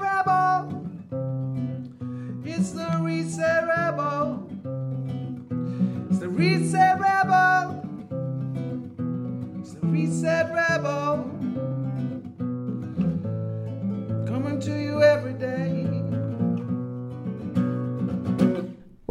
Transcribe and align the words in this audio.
Rebel. 0.00 0.86
It's 2.44 2.70
the 2.70 3.00
Rebel. 3.66 4.48
It's 6.04 6.70
the 6.70 6.96
Rebel. 7.00 7.80
It's 9.90 10.20
the 10.20 10.50
Rebel. 10.54 11.30
Coming 14.28 14.60
to 14.60 14.80
you 14.80 15.02
every 15.02 15.32
day. 15.34 15.93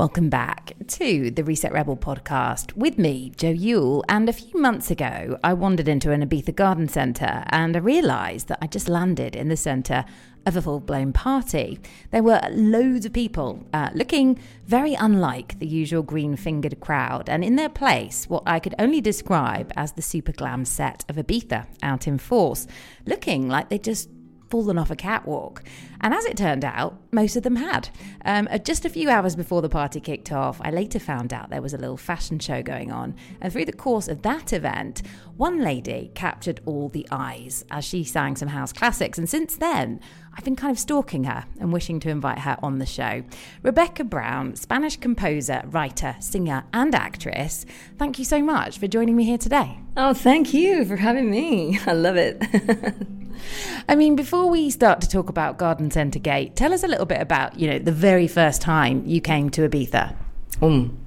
Welcome 0.03 0.27
back 0.27 0.73
to 0.85 1.31
the 1.31 1.45
Reset 1.45 1.71
Rebel 1.71 1.95
podcast 1.95 2.75
with 2.75 2.97
me, 2.97 3.31
Joe 3.37 3.51
Yule. 3.51 4.03
And 4.09 4.27
a 4.27 4.33
few 4.33 4.59
months 4.59 4.91
ago, 4.91 5.39
I 5.45 5.53
wandered 5.53 5.87
into 5.87 6.11
an 6.11 6.27
Ibiza 6.27 6.53
garden 6.55 6.89
centre 6.89 7.45
and 7.47 7.73
I 7.73 7.79
realised 7.79 8.49
that 8.49 8.59
I 8.61 8.67
just 8.67 8.89
landed 8.89 9.33
in 9.33 9.47
the 9.47 9.55
centre 9.55 10.03
of 10.45 10.57
a 10.57 10.61
full 10.61 10.81
blown 10.81 11.13
party. 11.13 11.79
There 12.11 12.21
were 12.21 12.41
loads 12.51 13.05
of 13.05 13.13
people 13.13 13.65
uh, 13.71 13.91
looking 13.93 14.39
very 14.65 14.93
unlike 14.93 15.59
the 15.59 15.67
usual 15.67 16.03
green 16.03 16.35
fingered 16.35 16.81
crowd, 16.81 17.29
and 17.29 17.41
in 17.41 17.55
their 17.55 17.69
place, 17.69 18.29
what 18.29 18.43
I 18.45 18.59
could 18.59 18.75
only 18.77 18.99
describe 18.99 19.71
as 19.77 19.93
the 19.93 20.01
super 20.01 20.33
glam 20.33 20.65
set 20.65 21.05
of 21.07 21.15
Ibiza 21.15 21.65
out 21.81 22.07
in 22.07 22.17
force, 22.17 22.67
looking 23.05 23.47
like 23.47 23.69
they 23.69 23.79
just 23.79 24.09
fallen 24.53 24.77
off 24.77 24.91
a 24.91 24.95
catwalk. 24.95 25.63
And 25.99 26.13
as 26.13 26.25
it 26.25 26.37
turned 26.37 26.63
out, 26.63 27.01
most 27.11 27.35
of 27.35 27.41
them 27.41 27.55
had. 27.55 27.89
Um, 28.23 28.47
uh, 28.51 28.59
just 28.59 28.85
a 28.85 28.89
few 28.89 29.09
hours 29.09 29.35
before 29.35 29.63
the 29.63 29.67
party 29.69 29.99
kicked 29.99 30.31
off, 30.31 30.61
I 30.63 30.69
later 30.69 30.99
found 30.99 31.33
out 31.33 31.49
there 31.49 31.59
was 31.59 31.73
a 31.73 31.77
little 31.79 31.97
fashion 31.97 32.37
show 32.37 32.61
going 32.61 32.91
on. 32.91 33.15
And 33.41 33.51
through 33.51 33.65
the 33.65 33.73
course 33.73 34.07
of 34.07 34.21
that 34.21 34.53
event, 34.53 35.01
one 35.37 35.59
lady 35.59 36.11
captured 36.13 36.61
all 36.67 36.89
the 36.89 37.07
eyes 37.09 37.65
as 37.71 37.83
she 37.83 38.03
sang 38.03 38.35
some 38.35 38.49
house 38.49 38.71
classics. 38.71 39.17
And 39.17 39.27
since 39.27 39.57
then, 39.57 39.99
I've 40.35 40.43
been 40.43 40.55
kind 40.55 40.71
of 40.71 40.79
stalking 40.79 41.25
her 41.25 41.45
and 41.59 41.71
wishing 41.71 41.99
to 42.01 42.09
invite 42.09 42.39
her 42.39 42.57
on 42.63 42.79
the 42.79 42.85
show. 42.85 43.23
Rebeka 43.63 44.09
Brown, 44.09 44.55
Spanish 44.55 44.97
composer, 44.97 45.61
writer, 45.65 46.15
singer, 46.19 46.63
and 46.73 46.95
actress, 46.95 47.65
thank 47.97 48.17
you 48.17 48.25
so 48.25 48.41
much 48.41 48.79
for 48.79 48.87
joining 48.87 49.15
me 49.15 49.25
here 49.25 49.37
today. 49.37 49.79
Oh, 49.95 50.13
thank 50.13 50.53
you 50.53 50.85
for 50.85 50.95
having 50.95 51.29
me. 51.29 51.79
I 51.85 51.93
love 51.93 52.15
it. 52.17 52.41
I 53.89 53.95
mean, 53.95 54.15
before 54.15 54.49
we 54.49 54.69
start 54.69 55.01
to 55.01 55.09
talk 55.09 55.29
about 55.29 55.57
Garden 55.57 55.91
Centre 55.91 56.19
Gate, 56.19 56.55
tell 56.55 56.73
us 56.73 56.83
a 56.83 56.87
little 56.87 57.05
bit 57.05 57.21
about, 57.21 57.59
you 57.59 57.69
know, 57.69 57.79
the 57.79 57.91
very 57.91 58.27
first 58.27 58.61
time 58.61 59.05
you 59.05 59.21
came 59.21 59.49
to 59.51 59.67
Ibiza. 59.67 60.15
Um, 60.61 60.97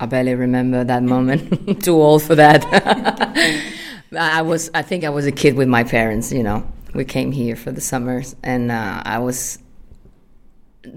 I 0.00 0.06
barely 0.06 0.34
remember 0.34 0.82
that 0.82 1.02
moment. 1.02 1.82
Too 1.84 1.94
old 1.94 2.22
for 2.22 2.34
that. 2.34 2.64
I 4.18 4.42
was, 4.42 4.70
I 4.74 4.82
think 4.82 5.04
I 5.04 5.10
was 5.10 5.26
a 5.26 5.32
kid 5.32 5.54
with 5.54 5.68
my 5.68 5.84
parents, 5.84 6.32
you 6.32 6.42
know. 6.42 6.66
We 6.94 7.04
came 7.04 7.32
here 7.32 7.56
for 7.56 7.72
the 7.72 7.80
summers 7.80 8.36
and 8.42 8.70
uh, 8.70 9.02
I 9.04 9.18
was 9.18 9.58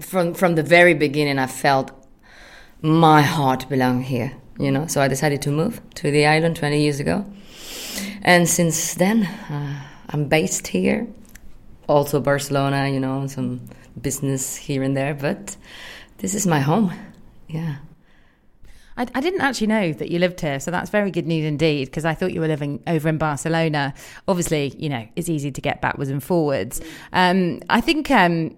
from 0.00 0.34
from 0.34 0.54
the 0.54 0.62
very 0.62 0.94
beginning 0.94 1.38
I 1.38 1.46
felt 1.46 1.90
my 2.82 3.22
heart 3.22 3.68
belonged 3.68 4.04
here, 4.04 4.32
you 4.58 4.70
know. 4.70 4.86
So 4.86 5.00
I 5.00 5.08
decided 5.08 5.42
to 5.42 5.50
move 5.50 5.80
to 5.96 6.10
the 6.10 6.26
island 6.26 6.56
20 6.56 6.80
years 6.80 7.00
ago. 7.00 7.24
And 8.22 8.48
since 8.48 8.94
then, 8.94 9.24
uh, 9.24 9.82
I'm 10.10 10.28
based 10.28 10.68
here. 10.68 11.06
Also 11.88 12.20
Barcelona, 12.20 12.88
you 12.88 13.00
know, 13.00 13.26
some 13.26 13.60
business 14.00 14.56
here 14.56 14.82
and 14.82 14.96
there, 14.96 15.14
but 15.14 15.56
this 16.18 16.34
is 16.34 16.46
my 16.46 16.60
home. 16.60 16.92
Yeah. 17.48 17.76
I, 18.98 19.06
I 19.14 19.20
didn't 19.20 19.40
actually 19.40 19.68
know 19.68 19.92
that 19.94 20.10
you 20.10 20.18
lived 20.18 20.40
here, 20.40 20.60
so 20.60 20.70
that's 20.70 20.90
very 20.90 21.10
good 21.10 21.26
news 21.26 21.46
indeed. 21.46 21.86
Because 21.86 22.04
I 22.04 22.14
thought 22.14 22.32
you 22.32 22.40
were 22.40 22.48
living 22.48 22.82
over 22.86 23.08
in 23.08 23.16
Barcelona. 23.16 23.94
Obviously, 24.26 24.74
you 24.76 24.88
know 24.88 25.06
it's 25.16 25.28
easy 25.28 25.50
to 25.50 25.60
get 25.60 25.80
backwards 25.80 26.10
and 26.10 26.22
forwards. 26.22 26.80
Um, 27.12 27.60
I 27.70 27.80
think 27.80 28.10
um, 28.10 28.56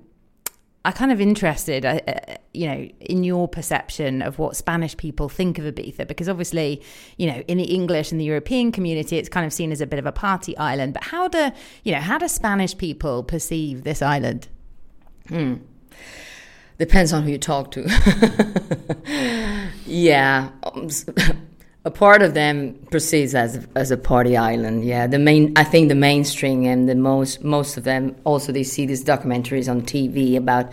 I 0.84 0.92
kind 0.92 1.12
of 1.12 1.20
interested, 1.20 1.84
uh, 1.84 2.00
uh, 2.08 2.36
you 2.54 2.66
know, 2.66 2.88
in 3.00 3.22
your 3.22 3.46
perception 3.46 4.22
of 4.22 4.38
what 4.38 4.56
Spanish 4.56 4.96
people 4.96 5.28
think 5.28 5.58
of 5.58 5.66
Ibiza, 5.66 6.08
because 6.08 6.26
obviously, 6.26 6.82
you 7.18 7.26
know, 7.26 7.42
in 7.46 7.58
the 7.58 7.64
English 7.64 8.10
and 8.10 8.20
the 8.20 8.24
European 8.24 8.72
community, 8.72 9.18
it's 9.18 9.28
kind 9.28 9.44
of 9.44 9.52
seen 9.52 9.72
as 9.72 9.82
a 9.82 9.86
bit 9.86 9.98
of 9.98 10.06
a 10.06 10.12
party 10.12 10.56
island. 10.56 10.94
But 10.94 11.04
how 11.04 11.28
do 11.28 11.52
you 11.84 11.92
know 11.92 12.00
how 12.00 12.16
do 12.16 12.28
Spanish 12.28 12.76
people 12.76 13.22
perceive 13.22 13.84
this 13.84 14.00
island? 14.00 14.48
Hmm. 15.28 15.56
Depends 16.78 17.12
on 17.12 17.24
who 17.24 17.32
you 17.32 17.38
talk 17.38 17.72
to. 17.72 17.82
yeah, 19.86 20.50
um, 20.62 20.88
a 21.84 21.90
part 21.90 22.22
of 22.22 22.34
them 22.34 22.74
perceives 22.90 23.34
as 23.34 23.66
as 23.74 23.90
a 23.90 23.96
party 23.96 24.36
island. 24.36 24.84
Yeah, 24.84 25.06
the 25.06 25.18
main 25.18 25.52
I 25.56 25.64
think 25.64 25.88
the 25.88 25.94
mainstream 25.94 26.64
and 26.64 26.88
the 26.88 26.94
most 26.94 27.42
most 27.42 27.76
of 27.76 27.84
them 27.84 28.16
also 28.24 28.52
they 28.52 28.62
see 28.62 28.86
these 28.86 29.04
documentaries 29.04 29.70
on 29.70 29.82
TV 29.82 30.36
about 30.36 30.72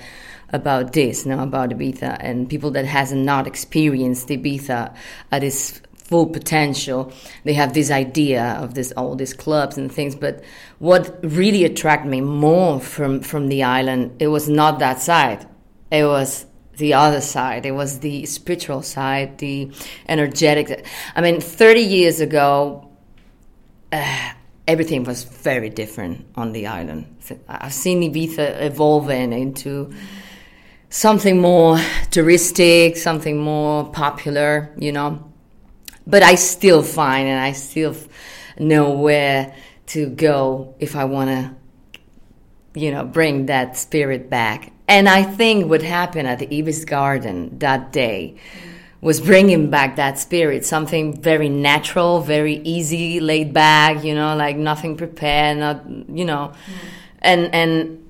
about 0.53 0.94
this, 0.94 1.25
know, 1.25 1.44
about 1.44 1.72
Ibiza 1.72 2.18
and 2.22 2.50
people 2.50 2.72
that 2.72 2.85
hasn't 2.85 3.23
not 3.23 3.47
experienced 3.47 4.29
Ibiza 4.29 4.95
at 5.31 5.44
its 5.44 5.81
full 5.95 6.25
potential. 6.25 7.12
They 7.44 7.53
have 7.53 7.74
this 7.74 7.91
idea 7.91 8.57
of 8.62 8.74
this 8.74 8.94
all 8.94 9.16
these 9.16 9.34
clubs 9.34 9.78
and 9.78 9.91
things, 9.91 10.16
but 10.16 10.44
what 10.79 11.19
really 11.22 11.66
attracted 11.66 12.09
me 12.09 12.22
more 12.22 12.79
from 12.79 13.22
from 13.22 13.50
the 13.50 13.63
island, 13.63 14.16
it 14.19 14.28
was 14.28 14.47
not 14.47 14.79
that 14.79 15.01
side 15.01 15.47
it 15.91 16.03
was 16.03 16.45
the 16.77 16.93
other 16.93 17.21
side. 17.21 17.65
It 17.65 17.71
was 17.71 17.99
the 17.99 18.25
spiritual 18.25 18.81
side, 18.81 19.39
the 19.39 19.71
energetic. 20.07 20.85
I 21.15 21.21
mean, 21.21 21.41
30 21.41 21.81
years 21.81 22.19
ago, 22.19 22.89
uh, 23.91 24.31
everything 24.67 25.03
was 25.03 25.23
very 25.23 25.69
different 25.69 26.25
on 26.35 26.51
the 26.53 26.67
island. 26.67 27.15
I've 27.47 27.73
seen 27.73 28.01
Ibiza 28.01 28.61
evolving 28.61 29.33
into 29.33 29.93
something 30.89 31.41
more 31.41 31.77
touristic, 32.11 32.97
something 32.97 33.38
more 33.38 33.89
popular, 33.91 34.73
you 34.77 34.91
know. 34.91 35.31
But 36.05 36.23
I 36.23 36.35
still 36.35 36.83
find 36.83 37.27
and 37.27 37.39
I 37.39 37.51
still 37.51 37.95
know 38.57 38.91
where 38.91 39.53
to 39.88 40.07
go 40.07 40.75
if 40.79 40.95
I 40.95 41.05
want 41.05 41.29
to, 41.29 42.79
you 42.79 42.91
know, 42.91 43.03
bring 43.03 43.47
that 43.47 43.77
spirit 43.77 44.29
back 44.29 44.71
and 44.87 45.09
I 45.09 45.23
think 45.23 45.69
what 45.69 45.81
happened 45.81 46.27
at 46.27 46.39
the 46.39 46.59
Ibis 46.59 46.85
Garden 46.85 47.59
that 47.59 47.91
day 47.91 48.37
was 49.01 49.21
bringing 49.21 49.69
back 49.69 49.95
that 49.97 50.17
spirit, 50.17 50.65
something 50.65 51.21
very 51.21 51.49
natural, 51.49 52.21
very 52.21 52.55
easy, 52.55 53.19
laid 53.19 53.53
back, 53.53 54.03
you 54.03 54.15
know, 54.15 54.35
like 54.35 54.57
nothing 54.57 54.97
prepared, 54.97 55.57
not, 55.57 55.83
you 56.09 56.25
know, 56.25 56.51
mm. 56.53 56.89
and 57.19 57.53
and 57.53 58.05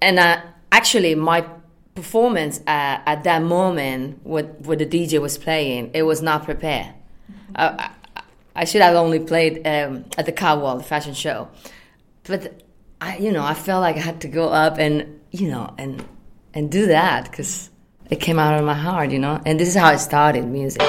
and 0.00 0.18
uh, 0.18 0.40
actually 0.72 1.14
my 1.14 1.46
performance 1.94 2.58
uh, 2.60 2.98
at 3.06 3.22
that 3.24 3.42
moment, 3.42 4.18
what 4.24 4.60
what 4.62 4.78
the 4.78 4.86
DJ 4.86 5.20
was 5.20 5.38
playing, 5.38 5.90
it 5.94 6.02
was 6.02 6.20
not 6.20 6.44
prepared. 6.44 6.92
Mm-hmm. 7.30 7.52
Uh, 7.54 7.76
I, 8.16 8.22
I, 8.56 8.64
should 8.64 8.82
have 8.82 8.96
only 8.96 9.20
played 9.20 9.66
um, 9.66 10.04
at 10.18 10.26
the 10.26 10.32
Catwalk, 10.32 10.78
the 10.78 10.84
fashion 10.84 11.14
show, 11.14 11.48
but 12.24 12.62
I, 13.00 13.18
you 13.18 13.30
know, 13.30 13.44
I 13.44 13.54
felt 13.54 13.82
like 13.82 13.96
I 13.96 14.00
had 14.00 14.20
to 14.22 14.28
go 14.28 14.48
up 14.48 14.78
and 14.78 15.20
you 15.30 15.48
know 15.48 15.74
and 15.78 16.04
and 16.54 16.70
do 16.70 16.86
that 16.86 17.30
because 17.30 17.70
it 18.10 18.20
came 18.20 18.38
out 18.38 18.58
of 18.58 18.64
my 18.64 18.74
heart, 18.74 19.10
you 19.10 19.18
know. 19.18 19.40
And 19.44 19.58
this 19.58 19.68
is 19.68 19.74
how 19.74 19.88
I 19.88 19.96
started 19.96 20.44
music. 20.46 20.82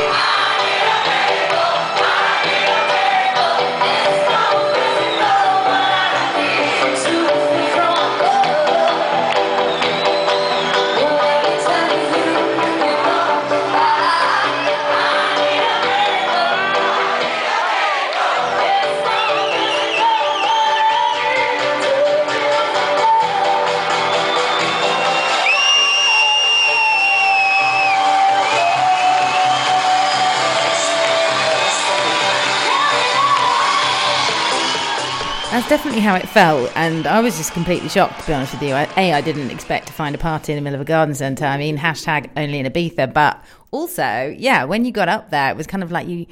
That's 35.66 35.82
definitely 35.82 36.02
how 36.02 36.14
it 36.14 36.30
felt, 36.30 36.72
and 36.76 37.08
I 37.08 37.22
was 37.22 37.38
just 37.38 37.52
completely 37.52 37.90
shocked, 37.90 38.20
to 38.20 38.28
be 38.28 38.34
honest 38.36 38.54
with 38.54 38.62
you. 38.62 38.76
A, 38.76 39.14
I 39.14 39.20
didn't 39.22 39.50
expect 39.50 39.88
to 39.88 39.94
find 39.94 40.14
a 40.14 40.18
party 40.20 40.54
in 40.54 40.58
the 40.58 40.62
middle 40.62 40.76
of 40.76 40.82
a 40.82 40.86
garden 40.86 41.16
centre. 41.16 41.44
I 41.44 41.58
mean, 41.58 41.76
hashtag 41.76 42.30
only 42.38 42.60
in 42.60 42.68
Ibiza, 42.68 43.12
but 43.12 43.44
also, 43.72 44.32
yeah, 44.38 44.64
when 44.66 44.86
you 44.86 44.92
got 44.92 45.10
up 45.10 45.32
there, 45.32 45.50
it 45.50 45.58
was 45.58 45.66
kind 45.66 45.82
of 45.82 45.92
like 45.92 46.08
you. 46.08 46.28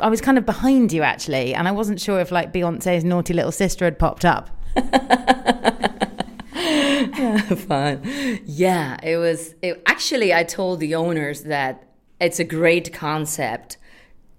I 0.00 0.10
was 0.10 0.20
kind 0.20 0.36
of 0.36 0.44
behind 0.44 0.92
you 0.92 1.00
actually, 1.00 1.54
and 1.54 1.66
I 1.66 1.70
wasn't 1.72 1.98
sure 1.98 2.20
if 2.20 2.30
like 2.30 2.52
Beyonce's 2.52 3.04
naughty 3.04 3.32
little 3.32 3.52
sister 3.52 3.86
had 3.86 3.98
popped 3.98 4.26
up. 4.26 4.50
Fun. 7.56 8.02
Yeah, 8.44 8.98
it 9.02 9.16
was. 9.16 9.54
It, 9.62 9.82
actually, 9.86 10.34
I 10.34 10.44
told 10.44 10.80
the 10.80 10.94
owners 10.94 11.44
that 11.44 11.88
it's 12.20 12.38
a 12.38 12.44
great 12.44 12.92
concept 12.92 13.78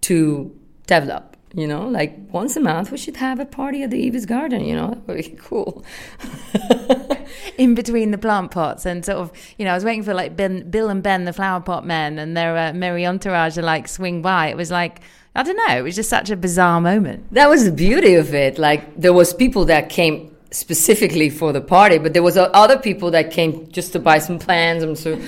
to 0.01 0.55
develop 0.85 1.34
you 1.55 1.67
know, 1.67 1.87
like 1.87 2.17
once 2.31 2.55
a 2.57 2.59
month 2.59 2.91
we 2.91 2.97
should 2.97 3.17
have 3.17 3.39
a 3.39 3.45
party 3.45 3.83
at 3.83 3.89
the 3.89 4.07
Ibis 4.07 4.25
Garden. 4.25 4.65
You 4.65 4.75
know, 4.75 4.89
that 4.89 5.07
would 5.07 5.17
be 5.17 5.37
cool. 5.39 5.85
in 7.57 7.75
between 7.75 8.11
the 8.11 8.17
plant 8.17 8.51
pots 8.51 8.85
and 8.85 9.05
sort 9.05 9.17
of, 9.17 9.31
you 9.57 9.65
know, 9.65 9.71
I 9.71 9.75
was 9.75 9.85
waiting 9.85 10.03
for 10.03 10.13
like 10.13 10.35
ben, 10.35 10.69
Bill 10.69 10.89
and 10.89 11.01
Ben, 11.01 11.25
the 11.25 11.33
flower 11.33 11.61
pot 11.61 11.85
men, 11.85 12.19
and 12.19 12.35
their 12.35 12.57
uh, 12.57 12.73
merry 12.73 13.05
entourage 13.05 13.55
to 13.55 13.61
like 13.61 13.87
swing 13.87 14.21
by. 14.21 14.47
It 14.47 14.57
was 14.57 14.69
like, 14.71 15.01
I 15.35 15.43
don't 15.43 15.57
know, 15.57 15.77
it 15.77 15.81
was 15.81 15.95
just 15.95 16.09
such 16.09 16.29
a 16.29 16.35
bizarre 16.35 16.81
moment. 16.81 17.33
That 17.33 17.49
was 17.49 17.65
the 17.65 17.71
beauty 17.71 18.15
of 18.15 18.33
it. 18.33 18.57
Like 18.57 18.99
there 18.99 19.13
was 19.13 19.33
people 19.33 19.65
that 19.65 19.89
came 19.89 20.35
specifically 20.51 21.29
for 21.29 21.51
the 21.51 21.61
party, 21.61 21.97
but 21.97 22.13
there 22.13 22.23
was 22.23 22.37
other 22.37 22.77
people 22.77 23.11
that 23.11 23.31
came 23.31 23.69
just 23.71 23.91
to 23.93 23.99
buy 23.99 24.19
some 24.19 24.39
plants 24.39 24.83
and 24.83 24.97
so, 24.97 25.19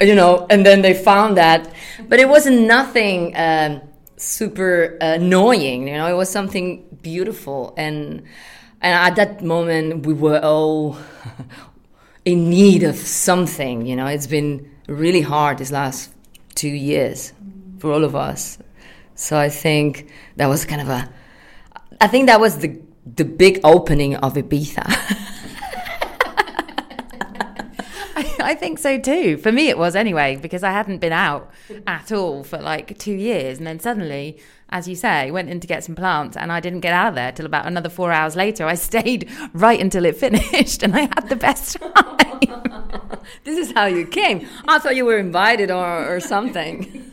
you 0.00 0.14
know, 0.14 0.46
and 0.50 0.64
then 0.64 0.82
they 0.82 0.94
found 0.94 1.36
that, 1.36 1.72
but 2.08 2.20
it 2.20 2.28
wasn't 2.28 2.60
nothing 2.66 3.32
um, 3.36 3.80
super 4.18 4.98
annoying. 5.00 5.88
You 5.88 5.94
know, 5.94 6.06
it 6.08 6.16
was 6.16 6.28
something 6.28 6.84
beautiful, 7.02 7.74
and 7.76 8.22
and 8.80 8.94
at 8.94 9.16
that 9.16 9.42
moment 9.42 10.06
we 10.06 10.14
were 10.14 10.40
all 10.40 10.96
in 12.24 12.50
need 12.50 12.82
of 12.82 12.96
something. 12.96 13.86
You 13.86 13.96
know, 13.96 14.06
it's 14.06 14.26
been 14.26 14.70
really 14.86 15.20
hard 15.22 15.58
these 15.58 15.72
last 15.72 16.12
two 16.54 16.68
years 16.68 17.32
for 17.78 17.92
all 17.92 18.04
of 18.04 18.16
us. 18.16 18.58
So 19.14 19.38
I 19.38 19.48
think 19.48 20.10
that 20.36 20.46
was 20.46 20.64
kind 20.64 20.80
of 20.80 20.88
a. 20.88 21.08
I 22.00 22.08
think 22.08 22.26
that 22.26 22.40
was 22.40 22.58
the 22.58 22.80
the 23.16 23.24
big 23.24 23.60
opening 23.64 24.16
of 24.16 24.34
Ibiza. 24.34 24.84
I, 28.44 28.54
think 28.54 28.78
so 28.78 28.98
too. 28.98 29.36
For 29.36 29.52
me, 29.52 29.68
it 29.68 29.78
was 29.78 29.96
anyway, 29.96 30.36
because 30.36 30.62
I 30.62 30.70
hadn't 30.70 30.98
been 30.98 31.12
out 31.12 31.50
at 31.86 32.12
all 32.12 32.44
for 32.44 32.58
like 32.58 32.98
two 32.98 33.14
years. 33.14 33.58
And 33.58 33.66
then 33.66 33.80
suddenly, 33.80 34.38
as 34.70 34.88
you 34.88 34.94
say, 34.94 35.30
went 35.30 35.48
in 35.48 35.60
to 35.60 35.66
get 35.66 35.84
some 35.84 35.94
plants 35.94 36.36
and 36.36 36.52
I 36.52 36.60
didn't 36.60 36.80
get 36.80 36.92
out 36.92 37.08
of 37.08 37.14
there 37.14 37.32
till 37.32 37.46
about 37.46 37.66
another 37.66 37.88
four 37.88 38.12
hours 38.12 38.36
later. 38.36 38.66
I 38.66 38.74
stayed 38.88 39.30
right 39.52 39.80
until 39.80 40.04
it 40.04 40.16
finished 40.16 40.82
and 40.82 40.94
I 40.94 41.00
had 41.00 41.28
the 41.28 41.36
best 41.36 41.76
time. 41.94 42.40
this 43.44 43.58
is 43.58 43.72
how 43.72 43.86
you 43.86 44.06
came. 44.06 44.46
I 44.66 44.78
thought 44.78 44.96
you 44.96 45.04
were 45.04 45.18
invited 45.18 45.70
or, 45.70 46.16
or 46.16 46.20
something. 46.20 47.12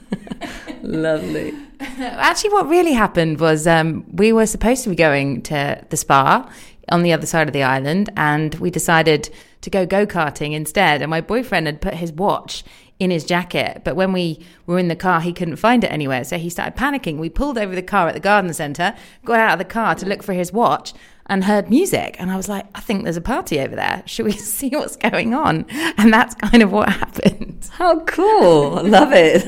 Lovely. 0.82 1.54
Actually, 1.80 2.52
what 2.52 2.68
really 2.68 2.94
happened 2.94 3.40
was 3.40 3.68
um, 3.68 4.06
we 4.14 4.32
were 4.32 4.46
supposed 4.46 4.84
to 4.84 4.90
be 4.90 4.96
going 4.96 5.42
to 5.44 5.84
the 5.90 5.98
spa 5.98 6.50
on 6.90 7.04
the 7.04 7.14
other 7.14 7.26
side 7.26 7.48
of 7.48 7.54
the 7.54 7.64
island, 7.64 8.10
and 8.16 8.56
we 8.56 8.70
decided 8.70 9.30
to 9.62 9.70
go 9.70 9.86
go 9.86 10.06
karting 10.06 10.54
instead. 10.54 11.02
And 11.02 11.10
my 11.10 11.22
boyfriend 11.22 11.66
had 11.68 11.82
put 11.82 11.96
his 11.96 12.12
watch 12.12 12.64
in 13.00 13.12
his 13.12 13.26
jacket, 13.26 13.82
but 13.84 13.96
when 13.96 14.14
we 14.14 14.40
were 14.66 14.80
in 14.80 14.88
the 14.88 14.96
car, 14.96 15.20
he 15.20 15.34
couldn't 15.34 15.58
find 15.58 15.84
it 15.84 15.92
anywhere. 15.92 16.24
So 16.24 16.38
he 16.38 16.50
started 16.50 16.78
panicking. 16.78 17.18
We 17.18 17.30
pulled 17.30 17.58
over 17.58 17.76
the 17.76 17.82
car 17.82 18.08
at 18.08 18.14
the 18.14 18.22
garden 18.22 18.54
centre, 18.54 18.96
got 19.26 19.40
out 19.40 19.54
of 19.54 19.60
the 19.60 19.66
car 19.66 19.96
to 19.96 20.06
look 20.06 20.24
for 20.24 20.34
his 20.34 20.54
watch, 20.54 20.94
and 21.28 21.44
heard 21.44 21.70
music. 21.70 22.16
And 22.20 22.32
I 22.32 22.38
was 22.38 22.48
like, 22.48 22.66
I 22.76 22.82
think 22.82 23.04
there's 23.04 23.18
a 23.18 23.22
party 23.22 23.60
over 23.60 23.76
there. 23.76 24.04
Should 24.08 24.26
we 24.26 24.32
see 24.34 24.70
what's 24.70 24.96
going 24.96 25.34
on? 25.34 25.66
And 25.98 26.14
that's 26.14 26.36
kind 26.36 26.64
of 26.64 26.72
what 26.72 26.90
happened. 27.02 27.70
How 27.72 28.00
cool. 28.02 28.84
Love 28.84 29.12
it. 29.12 29.46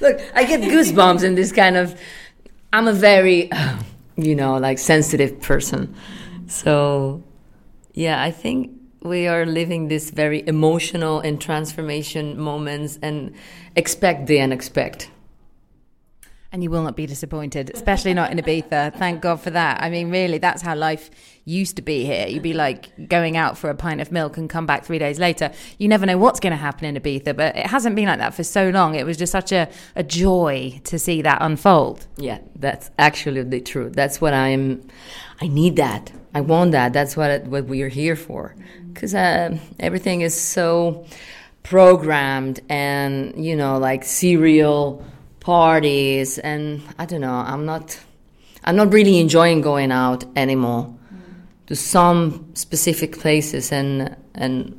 Look, 0.00 0.20
I 0.34 0.44
get 0.44 0.60
goosebumps 0.60 1.22
in 1.22 1.34
this 1.34 1.52
kind 1.52 1.76
of. 1.76 2.00
I'm 2.72 2.86
a 2.86 2.92
very, 2.92 3.50
you 4.16 4.34
know, 4.34 4.56
like 4.56 4.78
sensitive 4.78 5.40
person. 5.40 5.94
So, 6.46 7.22
yeah, 7.94 8.22
I 8.22 8.30
think 8.30 8.72
we 9.02 9.26
are 9.26 9.46
living 9.46 9.88
this 9.88 10.10
very 10.10 10.46
emotional 10.46 11.20
and 11.20 11.40
transformation 11.40 12.38
moments 12.38 12.98
and 13.02 13.34
expect 13.76 14.26
the 14.26 14.40
unexpected. 14.40 15.08
And 16.52 16.64
you 16.64 16.70
will 16.70 16.82
not 16.82 16.96
be 16.96 17.06
disappointed, 17.06 17.70
especially 17.72 18.12
not 18.12 18.32
in 18.32 18.38
Ibiza. 18.38 18.96
Thank 18.96 19.22
God 19.22 19.40
for 19.40 19.50
that. 19.50 19.80
I 19.80 19.88
mean, 19.88 20.10
really, 20.10 20.38
that's 20.38 20.62
how 20.62 20.74
life 20.74 21.08
used 21.44 21.76
to 21.76 21.82
be 21.82 22.04
here. 22.04 22.26
You'd 22.26 22.42
be 22.42 22.54
like 22.54 23.08
going 23.08 23.36
out 23.36 23.56
for 23.56 23.70
a 23.70 23.74
pint 23.74 24.00
of 24.00 24.10
milk 24.10 24.36
and 24.36 24.50
come 24.50 24.66
back 24.66 24.84
three 24.84 24.98
days 24.98 25.20
later. 25.20 25.52
You 25.78 25.86
never 25.86 26.06
know 26.06 26.18
what's 26.18 26.40
going 26.40 26.50
to 26.50 26.56
happen 26.56 26.86
in 26.86 27.00
Ibiza, 27.00 27.36
but 27.36 27.56
it 27.56 27.66
hasn't 27.66 27.94
been 27.94 28.06
like 28.06 28.18
that 28.18 28.34
for 28.34 28.42
so 28.42 28.68
long. 28.70 28.96
It 28.96 29.06
was 29.06 29.16
just 29.16 29.30
such 29.30 29.52
a, 29.52 29.68
a 29.94 30.02
joy 30.02 30.80
to 30.84 30.98
see 30.98 31.22
that 31.22 31.38
unfold. 31.40 32.08
Yeah, 32.16 32.40
that's 32.56 32.90
actually 32.98 33.60
true. 33.60 33.90
That's 33.90 34.20
what 34.20 34.34
I'm. 34.34 34.82
I 35.40 35.46
need 35.46 35.76
that. 35.76 36.10
I 36.34 36.40
want 36.40 36.72
that. 36.72 36.92
That's 36.92 37.16
what 37.16 37.44
what 37.44 37.66
we 37.66 37.82
are 37.82 37.88
here 37.88 38.16
for, 38.16 38.56
because 38.92 39.14
uh, 39.14 39.56
everything 39.78 40.22
is 40.22 40.34
so 40.38 41.06
programmed 41.62 42.58
and 42.68 43.44
you 43.44 43.54
know 43.54 43.78
like 43.78 44.02
serial 44.02 45.04
parties 45.40 46.38
and 46.38 46.82
I 46.98 47.06
don't 47.06 47.20
know. 47.20 47.32
I'm 47.34 47.66
not. 47.66 47.98
I'm 48.62 48.76
not 48.76 48.92
really 48.92 49.18
enjoying 49.18 49.62
going 49.62 49.90
out 49.90 50.24
anymore 50.36 50.94
to 51.66 51.74
some 51.76 52.50
specific 52.54 53.18
places 53.18 53.72
and 53.72 54.16
and 54.34 54.76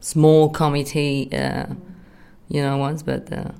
small 0.00 0.48
committee, 0.50 1.28
uh, 1.32 1.66
you 2.48 2.62
know, 2.62 2.76
ones. 2.76 3.02
But 3.02 3.32
uh, 3.32 3.52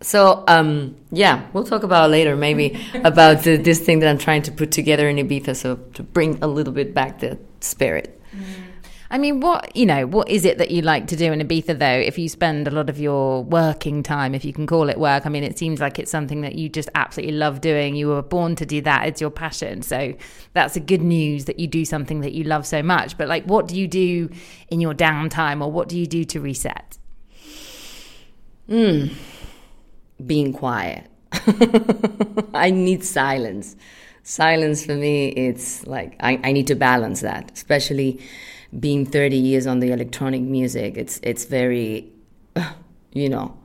so 0.00 0.44
um, 0.48 0.96
yeah, 1.10 1.46
we'll 1.52 1.64
talk 1.64 1.82
about 1.82 2.10
later 2.10 2.36
maybe 2.36 2.80
about 3.04 3.42
the, 3.42 3.56
this 3.56 3.80
thing 3.80 3.98
that 4.00 4.08
I'm 4.08 4.18
trying 4.18 4.42
to 4.42 4.52
put 4.52 4.70
together 4.70 5.08
in 5.08 5.16
Ibiza, 5.16 5.56
so 5.56 5.76
to 5.94 6.02
bring 6.02 6.38
a 6.42 6.46
little 6.46 6.72
bit 6.72 6.94
back 6.94 7.20
the 7.20 7.38
spirit. 7.60 8.20
I 9.10 9.16
mean, 9.16 9.40
what 9.40 9.74
you 9.74 9.86
know, 9.86 10.06
what 10.06 10.28
is 10.28 10.44
it 10.44 10.58
that 10.58 10.70
you 10.70 10.82
like 10.82 11.06
to 11.06 11.16
do 11.16 11.32
in 11.32 11.40
Ibiza 11.40 11.78
though? 11.78 11.86
If 11.86 12.18
you 12.18 12.28
spend 12.28 12.68
a 12.68 12.70
lot 12.70 12.90
of 12.90 12.98
your 12.98 13.42
working 13.42 14.02
time, 14.02 14.34
if 14.34 14.44
you 14.44 14.52
can 14.52 14.66
call 14.66 14.90
it 14.90 14.98
work, 14.98 15.24
I 15.24 15.30
mean, 15.30 15.44
it 15.44 15.58
seems 15.58 15.80
like 15.80 15.98
it's 15.98 16.10
something 16.10 16.42
that 16.42 16.56
you 16.56 16.68
just 16.68 16.90
absolutely 16.94 17.36
love 17.36 17.62
doing. 17.62 17.96
You 17.96 18.08
were 18.08 18.22
born 18.22 18.54
to 18.56 18.66
do 18.66 18.82
that; 18.82 19.06
it's 19.06 19.20
your 19.20 19.30
passion. 19.30 19.80
So 19.80 20.14
that's 20.52 20.76
a 20.76 20.80
good 20.80 21.00
news 21.00 21.46
that 21.46 21.58
you 21.58 21.66
do 21.66 21.86
something 21.86 22.20
that 22.20 22.32
you 22.32 22.44
love 22.44 22.66
so 22.66 22.82
much. 22.82 23.16
But 23.16 23.28
like, 23.28 23.44
what 23.44 23.66
do 23.66 23.78
you 23.78 23.88
do 23.88 24.28
in 24.68 24.80
your 24.80 24.94
downtime, 24.94 25.64
or 25.64 25.72
what 25.72 25.88
do 25.88 25.98
you 25.98 26.06
do 26.06 26.24
to 26.24 26.40
reset? 26.40 26.98
Mm, 28.68 29.14
being 30.26 30.52
quiet. 30.52 31.06
I 32.52 32.70
need 32.70 33.04
silence. 33.04 33.74
Silence 34.22 34.84
for 34.84 34.94
me, 34.94 35.28
it's 35.28 35.86
like 35.86 36.16
I, 36.20 36.38
I 36.44 36.52
need 36.52 36.66
to 36.66 36.74
balance 36.74 37.22
that, 37.22 37.50
especially 37.54 38.20
being 38.78 39.06
30 39.06 39.36
years 39.36 39.66
on 39.66 39.80
the 39.80 39.92
electronic 39.92 40.42
music, 40.42 40.96
it's 40.96 41.20
it's 41.22 41.44
very, 41.44 42.12
you 43.12 43.28
know, 43.28 43.56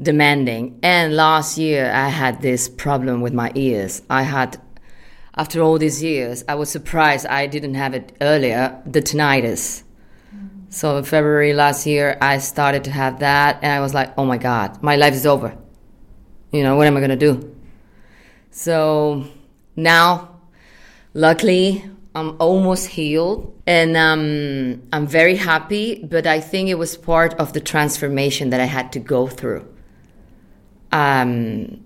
demanding. 0.00 0.78
And 0.82 1.16
last 1.16 1.58
year 1.58 1.90
I 1.92 2.08
had 2.08 2.42
this 2.42 2.68
problem 2.68 3.20
with 3.20 3.32
my 3.32 3.50
ears. 3.54 4.02
I 4.08 4.22
had, 4.22 4.60
after 5.36 5.60
all 5.60 5.78
these 5.78 6.02
years, 6.02 6.44
I 6.48 6.54
was 6.54 6.70
surprised 6.70 7.26
I 7.26 7.46
didn't 7.46 7.74
have 7.74 7.94
it 7.94 8.16
earlier. 8.20 8.80
The 8.86 9.02
tinnitus. 9.02 9.82
So 10.70 10.98
in 10.98 11.04
February 11.04 11.54
last 11.54 11.86
year, 11.86 12.18
I 12.20 12.38
started 12.38 12.84
to 12.84 12.90
have 12.90 13.20
that, 13.20 13.58
and 13.62 13.72
I 13.72 13.80
was 13.80 13.94
like, 13.94 14.12
"Oh 14.18 14.26
my 14.26 14.36
God, 14.36 14.82
my 14.82 14.96
life 14.96 15.14
is 15.14 15.24
over." 15.24 15.56
You 16.52 16.62
know, 16.62 16.76
what 16.76 16.86
am 16.86 16.96
I 16.96 17.00
gonna 17.00 17.16
do? 17.16 17.54
So 18.50 19.24
now, 19.76 20.40
luckily, 21.14 21.84
I'm 22.14 22.36
almost 22.40 22.88
healed 22.88 23.54
and 23.66 23.96
um, 23.96 24.82
I'm 24.92 25.06
very 25.06 25.36
happy, 25.36 26.04
but 26.04 26.26
I 26.26 26.40
think 26.40 26.68
it 26.68 26.74
was 26.74 26.96
part 26.96 27.34
of 27.34 27.52
the 27.52 27.60
transformation 27.60 28.50
that 28.50 28.60
I 28.60 28.64
had 28.64 28.92
to 28.92 28.98
go 28.98 29.26
through. 29.26 29.66
Um, 30.90 31.84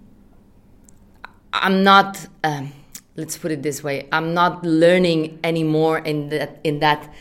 I'm 1.53 1.83
not, 1.83 2.27
um, 2.45 2.73
let's 3.17 3.37
put 3.37 3.51
it 3.51 3.63
this 3.63 3.83
way, 3.83 4.09
I'm 4.13 4.33
not 4.33 4.65
learning 4.65 5.41
anymore 5.45 5.99
in 5.99 6.29
that, 6.31 6.61
in 6.65 6.79
that 6.79 7.13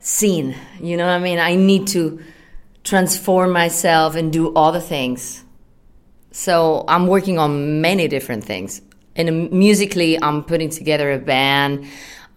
scene. 0.00 0.56
You 0.80 0.96
know 0.96 1.06
what 1.06 1.12
I 1.12 1.18
mean? 1.18 1.38
I 1.38 1.56
need 1.56 1.88
to 1.88 2.22
transform 2.84 3.50
myself 3.50 4.14
and 4.14 4.32
do 4.32 4.54
other 4.54 4.80
things. 4.80 5.44
So 6.30 6.84
I'm 6.86 7.06
working 7.06 7.38
on 7.38 7.80
many 7.80 8.08
different 8.08 8.44
things. 8.44 8.80
And 9.16 9.50
musically, 9.50 10.22
I'm 10.22 10.44
putting 10.44 10.70
together 10.70 11.10
a 11.12 11.18
band. 11.18 11.86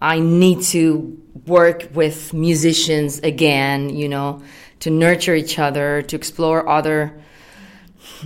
I 0.00 0.18
need 0.18 0.62
to 0.62 1.20
work 1.46 1.88
with 1.92 2.32
musicians 2.32 3.18
again, 3.20 3.90
you 3.90 4.08
know, 4.08 4.42
to 4.80 4.90
nurture 4.90 5.34
each 5.34 5.58
other, 5.58 6.02
to 6.02 6.16
explore 6.16 6.68
other 6.68 7.20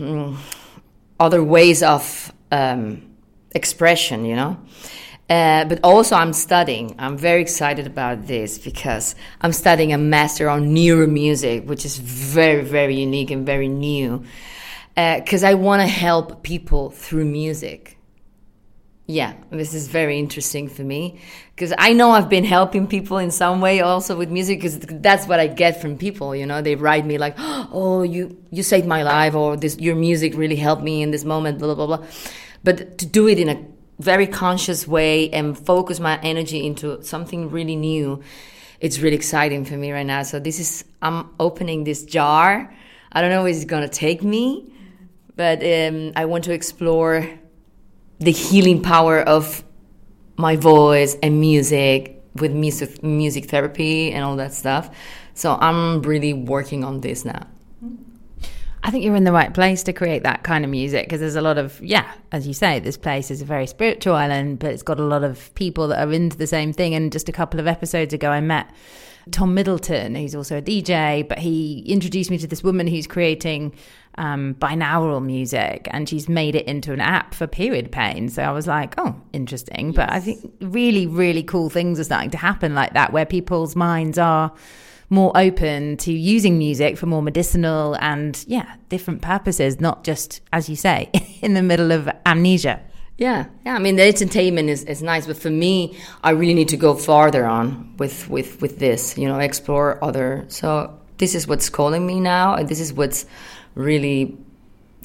um, 0.00 0.38
other 1.18 1.42
ways 1.42 1.82
of 1.82 2.32
um, 2.50 3.02
expression, 3.54 4.24
you 4.24 4.36
know. 4.36 4.56
Uh, 5.28 5.64
but 5.64 5.80
also, 5.82 6.16
I'm 6.16 6.32
studying. 6.32 6.94
I'm 6.98 7.16
very 7.16 7.40
excited 7.40 7.86
about 7.86 8.26
this 8.26 8.58
because 8.58 9.14
I'm 9.40 9.52
studying 9.52 9.92
a 9.92 9.98
master 9.98 10.50
on 10.50 10.74
neuro 10.74 11.06
music, 11.06 11.64
which 11.66 11.84
is 11.84 11.96
very, 11.96 12.62
very 12.62 12.96
unique 12.96 13.30
and 13.30 13.46
very 13.46 13.68
new. 13.68 14.24
Because 14.94 15.42
uh, 15.42 15.48
I 15.48 15.54
want 15.54 15.80
to 15.82 15.88
help 15.88 16.42
people 16.42 16.90
through 16.90 17.24
music 17.24 17.93
yeah, 19.06 19.34
this 19.50 19.75
is 19.75 19.88
very 19.88 20.18
interesting 20.18 20.68
for 20.68 20.82
me 20.82 21.20
because 21.54 21.75
I 21.76 21.92
know 21.92 22.12
I've 22.12 22.30
been 22.30 22.44
helping 22.44 22.87
people 22.87 23.18
in 23.18 23.30
some 23.30 23.61
way 23.61 23.80
also 23.80 24.16
with 24.16 24.30
music 24.30 24.58
because 24.58 24.78
that's 24.78 25.26
what 25.26 25.38
I 25.38 25.46
get 25.46 25.80
from 25.80 25.99
people. 25.99 26.34
You 26.34 26.46
know, 26.46 26.62
they 26.62 26.75
write 26.75 27.04
me 27.04 27.18
like, 27.18 27.34
"Oh, 27.38 28.02
you 28.02 28.37
you 28.50 28.62
saved 28.62 28.87
my 28.87 29.02
life," 29.02 29.34
or 29.34 29.56
"This 29.56 29.78
your 29.78 29.94
music 29.94 30.34
really 30.34 30.56
helped 30.56 30.82
me 30.82 31.02
in 31.02 31.11
this 31.11 31.25
moment." 31.25 31.58
Blah 31.58 31.75
blah 31.75 31.87
blah. 31.87 32.06
But 32.62 32.96
to 32.99 33.06
do 33.06 33.28
it 33.28 33.38
in 33.38 33.49
a 33.50 33.62
very 33.99 34.26
conscious 34.26 34.88
way 34.88 35.30
and 35.30 35.56
focus 35.56 36.00
my 36.00 36.18
energy 36.23 36.66
into 36.66 37.02
something 37.04 37.50
really 37.50 37.76
new 37.76 38.20
it's 38.80 38.99
really 39.00 39.16
exciting 39.16 39.64
for 39.64 39.78
me 39.78 39.92
right 39.92 40.04
now. 40.04 40.23
So 40.23 40.38
this 40.38 40.61
is 40.61 40.84
I'm 41.00 41.30
opening 41.40 41.84
this 41.84 42.04
jar. 42.04 42.70
I 43.12 43.20
don't 43.23 43.30
know 43.30 43.42
where 43.42 43.50
it's 43.50 43.64
gonna 43.64 43.88
take 43.88 44.23
me, 44.23 44.70
but 45.37 45.62
um, 45.64 46.12
I 46.16 46.26
want 46.26 46.44
to 46.44 46.52
explore 46.52 47.26
the 48.18 48.30
healing 48.30 48.83
power 48.83 49.21
of 49.21 49.64
my 50.37 50.56
voice 50.56 51.16
and 51.23 51.40
music 51.40 52.23
with 52.35 52.52
music, 52.52 53.02
music 53.02 53.47
therapy 53.47 54.12
and 54.12 54.25
all 54.25 54.37
that 54.37 54.52
stuff. 54.52 54.90
So 55.35 55.56
I'm 55.61 56.02
really 56.02 56.33
working 56.33 56.85
on 56.85 57.00
this 57.00 57.25
now. 57.25 57.47
I 58.87 58.90
think 58.90 59.02
you're 59.02 59.16
in 59.16 59.25
the 59.25 59.33
right 59.33 59.52
place 59.52 59.83
to 59.85 59.94
create 59.94 60.25
that 60.25 60.42
kind 60.42 60.62
of 60.62 60.71
music 60.71 61.06
because 61.06 61.21
there's 61.21 61.37
a 61.37 61.40
lot 61.40 61.56
of, 61.56 61.80
yeah, 61.80 62.12
as 62.33 62.47
you 62.47 62.52
say, 62.52 62.80
this 62.80 62.99
place 62.99 63.30
is 63.30 63.40
a 63.40 63.44
very 63.44 63.66
spiritual 63.66 64.14
island, 64.14 64.59
but 64.59 64.73
it's 64.73 64.83
got 64.83 65.00
a 65.00 65.04
lot 65.04 65.25
of 65.25 65.54
people 65.54 65.88
that 65.88 66.06
are 66.06 66.12
into 66.12 66.37
the 66.37 66.47
same 66.47 66.73
thing. 66.75 66.94
And 66.94 67.11
just 67.11 67.28
a 67.28 67.33
couple 67.33 67.59
of 67.59 67.66
episodes 67.66 68.12
ago, 68.12 68.28
I 68.28 68.40
met 68.40 68.68
Tom 69.30 69.54
Middleton, 69.54 70.14
who's 70.14 70.34
also 70.34 70.58
a 70.58 70.62
DJ, 70.62 71.26
but 71.26 71.38
he 71.38 71.80
introduced 71.86 72.30
me 72.30 72.38
to 72.38 72.46
this 72.46 72.62
woman 72.62 72.86
who's 72.86 73.06
creating 73.06 73.74
um, 74.16 74.54
binaural 74.58 75.24
music 75.24 75.88
and 75.90 76.08
she's 76.08 76.28
made 76.28 76.54
it 76.54 76.66
into 76.66 76.92
an 76.92 77.00
app 77.00 77.34
for 77.34 77.46
period 77.46 77.90
pain. 77.90 78.28
So 78.28 78.42
I 78.42 78.52
was 78.52 78.66
like, 78.66 78.94
oh, 78.98 79.16
interesting. 79.32 79.86
Yes. 79.88 79.96
But 79.96 80.12
I 80.12 80.20
think 80.20 80.52
really, 80.60 81.06
really 81.06 81.42
cool 81.42 81.70
things 81.70 81.98
are 81.98 82.04
starting 82.04 82.30
to 82.30 82.38
happen 82.38 82.74
like 82.74 82.92
that 82.94 83.12
where 83.12 83.26
people's 83.26 83.74
minds 83.74 84.18
are 84.18 84.52
more 85.10 85.32
open 85.36 85.96
to 85.98 86.12
using 86.12 86.58
music 86.58 86.96
for 86.96 87.06
more 87.06 87.22
medicinal 87.22 87.94
and 88.00 88.42
yeah 88.48 88.74
different 88.88 89.20
purposes 89.20 89.78
not 89.78 90.02
just 90.02 90.40
as 90.52 90.68
you 90.68 90.74
say 90.74 91.10
in 91.42 91.52
the 91.52 91.62
middle 91.62 91.92
of 91.92 92.08
amnesia 92.24 92.80
yeah 93.16 93.47
yeah 93.64 93.75
i 93.75 93.78
mean 93.78 93.97
the 93.97 94.02
entertainment 94.02 94.68
is, 94.68 94.85
is 94.85 95.02
nice 95.02 95.26
but 95.26 95.37
for 95.37 95.50
me 95.50 95.97
i 96.23 96.30
really 96.30 96.54
need 96.54 96.68
to 96.68 96.76
go 96.76 96.94
farther 96.94 97.44
on 97.44 97.94
with 97.99 98.28
with 98.28 98.61
with 98.61 98.78
this 98.78 99.16
you 99.16 99.28
know 99.28 99.38
explore 99.38 100.02
other 100.02 100.44
so 100.49 100.99
this 101.18 101.35
is 101.35 101.47
what's 101.47 101.68
calling 101.68 102.04
me 102.06 102.18
now 102.18 102.54
and 102.54 102.68
this 102.68 102.80
is 102.80 102.92
what's 102.92 103.26
really 103.75 104.37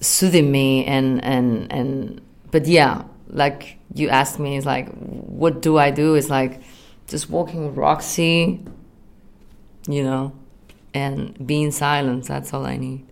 soothing 0.01 0.51
me 0.51 0.85
and 0.85 1.23
and 1.23 1.71
and 1.71 2.21
but 2.51 2.65
yeah 2.65 3.03
like 3.27 3.77
you 3.93 4.09
asked 4.09 4.39
me 4.39 4.57
it's 4.57 4.65
like 4.65 4.89
what 4.95 5.61
do 5.61 5.77
i 5.77 5.91
do 5.91 6.15
it's 6.15 6.29
like 6.29 6.61
just 7.07 7.29
walking 7.29 7.67
with 7.67 7.77
roxy 7.77 8.59
you 9.89 10.03
know, 10.03 10.33
and 10.93 11.35
being 11.45 11.63
in 11.63 11.71
silence. 11.71 12.27
That's 12.27 12.53
all 12.53 12.65
I 12.65 12.77
need. 12.77 13.05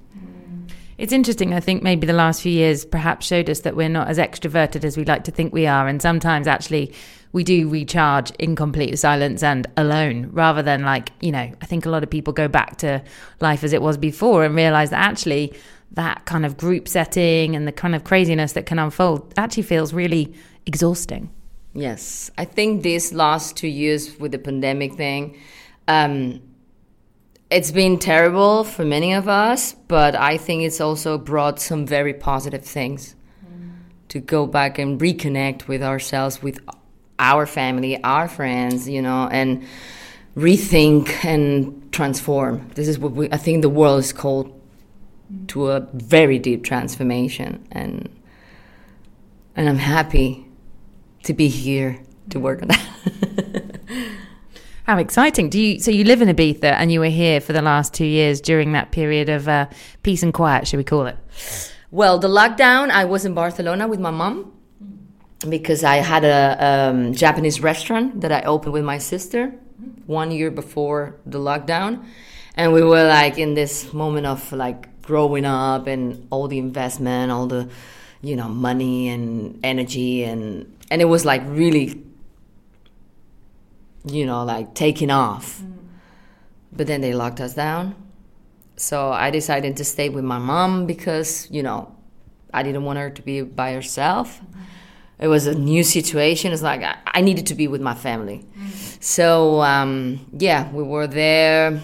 It's 0.97 1.13
interesting. 1.13 1.53
I 1.53 1.59
think 1.59 1.83
maybe 1.83 2.07
the 2.07 2.13
last 2.13 2.41
few 2.41 2.51
years 2.51 2.83
perhaps 2.83 3.27
showed 3.27 3.49
us 3.49 3.59
that 3.61 3.75
we're 3.75 3.89
not 3.89 4.07
as 4.07 4.17
extroverted 4.17 4.83
as 4.83 4.97
we 4.97 5.05
like 5.05 5.23
to 5.25 5.31
think 5.31 5.53
we 5.53 5.67
are. 5.67 5.87
And 5.87 6.01
sometimes 6.01 6.47
actually 6.47 6.91
we 7.33 7.43
do 7.43 7.69
recharge 7.69 8.31
in 8.39 8.55
complete 8.55 8.97
silence 8.97 9.43
and 9.43 9.67
alone 9.77 10.29
rather 10.31 10.63
than 10.63 10.83
like, 10.83 11.11
you 11.21 11.31
know, 11.31 11.51
I 11.61 11.65
think 11.65 11.85
a 11.85 11.89
lot 11.89 12.01
of 12.01 12.09
people 12.09 12.33
go 12.33 12.47
back 12.47 12.77
to 12.77 13.03
life 13.41 13.63
as 13.63 13.73
it 13.73 13.81
was 13.81 13.97
before 13.97 14.43
and 14.43 14.55
realize 14.55 14.89
that 14.89 14.99
actually 14.99 15.53
that 15.91 16.25
kind 16.25 16.45
of 16.45 16.57
group 16.57 16.87
setting 16.87 17.55
and 17.55 17.67
the 17.67 17.71
kind 17.71 17.93
of 17.95 18.03
craziness 18.03 18.53
that 18.53 18.65
can 18.65 18.79
unfold 18.79 19.33
actually 19.37 19.63
feels 19.63 19.93
really 19.93 20.33
exhausting. 20.65 21.29
Yes. 21.73 22.31
I 22.39 22.45
think 22.45 22.81
these 22.81 23.13
last 23.13 23.55
two 23.55 23.67
years 23.67 24.17
with 24.17 24.31
the 24.31 24.39
pandemic 24.39 24.95
thing, 24.95 25.37
um, 25.87 26.41
it's 27.49 27.71
been 27.71 27.97
terrible 27.97 28.63
for 28.63 28.83
many 28.83 29.13
of 29.13 29.27
us, 29.27 29.73
but 29.87 30.15
I 30.15 30.37
think 30.37 30.63
it's 30.63 30.81
also 30.81 31.17
brought 31.17 31.59
some 31.59 31.85
very 31.85 32.13
positive 32.13 32.63
things 32.63 33.15
mm. 33.45 33.71
to 34.09 34.19
go 34.19 34.45
back 34.45 34.77
and 34.79 34.99
reconnect 34.99 35.67
with 35.67 35.81
ourselves, 35.81 36.41
with 36.41 36.59
our 37.19 37.45
family, 37.45 38.01
our 38.03 38.27
friends, 38.27 38.87
you 38.89 39.01
know, 39.01 39.29
and 39.31 39.65
rethink 40.35 41.23
and 41.23 41.91
transform. 41.91 42.69
This 42.75 42.87
is 42.87 42.99
what 42.99 43.13
we, 43.13 43.29
I 43.31 43.37
think 43.37 43.61
the 43.61 43.69
world 43.69 43.99
is 43.99 44.13
called 44.13 44.53
to 45.47 45.71
a 45.71 45.87
very 45.93 46.39
deep 46.39 46.63
transformation, 46.63 47.67
and 47.71 48.09
and 49.55 49.67
I'm 49.67 49.77
happy 49.77 50.45
to 51.23 51.33
be 51.33 51.47
here 51.47 51.99
to 52.29 52.39
work 52.39 52.61
on 52.61 52.67
that. 52.69 52.86
How 54.87 54.97
exciting! 54.99 55.49
Do 55.49 55.59
you 55.59 55.81
so 55.81 55.91
you 55.91 56.05
live 56.05 56.21
in 56.21 56.29
Ibiza 56.29 56.71
and 56.71 56.89
you 56.89 57.01
were 57.01 57.09
here 57.09 57.41
for 57.41 57.51
the 57.51 57.61
last 57.61 57.93
two 57.93 58.05
years 58.05 58.39
during 58.39 58.71
that 58.71 58.91
period 58.91 59.27
of 59.27 59.45
uh, 59.49 59.67
peace 60.01 60.23
and 60.23 60.33
quiet, 60.33 60.65
should 60.65 60.77
we 60.77 60.85
call 60.85 61.07
it? 61.07 61.17
Well, 61.91 62.19
the 62.19 62.29
lockdown, 62.29 62.89
I 62.89 63.03
was 63.03 63.25
in 63.25 63.33
Barcelona 63.33 63.85
with 63.89 63.99
my 63.99 64.11
mom 64.11 64.53
because 65.49 65.83
I 65.83 65.97
had 65.97 66.23
a 66.23 66.65
um, 66.65 67.13
Japanese 67.13 67.59
restaurant 67.59 68.21
that 68.21 68.31
I 68.31 68.43
opened 68.43 68.71
with 68.71 68.85
my 68.85 68.97
sister 68.97 69.53
one 70.05 70.31
year 70.31 70.51
before 70.51 71.17
the 71.25 71.37
lockdown, 71.37 72.05
and 72.55 72.71
we 72.71 72.81
were 72.81 73.03
like 73.03 73.37
in 73.37 73.55
this 73.55 73.91
moment 73.91 74.25
of 74.25 74.53
like 74.53 75.01
growing 75.01 75.43
up 75.43 75.87
and 75.87 76.25
all 76.29 76.47
the 76.47 76.59
investment, 76.59 77.29
all 77.29 77.45
the 77.45 77.67
you 78.21 78.37
know 78.37 78.47
money 78.47 79.09
and 79.09 79.59
energy 79.65 80.23
and 80.23 80.77
and 80.89 81.01
it 81.01 81.05
was 81.05 81.25
like 81.25 81.41
really 81.45 82.06
you 84.11 84.25
know, 84.25 84.43
like 84.43 84.73
taking 84.73 85.11
off. 85.11 85.61
Mm. 85.61 85.73
But 86.71 86.87
then 86.87 87.01
they 87.01 87.13
locked 87.13 87.39
us 87.39 87.53
down. 87.53 87.95
So 88.75 89.11
I 89.11 89.31
decided 89.31 89.77
to 89.77 89.83
stay 89.83 90.09
with 90.09 90.23
my 90.23 90.37
mom 90.37 90.85
because, 90.85 91.49
you 91.49 91.63
know, 91.63 91.95
I 92.53 92.63
didn't 92.63 92.83
want 92.83 92.99
her 92.99 93.09
to 93.09 93.21
be 93.21 93.41
by 93.41 93.73
herself. 93.73 94.39
Mm-hmm. 94.39 94.61
It 95.19 95.27
was 95.27 95.47
a 95.47 95.55
new 95.55 95.83
situation. 95.83 96.53
It's 96.53 96.61
like 96.61 96.83
I, 96.83 96.97
I 97.07 97.21
needed 97.21 97.47
to 97.47 97.55
be 97.55 97.67
with 97.67 97.81
my 97.81 97.95
family. 97.95 98.45
Mm. 98.57 99.03
So, 99.03 99.61
um, 99.61 100.27
yeah, 100.37 100.71
we 100.71 100.83
were 100.83 101.07
there 101.07 101.81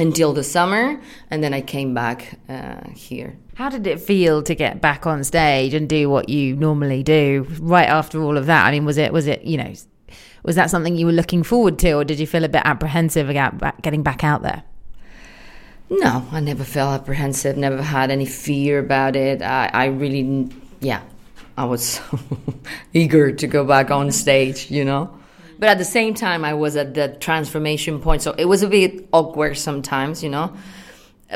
until 0.00 0.32
the 0.32 0.42
summer 0.42 1.00
and 1.30 1.42
then 1.42 1.54
I 1.54 1.60
came 1.60 1.94
back 1.94 2.38
uh, 2.48 2.88
here. 2.90 3.38
How 3.54 3.68
did 3.68 3.86
it 3.86 4.00
feel 4.00 4.42
to 4.42 4.54
get 4.54 4.80
back 4.80 5.06
on 5.06 5.22
stage 5.24 5.74
and 5.74 5.88
do 5.88 6.08
what 6.08 6.28
you 6.28 6.56
normally 6.56 7.02
do 7.02 7.46
right 7.60 7.88
after 7.88 8.22
all 8.22 8.38
of 8.38 8.46
that? 8.46 8.66
I 8.66 8.70
mean, 8.70 8.84
was 8.84 8.96
it 8.96 9.12
was 9.12 9.26
it 9.26 9.42
you 9.42 9.58
know 9.58 9.74
was 10.42 10.56
that 10.56 10.70
something 10.70 10.96
you 10.96 11.06
were 11.06 11.12
looking 11.12 11.42
forward 11.42 11.78
to, 11.80 11.92
or 11.92 12.04
did 12.04 12.18
you 12.18 12.26
feel 12.26 12.44
a 12.44 12.48
bit 12.48 12.62
apprehensive 12.64 13.28
about 13.28 13.82
getting 13.82 14.02
back 14.02 14.24
out 14.24 14.42
there? 14.42 14.62
No, 15.90 16.26
I 16.30 16.40
never 16.40 16.62
felt 16.62 17.00
apprehensive, 17.00 17.56
never 17.56 17.82
had 17.82 18.10
any 18.10 18.26
fear 18.26 18.78
about 18.78 19.16
it. 19.16 19.42
I, 19.42 19.70
I 19.72 19.84
really, 19.86 20.48
yeah, 20.80 21.02
I 21.58 21.64
was 21.64 22.00
eager 22.92 23.32
to 23.32 23.46
go 23.46 23.64
back 23.64 23.90
on 23.90 24.12
stage, 24.12 24.70
you 24.70 24.84
know? 24.84 25.16
But 25.58 25.68
at 25.68 25.78
the 25.78 25.84
same 25.84 26.14
time, 26.14 26.44
I 26.44 26.54
was 26.54 26.76
at 26.76 26.94
the 26.94 27.08
transformation 27.08 28.00
point, 28.00 28.22
so 28.22 28.34
it 28.38 28.46
was 28.46 28.62
a 28.62 28.68
bit 28.68 29.08
awkward 29.12 29.58
sometimes, 29.58 30.22
you 30.22 30.30
know? 30.30 30.56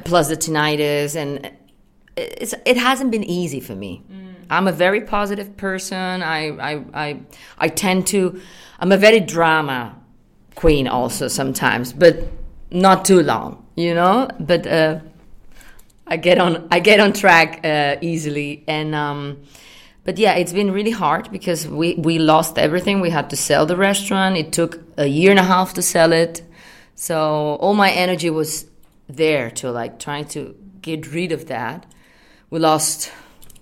Plus 0.04 0.28
the 0.28 0.36
tinnitus, 0.36 1.14
and 1.16 1.50
it's, 2.16 2.54
it 2.64 2.76
hasn't 2.76 3.10
been 3.10 3.24
easy 3.24 3.60
for 3.60 3.74
me. 3.74 4.02
Mm. 4.10 4.34
I'm 4.50 4.68
a 4.68 4.72
very 4.72 5.00
positive 5.00 5.56
person. 5.56 6.22
I, 6.22 6.48
I, 6.56 6.84
I, 6.94 7.20
I 7.58 7.68
tend 7.68 8.06
to 8.08 8.40
I'm 8.84 8.92
a 8.92 8.98
very 8.98 9.20
drama 9.20 9.96
queen 10.56 10.86
also 10.88 11.26
sometimes, 11.26 11.94
but 11.94 12.18
not 12.70 13.06
too 13.06 13.22
long, 13.22 13.66
you 13.76 13.94
know. 13.94 14.28
But 14.38 14.66
uh, 14.66 15.00
I 16.06 16.18
get 16.18 16.36
on 16.36 16.68
I 16.70 16.80
get 16.80 17.00
on 17.00 17.14
track 17.14 17.64
uh, 17.64 17.96
easily, 18.02 18.62
and 18.68 18.94
um, 18.94 19.40
but 20.04 20.18
yeah, 20.18 20.34
it's 20.34 20.52
been 20.52 20.70
really 20.70 20.90
hard 20.90 21.32
because 21.32 21.66
we 21.66 21.94
we 21.94 22.18
lost 22.18 22.58
everything. 22.58 23.00
We 23.00 23.08
had 23.08 23.30
to 23.30 23.36
sell 23.36 23.64
the 23.64 23.74
restaurant. 23.74 24.36
It 24.36 24.52
took 24.52 24.82
a 24.98 25.06
year 25.06 25.30
and 25.30 25.40
a 25.40 25.44
half 25.44 25.72
to 25.74 25.80
sell 25.80 26.12
it, 26.12 26.42
so 26.94 27.56
all 27.62 27.72
my 27.72 27.90
energy 27.90 28.28
was 28.28 28.66
there 29.08 29.50
to 29.52 29.70
like 29.70 29.98
trying 29.98 30.26
to 30.36 30.54
get 30.82 31.10
rid 31.10 31.32
of 31.32 31.46
that. 31.46 31.86
We 32.50 32.58
lost 32.58 33.10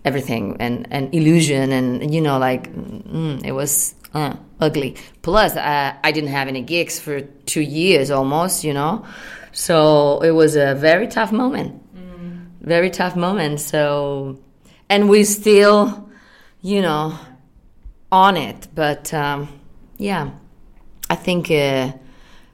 everything 0.05 0.57
and 0.59 0.87
and 0.91 1.15
illusion 1.15 1.73
and 1.73 2.15
you 2.15 2.21
know 2.21 2.39
like 2.39 2.73
mm, 2.73 3.45
it 3.45 3.53
was 3.53 3.95
uh, 4.15 4.37
ugly. 4.61 4.97
Plus, 5.23 5.57
uh, 5.57 5.95
I 6.03 6.13
didn't 6.13 6.31
have 6.31 6.49
any 6.49 6.63
gigs 6.63 7.01
for 7.01 7.21
two 7.21 7.61
years 7.61 8.11
almost, 8.11 8.65
you 8.65 8.75
know. 8.75 9.05
So 9.53 10.21
it 10.21 10.31
was 10.33 10.57
a 10.57 10.75
very 10.75 11.07
tough 11.07 11.33
moment. 11.33 11.81
Mm. 11.95 12.47
Very 12.61 12.91
tough 12.91 13.17
moment. 13.17 13.61
So, 13.61 14.39
and 14.89 15.09
we 15.09 15.25
still, 15.25 16.11
you 16.61 16.83
know, 16.83 17.19
on 18.11 18.37
it. 18.37 18.69
But 18.75 19.13
um, 19.15 19.49
yeah, 19.99 20.31
I 21.09 21.15
think 21.15 21.51
uh, 21.51 21.93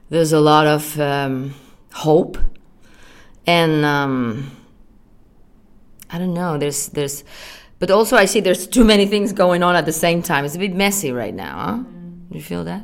there's 0.09 0.33
a 0.33 0.39
lot 0.39 0.67
of 0.67 0.99
um, 0.99 1.53
hope, 1.93 2.37
and 3.45 3.85
um, 3.85 4.51
I 6.09 6.17
don't 6.17 6.33
know. 6.33 6.57
There's 6.57 6.87
there's 6.89 7.23
but 7.79 7.89
also, 7.89 8.17
I 8.17 8.25
see 8.25 8.41
there's 8.41 8.67
too 8.67 8.83
many 8.83 9.05
things 9.05 9.31
going 9.31 9.63
on 9.63 9.75
at 9.75 9.85
the 9.85 9.93
same 9.93 10.21
time. 10.21 10.43
It's 10.43 10.55
a 10.55 10.59
bit 10.59 10.75
messy 10.75 11.13
right 11.13 11.33
now, 11.33 11.57
huh? 11.57 11.77
Mm. 11.77 12.35
You 12.35 12.41
feel 12.41 12.63
that? 12.65 12.83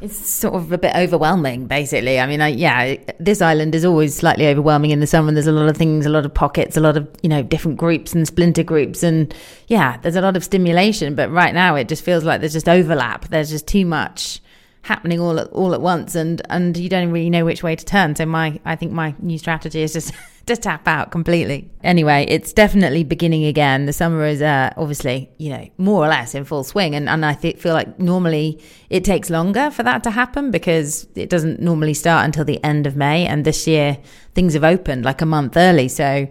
It's 0.00 0.28
sort 0.28 0.54
of 0.54 0.72
a 0.72 0.76
bit 0.76 0.94
overwhelming, 0.94 1.66
basically. 1.66 2.18
I 2.18 2.26
mean, 2.26 2.42
I, 2.42 2.48
yeah, 2.48 2.96
this 3.18 3.40
island 3.40 3.74
is 3.74 3.84
always 3.84 4.14
slightly 4.14 4.46
overwhelming 4.48 4.90
in 4.90 5.00
the 5.00 5.06
summer. 5.06 5.28
And 5.28 5.36
There's 5.36 5.46
a 5.46 5.52
lot 5.52 5.68
of 5.68 5.76
things, 5.76 6.04
a 6.04 6.10
lot 6.10 6.26
of 6.26 6.34
pockets, 6.34 6.76
a 6.76 6.80
lot 6.80 6.96
of 6.96 7.08
you 7.22 7.28
know 7.28 7.42
different 7.42 7.78
groups 7.78 8.12
and 8.14 8.26
splinter 8.26 8.62
groups, 8.62 9.02
and 9.02 9.34
yeah, 9.68 9.98
there's 9.98 10.16
a 10.16 10.20
lot 10.20 10.36
of 10.36 10.44
stimulation. 10.44 11.14
But 11.14 11.30
right 11.30 11.54
now, 11.54 11.74
it 11.76 11.88
just 11.88 12.02
feels 12.02 12.24
like 12.24 12.40
there's 12.40 12.52
just 12.52 12.68
overlap. 12.68 13.28
There's 13.28 13.50
just 13.50 13.66
too 13.66 13.86
much 13.86 14.40
happening 14.82 15.20
all 15.20 15.40
at 15.40 15.46
all 15.48 15.72
at 15.72 15.80
once 15.80 16.14
and 16.14 16.42
and 16.50 16.76
you 16.76 16.90
don't 16.90 17.10
really 17.10 17.30
know 17.30 17.42
which 17.42 17.62
way 17.62 17.74
to 17.74 17.86
turn 17.86 18.14
so 18.14 18.26
my 18.26 18.60
i 18.66 18.76
think 18.76 18.92
my 18.92 19.14
new 19.18 19.38
strategy 19.38 19.80
is 19.80 19.94
just 19.94 20.12
to 20.46 20.56
tap 20.56 20.86
out 20.86 21.10
completely 21.10 21.68
anyway 21.82 22.24
it's 22.28 22.52
definitely 22.52 23.02
beginning 23.02 23.44
again 23.44 23.86
the 23.86 23.92
summer 23.92 24.24
is 24.24 24.42
uh, 24.42 24.72
obviously 24.76 25.30
you 25.38 25.50
know 25.50 25.68
more 25.78 26.04
or 26.04 26.08
less 26.08 26.34
in 26.34 26.44
full 26.44 26.64
swing 26.64 26.94
and, 26.94 27.08
and 27.08 27.24
i 27.24 27.34
th- 27.34 27.56
feel 27.56 27.72
like 27.72 27.98
normally 27.98 28.60
it 28.90 29.04
takes 29.04 29.30
longer 29.30 29.70
for 29.70 29.82
that 29.82 30.02
to 30.02 30.10
happen 30.10 30.50
because 30.50 31.06
it 31.14 31.30
doesn't 31.30 31.60
normally 31.60 31.94
start 31.94 32.24
until 32.24 32.44
the 32.44 32.62
end 32.62 32.86
of 32.86 32.96
may 32.96 33.26
and 33.26 33.44
this 33.44 33.66
year 33.66 33.98
things 34.34 34.54
have 34.54 34.64
opened 34.64 35.04
like 35.04 35.22
a 35.22 35.26
month 35.26 35.56
early 35.56 35.88
so 35.88 36.28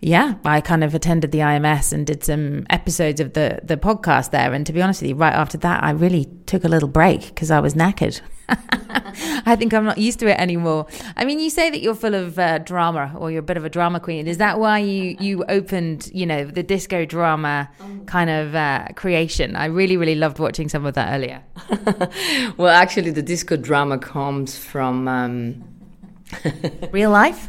yeah, 0.00 0.34
I 0.44 0.60
kind 0.60 0.84
of 0.84 0.94
attended 0.94 1.32
the 1.32 1.38
IMS 1.38 1.92
and 1.92 2.06
did 2.06 2.22
some 2.22 2.66
episodes 2.70 3.18
of 3.18 3.32
the 3.32 3.60
the 3.62 3.76
podcast 3.76 4.30
there. 4.30 4.52
And 4.52 4.66
to 4.66 4.72
be 4.72 4.82
honest 4.82 5.00
with 5.00 5.08
you, 5.08 5.16
right 5.16 5.32
after 5.32 5.58
that, 5.58 5.82
I 5.82 5.90
really 5.90 6.26
took 6.44 6.64
a 6.64 6.68
little 6.68 6.88
break 6.88 7.22
because 7.26 7.50
I 7.50 7.60
was 7.60 7.74
knackered. 7.74 8.20
I 8.48 9.56
think 9.56 9.74
I'm 9.74 9.84
not 9.84 9.98
used 9.98 10.20
to 10.20 10.28
it 10.28 10.38
anymore. 10.38 10.86
I 11.16 11.24
mean, 11.24 11.40
you 11.40 11.50
say 11.50 11.70
that 11.70 11.80
you're 11.80 11.94
full 11.94 12.14
of 12.14 12.38
uh, 12.38 12.58
drama, 12.58 13.14
or 13.18 13.30
you're 13.30 13.40
a 13.40 13.42
bit 13.42 13.56
of 13.56 13.64
a 13.64 13.70
drama 13.70 14.00
queen. 14.00 14.26
Is 14.26 14.38
that 14.38 14.58
why 14.58 14.78
you 14.78 15.16
you 15.18 15.44
opened, 15.48 16.10
you 16.12 16.26
know, 16.26 16.44
the 16.44 16.62
disco 16.62 17.04
drama 17.04 17.68
kind 18.06 18.30
of 18.30 18.54
uh, 18.54 18.86
creation? 18.94 19.56
I 19.56 19.66
really, 19.66 19.96
really 19.96 20.14
loved 20.14 20.38
watching 20.38 20.68
some 20.68 20.86
of 20.86 20.94
that 20.94 21.14
earlier. 21.14 21.42
well, 22.56 22.68
actually, 22.74 23.10
the 23.10 23.22
disco 23.22 23.56
drama 23.56 23.98
comes 23.98 24.56
from. 24.56 25.08
Um, 25.08 25.64
Real 26.90 27.10
life? 27.10 27.48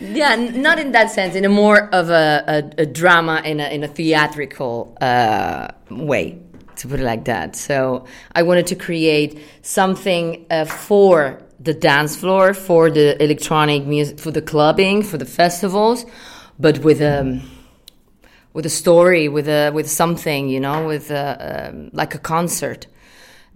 yeah, 0.00 0.36
not 0.36 0.78
in 0.78 0.92
that 0.92 1.10
sense. 1.10 1.34
In 1.34 1.44
a 1.44 1.50
more 1.50 1.88
of 1.94 2.08
a, 2.08 2.72
a, 2.78 2.82
a 2.82 2.86
drama 2.86 3.42
in 3.44 3.60
a 3.60 3.68
in 3.68 3.84
a 3.84 3.88
theatrical 3.88 4.96
uh, 5.02 5.68
way, 5.90 6.38
to 6.78 6.88
put 6.88 7.00
it 7.00 7.04
like 7.04 7.24
that. 7.24 7.56
So 7.56 8.06
I 8.34 8.42
wanted 8.42 8.66
to 8.68 8.74
create 8.74 9.38
something 9.62 10.46
uh, 10.50 10.64
for 10.64 11.42
the 11.60 11.74
dance 11.74 12.16
floor, 12.16 12.54
for 12.54 12.90
the 12.90 13.22
electronic 13.22 13.84
music, 13.86 14.18
for 14.18 14.30
the 14.30 14.42
clubbing, 14.42 15.02
for 15.02 15.18
the 15.18 15.24
festivals, 15.24 16.04
but 16.58 16.78
with 16.78 17.00
a 17.00 17.20
um, 17.20 17.42
with 18.52 18.66
a 18.66 18.70
story, 18.70 19.28
with 19.28 19.48
a 19.48 19.70
with 19.70 19.90
something, 19.90 20.48
you 20.48 20.60
know, 20.60 20.86
with 20.86 21.10
a, 21.10 21.68
um, 21.68 21.90
like 21.92 22.14
a 22.14 22.18
concert. 22.18 22.86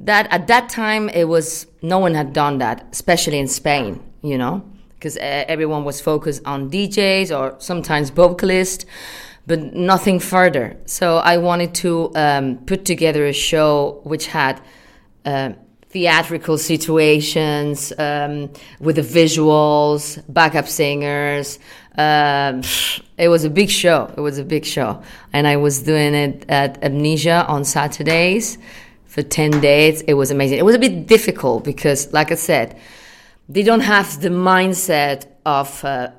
That 0.00 0.28
at 0.30 0.46
that 0.46 0.68
time 0.68 1.08
it 1.08 1.28
was 1.28 1.66
no 1.82 1.98
one 1.98 2.14
had 2.14 2.32
done 2.32 2.58
that, 2.58 2.86
especially 2.92 3.38
in 3.38 3.48
Spain 3.48 4.00
you 4.22 4.38
know, 4.38 4.64
because 4.94 5.16
everyone 5.20 5.84
was 5.84 6.00
focused 6.00 6.42
on 6.44 6.70
DJs 6.70 7.36
or 7.36 7.54
sometimes 7.58 8.10
vocalists, 8.10 8.84
but 9.48 9.74
nothing 9.74 10.20
further. 10.20 10.76
So 10.84 11.16
I 11.16 11.38
wanted 11.38 11.74
to 11.76 12.12
um, 12.14 12.58
put 12.70 12.84
together 12.84 13.26
a 13.26 13.32
show 13.32 14.00
which 14.04 14.26
had 14.26 14.60
uh, 15.24 15.50
theatrical 15.88 16.58
situations 16.58 17.92
um, 17.98 18.50
with 18.78 18.96
the 18.96 19.06
visuals, 19.20 20.22
backup 20.28 20.68
singers. 20.68 21.58
Um, 21.96 22.62
it 23.16 23.28
was 23.28 23.42
a 23.44 23.50
big 23.50 23.70
show. 23.70 24.12
It 24.16 24.20
was 24.20 24.38
a 24.38 24.44
big 24.44 24.64
show, 24.64 25.02
and 25.32 25.48
I 25.48 25.56
was 25.56 25.82
doing 25.82 26.14
it 26.14 26.44
at 26.48 26.70
Amnesia 26.84 27.44
on 27.48 27.64
Saturdays 27.64 28.58
for 29.06 29.22
ten 29.22 29.50
days. 29.60 30.02
It 30.02 30.14
was 30.14 30.30
amazing. 30.30 30.58
It 30.58 30.64
was 30.64 30.76
a 30.76 30.78
bit 30.86 31.08
difficult 31.08 31.64
because, 31.64 32.12
like 32.12 32.30
I 32.30 32.36
said 32.36 32.78
they 33.48 33.62
don't 33.62 33.80
have 33.80 34.20
the 34.20 34.28
mindset 34.28 35.26
of 35.46 35.82
uh, 35.84 36.10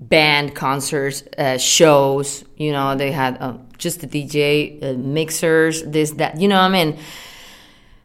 band 0.00 0.54
concerts, 0.54 1.22
uh, 1.38 1.58
shows. 1.58 2.44
You 2.56 2.72
know, 2.72 2.96
they 2.96 3.12
had 3.12 3.36
uh, 3.40 3.58
just 3.78 4.00
the 4.00 4.06
DJ, 4.06 4.82
uh, 4.82 4.96
mixers, 4.96 5.82
this, 5.82 6.12
that. 6.12 6.40
You 6.40 6.48
know 6.48 6.60
I 6.60 6.68
mean? 6.68 6.98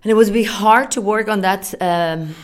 And 0.03 0.11
it 0.11 0.15
was 0.15 0.29
bit 0.29 0.43
hard 0.43 0.91
to 0.91 1.01
work 1.01 1.27
on 1.27 1.41
that 1.41 1.73
um, 1.81 2.35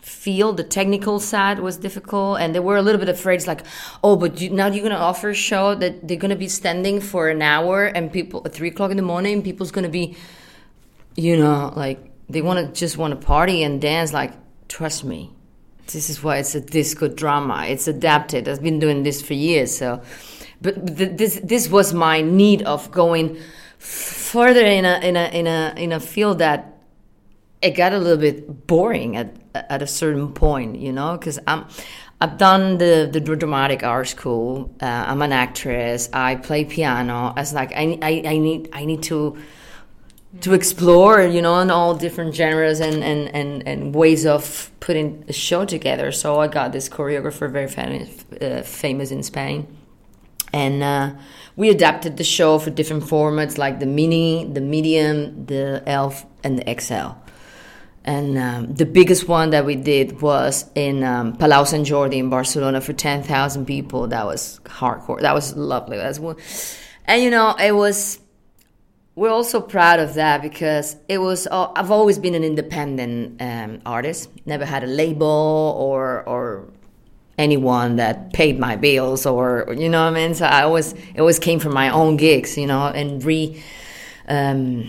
field. 0.00 0.56
The 0.56 0.64
technical 0.64 1.20
side 1.20 1.58
was 1.58 1.76
difficult, 1.76 2.40
and 2.40 2.54
they 2.54 2.60
were 2.60 2.76
a 2.76 2.82
little 2.82 2.98
bit 2.98 3.10
afraid. 3.10 3.34
It's 3.34 3.46
like, 3.46 3.64
oh, 4.02 4.16
but 4.16 4.40
you, 4.40 4.48
now 4.48 4.68
you're 4.68 4.82
gonna 4.82 4.94
offer 4.94 5.30
a 5.30 5.34
show 5.34 5.74
that 5.74 6.08
they're 6.08 6.16
gonna 6.16 6.36
be 6.36 6.48
standing 6.48 7.00
for 7.00 7.28
an 7.28 7.42
hour, 7.42 7.84
and 7.84 8.10
people 8.10 8.40
at 8.46 8.54
three 8.54 8.68
o'clock 8.68 8.90
in 8.90 8.96
the 8.96 9.02
morning, 9.02 9.42
people's 9.42 9.72
gonna 9.72 9.90
be, 9.90 10.16
you 11.16 11.36
know, 11.36 11.72
like 11.76 11.98
they 12.30 12.40
want 12.40 12.66
to 12.66 12.80
just 12.80 12.96
want 12.96 13.18
to 13.18 13.26
party 13.26 13.62
and 13.62 13.80
dance 13.80 14.12
like 14.12 14.32
trust 14.68 15.04
me 15.04 15.30
this 15.92 16.10
is 16.10 16.22
why 16.22 16.38
it's 16.38 16.54
a 16.54 16.60
disco 16.60 17.08
drama 17.08 17.64
it's 17.66 17.88
adapted 17.88 18.48
i've 18.48 18.62
been 18.62 18.78
doing 18.78 19.02
this 19.02 19.22
for 19.22 19.34
years 19.34 19.76
so 19.76 20.02
but 20.60 20.74
this 20.96 21.40
this 21.42 21.68
was 21.68 21.92
my 21.92 22.20
need 22.20 22.62
of 22.62 22.90
going 22.90 23.38
further 23.78 24.64
in 24.64 24.84
a 24.84 24.98
in 25.00 25.16
a 25.16 25.24
in 25.28 25.46
a 25.46 25.74
in 25.76 25.92
a 25.92 26.00
field 26.00 26.38
that 26.38 26.78
it 27.60 27.70
got 27.70 27.92
a 27.92 27.98
little 27.98 28.18
bit 28.18 28.66
boring 28.66 29.16
at 29.16 29.36
at 29.54 29.82
a 29.82 29.86
certain 29.86 30.32
point 30.32 30.76
you 30.76 30.92
know 30.92 31.16
because 31.16 31.38
i'm 31.46 31.66
I've 32.22 32.38
done 32.38 32.78
the, 32.78 33.08
the 33.10 33.18
dramatic 33.18 33.82
art 33.82 34.06
school. 34.06 34.72
Uh, 34.80 34.86
I'm 34.86 35.22
an 35.22 35.32
actress. 35.32 36.08
I 36.12 36.36
play 36.36 36.64
piano. 36.64 37.34
As 37.36 37.52
like 37.52 37.72
I, 37.72 37.98
I, 38.00 38.22
I 38.24 38.38
need 38.38 38.68
I 38.72 38.84
need 38.84 39.02
to 39.04 39.36
to 40.40 40.54
explore, 40.54 41.22
you 41.22 41.42
know, 41.42 41.58
in 41.60 41.70
all 41.70 41.94
different 41.94 42.34
genres 42.34 42.80
and, 42.80 43.04
and, 43.04 43.28
and, 43.34 43.66
and 43.68 43.94
ways 43.94 44.24
of 44.24 44.70
putting 44.80 45.24
a 45.28 45.32
show 45.32 45.64
together. 45.64 46.10
So 46.10 46.40
I 46.40 46.48
got 46.48 46.72
this 46.72 46.88
choreographer, 46.88 47.50
very 47.50 47.68
famous, 47.68 48.24
uh, 48.40 48.62
famous 48.62 49.10
in 49.10 49.22
Spain. 49.22 49.66
And 50.52 50.82
uh, 50.82 51.12
we 51.56 51.70
adapted 51.70 52.16
the 52.16 52.24
show 52.24 52.58
for 52.58 52.70
different 52.70 53.04
formats 53.04 53.58
like 53.58 53.78
the 53.78 53.86
mini, 53.86 54.44
the 54.50 54.60
medium, 54.60 55.46
the 55.46 55.82
ELF, 55.86 56.24
and 56.42 56.58
the 56.58 56.80
XL. 56.80 57.18
And 58.04 58.36
um, 58.36 58.74
the 58.74 58.86
biggest 58.86 59.28
one 59.28 59.50
that 59.50 59.64
we 59.64 59.76
did 59.76 60.20
was 60.22 60.64
in 60.74 61.04
um, 61.04 61.36
Palau 61.36 61.66
Sant 61.66 61.86
Jordi 61.86 62.16
in 62.16 62.30
Barcelona 62.30 62.80
for 62.80 62.92
10,000 62.92 63.64
people. 63.64 64.08
That 64.08 64.26
was 64.26 64.60
hardcore. 64.64 65.20
That 65.20 65.34
was 65.34 65.56
lovely. 65.56 65.98
That's 65.98 66.18
one. 66.18 66.36
And, 67.06 67.22
you 67.22 67.30
know, 67.30 67.54
it 67.54 67.72
was 67.72 68.18
we're 69.14 69.30
also 69.30 69.60
proud 69.60 70.00
of 70.00 70.14
that 70.14 70.40
because 70.40 70.96
it 71.08 71.18
was 71.18 71.46
i've 71.46 71.90
always 71.90 72.18
been 72.18 72.34
an 72.34 72.44
independent 72.44 73.40
um, 73.42 73.80
artist. 73.84 74.30
Never 74.46 74.64
had 74.64 74.84
a 74.84 74.86
label 74.86 75.76
or 75.78 76.22
or 76.26 76.68
anyone 77.38 77.96
that 77.96 78.32
paid 78.32 78.58
my 78.58 78.76
bills 78.76 79.26
or 79.26 79.74
you 79.76 79.88
know 79.88 80.04
what 80.04 80.12
i 80.12 80.26
mean? 80.26 80.34
So 80.34 80.46
i 80.46 80.62
always 80.62 80.92
it 80.92 81.20
always 81.20 81.38
came 81.38 81.58
from 81.58 81.74
my 81.74 81.90
own 81.90 82.16
gigs 82.16 82.56
you 82.56 82.66
know 82.66 82.86
and 82.86 83.22
re 83.24 83.62
um, 84.28 84.84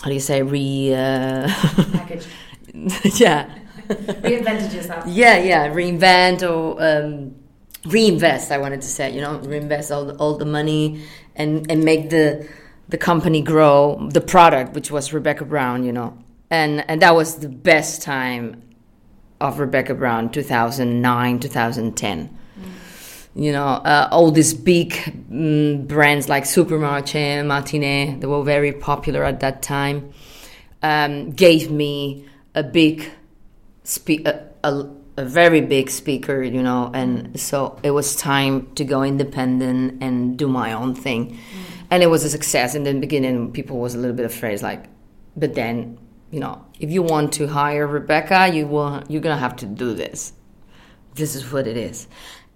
how 0.00 0.08
do 0.08 0.14
you 0.14 0.20
say 0.20 0.42
re 0.42 0.94
uh, 0.94 1.48
package 1.92 2.26
yeah. 3.20 3.58
Reinvented 3.88 4.72
yourself. 4.72 5.04
Yeah 5.06 5.36
yeah 5.38 5.68
reinvent 5.68 6.42
or 6.48 6.82
um, 6.82 7.34
reinvest 7.84 8.50
i 8.50 8.58
wanted 8.58 8.80
to 8.80 8.86
say 8.86 9.12
you 9.12 9.20
know 9.20 9.38
reinvest 9.40 9.92
all 9.92 10.06
the, 10.06 10.14
all 10.16 10.36
the 10.38 10.46
money 10.46 11.04
and 11.36 11.70
and 11.70 11.84
make 11.84 12.08
the 12.10 12.48
the 12.88 12.98
company 12.98 13.42
grow, 13.42 14.08
the 14.10 14.20
product, 14.20 14.74
which 14.74 14.90
was 14.90 15.10
Rebeka 15.10 15.48
Brown, 15.48 15.84
you 15.84 15.92
know, 15.92 16.16
and 16.50 16.84
and 16.88 17.00
that 17.02 17.14
was 17.14 17.36
the 17.36 17.48
best 17.48 18.02
time 18.02 18.62
of 19.40 19.56
Rebeka 19.56 19.98
Brown, 19.98 20.30
2009, 20.30 21.40
2010. 21.40 22.28
Mm. 22.28 22.32
You 23.34 23.52
know, 23.52 23.66
uh, 23.66 24.08
all 24.12 24.30
these 24.30 24.54
big 24.54 24.92
mm, 24.92 25.86
brands 25.88 26.28
like 26.28 26.44
Supermartxé, 26.44 27.44
Martinet, 27.44 28.20
they 28.20 28.26
were 28.26 28.44
very 28.44 28.72
popular 28.72 29.24
at 29.24 29.40
that 29.40 29.62
time, 29.62 30.12
um, 30.82 31.30
gave 31.30 31.70
me 31.70 32.26
a 32.54 32.62
big, 32.62 33.10
spe- 33.82 34.26
a, 34.26 34.46
a, 34.62 34.88
a 35.16 35.24
very 35.24 35.60
big 35.60 35.90
speaker, 35.90 36.42
you 36.42 36.62
know, 36.62 36.90
and 36.94 37.40
so 37.40 37.80
it 37.82 37.90
was 37.90 38.14
time 38.14 38.72
to 38.74 38.84
go 38.84 39.02
independent 39.02 40.02
and 40.02 40.36
do 40.36 40.46
my 40.46 40.72
own 40.72 40.94
thing. 40.94 41.32
Mm 41.32 41.71
and 41.92 42.02
it 42.02 42.06
was 42.06 42.24
a 42.24 42.30
success. 42.30 42.74
In 42.74 42.84
the 42.84 42.94
beginning, 42.94 43.52
people 43.52 43.78
was 43.78 43.94
a 43.94 43.98
little 43.98 44.16
bit 44.16 44.24
afraid, 44.24 44.62
like, 44.62 44.86
but 45.36 45.54
then, 45.54 45.98
you 46.30 46.40
know, 46.40 46.64
if 46.80 46.90
you 46.90 47.02
want 47.02 47.34
to 47.34 47.46
hire 47.46 47.86
Rebeka, 47.86 48.54
you 48.54 48.66
will, 48.66 49.04
you're 49.10 49.20
gonna 49.20 49.36
have 49.36 49.56
to 49.56 49.66
do 49.66 49.92
this. 49.92 50.32
This 51.14 51.36
is 51.36 51.52
what 51.52 51.66
it 51.66 51.76
is, 51.76 52.08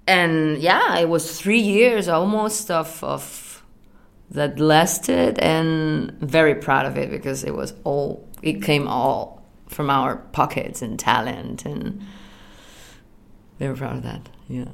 and 0.07 0.57
yeah, 0.57 0.97
it 0.99 1.11
was 1.11 1.39
three 1.39 1.61
years 1.61 2.09
almost 2.09 2.71
of 2.71 3.05
of 3.05 3.63
that 4.31 4.59
lasted, 4.59 5.39
and 5.39 6.13
very 6.13 6.55
proud 6.55 6.87
of 6.87 6.97
it 6.97 7.11
because 7.11 7.45
it 7.45 7.55
was 7.55 7.75
all, 7.85 8.27
it 8.43 8.63
came 8.63 8.89
all 8.89 9.45
from 9.69 9.91
our 9.91 10.17
pockets 10.33 10.81
and 10.81 10.99
talent, 10.99 11.67
and 11.67 12.03
very 13.59 13.77
proud 13.77 13.97
of 13.97 14.03
that. 14.03 14.31
Yeah. 14.49 14.73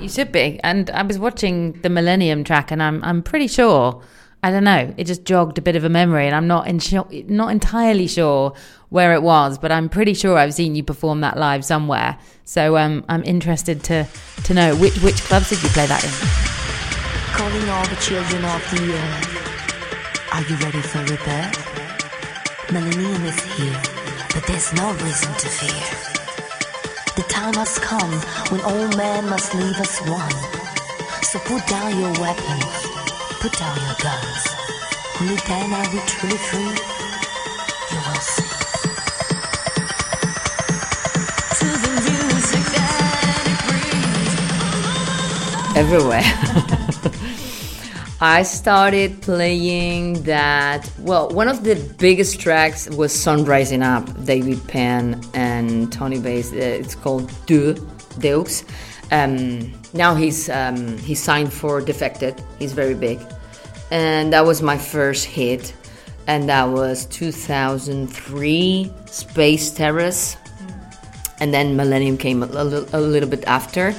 You 0.00 0.08
should 0.08 0.32
be. 0.32 0.60
And 0.62 0.90
I 0.90 1.02
was 1.02 1.18
watching 1.18 1.72
the 1.82 1.88
Millennium 1.88 2.44
track, 2.44 2.70
and 2.70 2.82
I'm 2.82 3.02
I'm 3.04 3.22
pretty 3.22 3.46
sure. 3.46 4.02
I 4.42 4.50
don't 4.50 4.64
know. 4.64 4.94
It 4.96 5.04
just 5.04 5.26
jogged 5.26 5.58
a 5.58 5.60
bit 5.60 5.76
of 5.76 5.84
a 5.84 5.90
memory, 5.90 6.26
and 6.26 6.34
I'm 6.34 6.46
not 6.46 6.66
in 6.66 6.80
not 7.28 7.50
entirely 7.50 8.06
sure 8.06 8.54
where 8.88 9.12
it 9.12 9.22
was, 9.22 9.58
but 9.58 9.70
I'm 9.70 9.88
pretty 9.88 10.14
sure 10.14 10.38
I've 10.38 10.54
seen 10.54 10.74
you 10.74 10.82
perform 10.82 11.20
that 11.20 11.36
live 11.36 11.64
somewhere. 11.64 12.18
So 12.44 12.76
um, 12.76 13.04
I'm 13.08 13.22
interested 13.24 13.84
to 13.84 14.06
to 14.44 14.54
know 14.54 14.74
which 14.76 14.96
which 15.02 15.20
clubs 15.22 15.50
did 15.50 15.62
you 15.62 15.68
play 15.70 15.86
that 15.86 16.02
in? 16.04 16.10
Calling 17.36 17.68
all 17.68 17.86
the 17.86 17.96
children 17.96 18.44
of 18.44 18.70
the 18.70 18.94
earth. 18.94 19.40
Are 20.32 20.42
you 20.42 20.56
ready 20.56 20.80
for 20.80 21.00
rebirth? 21.00 22.72
Millennium 22.72 23.24
is 23.24 23.40
here, 23.56 23.80
but 24.32 24.44
there's 24.46 24.72
no 24.72 24.92
reason 24.92 25.32
to 25.34 25.48
fear. 25.48 26.09
The 27.16 27.22
time 27.28 27.54
has 27.54 27.78
come 27.78 28.10
when 28.50 28.60
all 28.62 28.88
men 28.96 29.28
must 29.28 29.54
leave 29.54 29.78
us 29.80 30.00
one. 30.06 30.30
So 31.22 31.38
put 31.40 31.66
down 31.66 31.98
your 31.98 32.12
weapons, 32.20 32.86
put 33.40 33.52
down 33.58 33.76
your 33.86 33.96
guns. 34.00 34.46
Only 35.20 35.36
then 35.46 35.72
are 35.72 35.88
we 35.92 36.00
truly 36.06 36.36
free. 36.36 36.76
You 37.90 37.98
will 38.06 38.20
see. 38.20 38.48
To 41.58 41.66
the 41.82 41.90
music 42.08 42.64
that 42.76 43.44
it 43.52 43.60
brings. 43.68 44.34
everywhere. 45.76 46.28
I 48.22 48.42
started 48.42 49.22
playing 49.22 50.24
that. 50.24 50.90
Well, 50.98 51.30
one 51.30 51.48
of 51.48 51.64
the 51.64 51.76
biggest 51.96 52.38
tracks 52.38 52.86
was 52.90 53.14
Sun 53.14 53.46
Rising 53.46 53.82
Up, 53.82 54.04
David 54.26 54.60
Penn 54.68 55.18
and 55.32 55.90
Tony 55.90 56.20
Bass. 56.20 56.52
Uh, 56.52 56.56
it's 56.56 56.94
called 56.94 57.32
Deux, 57.46 57.76
Deux. 58.18 58.44
Um, 59.10 59.72
now 59.94 60.14
he's 60.14 60.50
um, 60.50 60.98
he's 60.98 61.18
signed 61.18 61.50
for 61.50 61.80
Defected. 61.80 62.44
He's 62.58 62.74
very 62.74 62.92
big, 62.92 63.18
and 63.90 64.34
that 64.34 64.44
was 64.44 64.60
my 64.60 64.76
first 64.76 65.24
hit, 65.24 65.74
and 66.26 66.46
that 66.50 66.64
was 66.64 67.06
2003, 67.06 68.92
Space 69.06 69.70
Terrace, 69.70 70.36
and 71.40 71.54
then 71.54 71.74
Millennium 71.74 72.18
came 72.18 72.42
a, 72.42 72.46
little, 72.46 72.86
a 72.92 73.00
little 73.00 73.30
bit 73.30 73.44
after. 73.46 73.94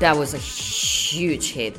That 0.00 0.16
was 0.16 0.34
a 0.34 0.38
huge 0.38 1.52
hit. 1.52 1.76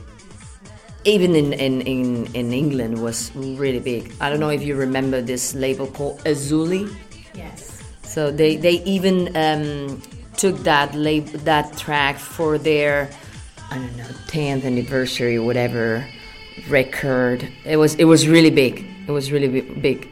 Even 1.05 1.35
in, 1.35 1.53
in, 1.53 1.81
in, 1.81 2.25
in 2.35 2.53
England 2.53 3.01
was 3.01 3.33
really 3.35 3.79
big. 3.79 4.13
I 4.19 4.29
don't 4.29 4.39
know 4.39 4.49
if 4.49 4.61
you 4.61 4.75
remember 4.75 5.21
this 5.21 5.55
label 5.55 5.87
called 5.87 6.19
Azuli. 6.25 6.93
Yes. 7.33 7.81
So 8.03 8.31
they, 8.31 8.57
they 8.57 8.83
even 8.83 9.35
um, 9.37 10.01
took 10.35 10.57
that 10.63 10.93
lab, 10.95 11.25
that 11.45 11.77
track 11.77 12.17
for 12.17 12.57
their 12.57 13.09
I 13.71 13.77
don't 13.77 13.95
know 13.97 14.05
10th 14.27 14.65
anniversary 14.65 15.37
or 15.37 15.43
whatever 15.43 16.05
record. 16.69 17.47
It 17.65 17.77
was 17.77 17.95
it 17.95 18.05
was 18.05 18.27
really 18.27 18.49
big. 18.49 18.85
It 19.07 19.11
was 19.11 19.31
really 19.31 19.61
big 19.61 20.09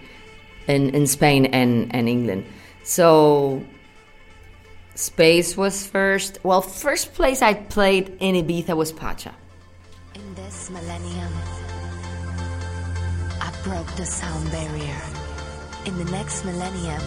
in, 0.68 0.90
in 0.94 1.08
Spain 1.08 1.48
and, 1.48 1.94
and 1.94 2.08
England. 2.08 2.46
So 2.84 3.64
Space 4.98 5.56
was 5.56 5.86
first. 5.86 6.40
Well, 6.42 6.62
first 6.62 7.14
place 7.14 7.44
I 7.44 7.54
played 7.54 8.18
in 8.20 8.34
Ibiza 8.34 8.76
was 8.76 8.92
Pacha. 8.92 9.32
In 10.16 10.34
this 10.34 10.72
millennium, 10.72 11.32
I 13.40 13.54
broke 13.64 13.96
the 13.96 14.08
sound 14.08 14.50
barrier. 14.50 15.02
In 15.86 15.96
the 16.00 16.06
next 16.06 16.46
millennium, 16.46 17.02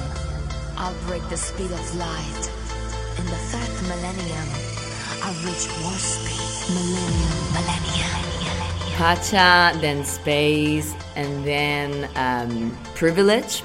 I'll 0.76 0.94
break 1.08 1.28
the 1.30 1.36
speed 1.36 1.72
of 1.72 1.96
light. 1.96 2.42
In 3.18 3.26
the 3.26 3.40
third 3.50 3.72
millennium, 3.90 4.48
I'll 5.24 5.34
reach 5.42 5.66
warp 5.82 5.98
speed. 5.98 6.72
Millennium, 6.72 7.38
millennium. 7.58 8.30
Pacha, 8.94 9.76
then 9.80 10.04
Space, 10.04 10.94
and 11.16 11.44
then 11.44 12.08
um, 12.14 12.78
Privilege 12.94 13.64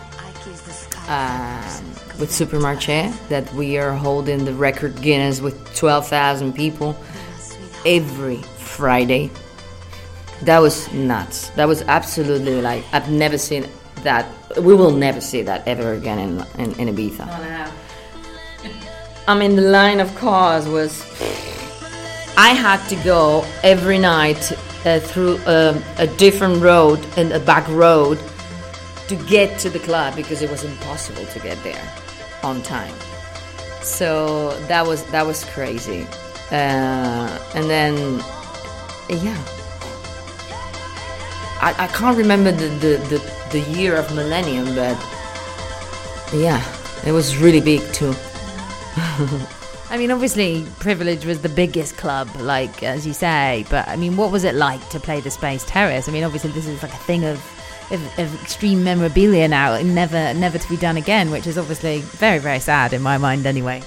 um, 1.08 1.86
with 2.20 2.30
Supermartxé 2.30 3.14
that 3.30 3.52
we 3.54 3.78
are 3.78 3.94
holding 3.94 4.46
the 4.46 4.54
record 4.54 5.02
Guinness 5.02 5.42
with 5.42 5.76
12,000 5.76 6.54
people 6.54 6.96
every 7.86 8.38
Friday. 8.58 9.30
That 10.42 10.60
was 10.60 10.92
nuts. 10.94 11.50
That 11.52 11.68
was 11.68 11.82
absolutely 11.84 12.62
like, 12.62 12.84
I've 12.92 13.10
never 13.10 13.38
seen 13.38 13.68
that. 14.04 14.26
We 14.58 14.74
will 14.74 14.92
never 14.92 15.22
see 15.22 15.42
that 15.44 15.68
ever 15.68 15.94
again 15.94 16.20
in, 16.20 16.46
in, 16.60 16.88
in 16.88 16.96
Ibiza. 16.96 17.72
I 19.28 19.38
mean, 19.38 19.56
the 19.56 19.64
line 19.64 20.00
of 20.00 20.14
cars 20.16 20.68
was. 20.68 21.04
I 22.38 22.50
had 22.50 22.86
to 22.90 22.96
go 22.98 23.46
every 23.64 23.98
night 23.98 24.52
uh, 24.86 25.00
through 25.00 25.38
um, 25.46 25.82
a 25.98 26.08
different 26.18 26.62
road 26.62 27.00
and 27.16 27.32
a 27.32 27.40
back 27.40 27.66
road 27.70 28.20
to 29.08 29.16
get 29.28 29.60
to 29.60 29.70
the 29.70 29.80
club 29.80 30.16
because 30.16 30.42
it 30.42 30.50
was 30.50 30.64
impossible 30.64 31.26
to 31.26 31.40
get 31.40 31.62
there 31.64 31.88
on 32.44 32.62
time. 32.64 32.96
So 33.82 34.60
that 34.68 34.86
was 34.86 35.04
that 35.12 35.26
was 35.26 35.44
crazy. 35.46 36.08
Uh, 36.52 37.40
and 37.56 37.70
then, 37.70 37.96
yeah, 39.10 39.38
I, 41.60 41.74
I 41.80 41.88
can't 41.88 42.16
remember 42.18 42.52
the, 42.52 42.68
the, 42.68 42.98
the, 43.10 43.34
the 43.52 43.60
year 43.72 43.96
of 43.96 44.14
Millennium, 44.14 44.76
but 44.76 44.96
yeah, 46.34 46.64
it 47.06 47.12
was 47.12 47.38
really 47.38 47.62
big 47.62 47.82
too. 47.94 48.14
I 49.90 49.98
mean, 49.98 50.12
obviously, 50.12 50.66
Privilege 50.80 51.26
was 51.26 51.42
the 51.42 51.50
biggest 51.50 51.98
club, 51.98 52.30
like 52.40 52.84
as 52.84 53.08
you 53.08 53.14
say. 53.14 53.66
But 53.70 53.88
I 53.88 53.96
mean, 53.96 54.18
what 54.18 54.32
was 54.32 54.44
it 54.44 54.54
like 54.54 54.88
to 54.90 55.00
play 55.00 55.22
the 55.22 55.32
Space 55.32 55.64
Terrace? 55.66 56.08
I 56.08 56.12
mean, 56.12 56.24
obviously, 56.24 56.52
this 56.52 56.68
is 56.68 56.84
like 56.84 56.94
a 56.94 56.98
thing 56.98 57.26
of 57.26 57.40
of, 57.92 58.20
of 58.20 58.42
extreme 58.42 58.84
memorabilia 58.84 59.48
now, 59.48 59.82
never 59.82 60.34
never 60.34 60.58
to 60.58 60.70
be 60.70 60.78
done 60.78 60.98
again, 60.98 61.32
which 61.32 61.48
is 61.48 61.58
obviously 61.58 62.02
very 62.02 62.40
very 62.40 62.60
sad 62.60 62.94
in 62.94 63.02
my 63.02 63.18
mind, 63.18 63.46
anyway. 63.46 63.82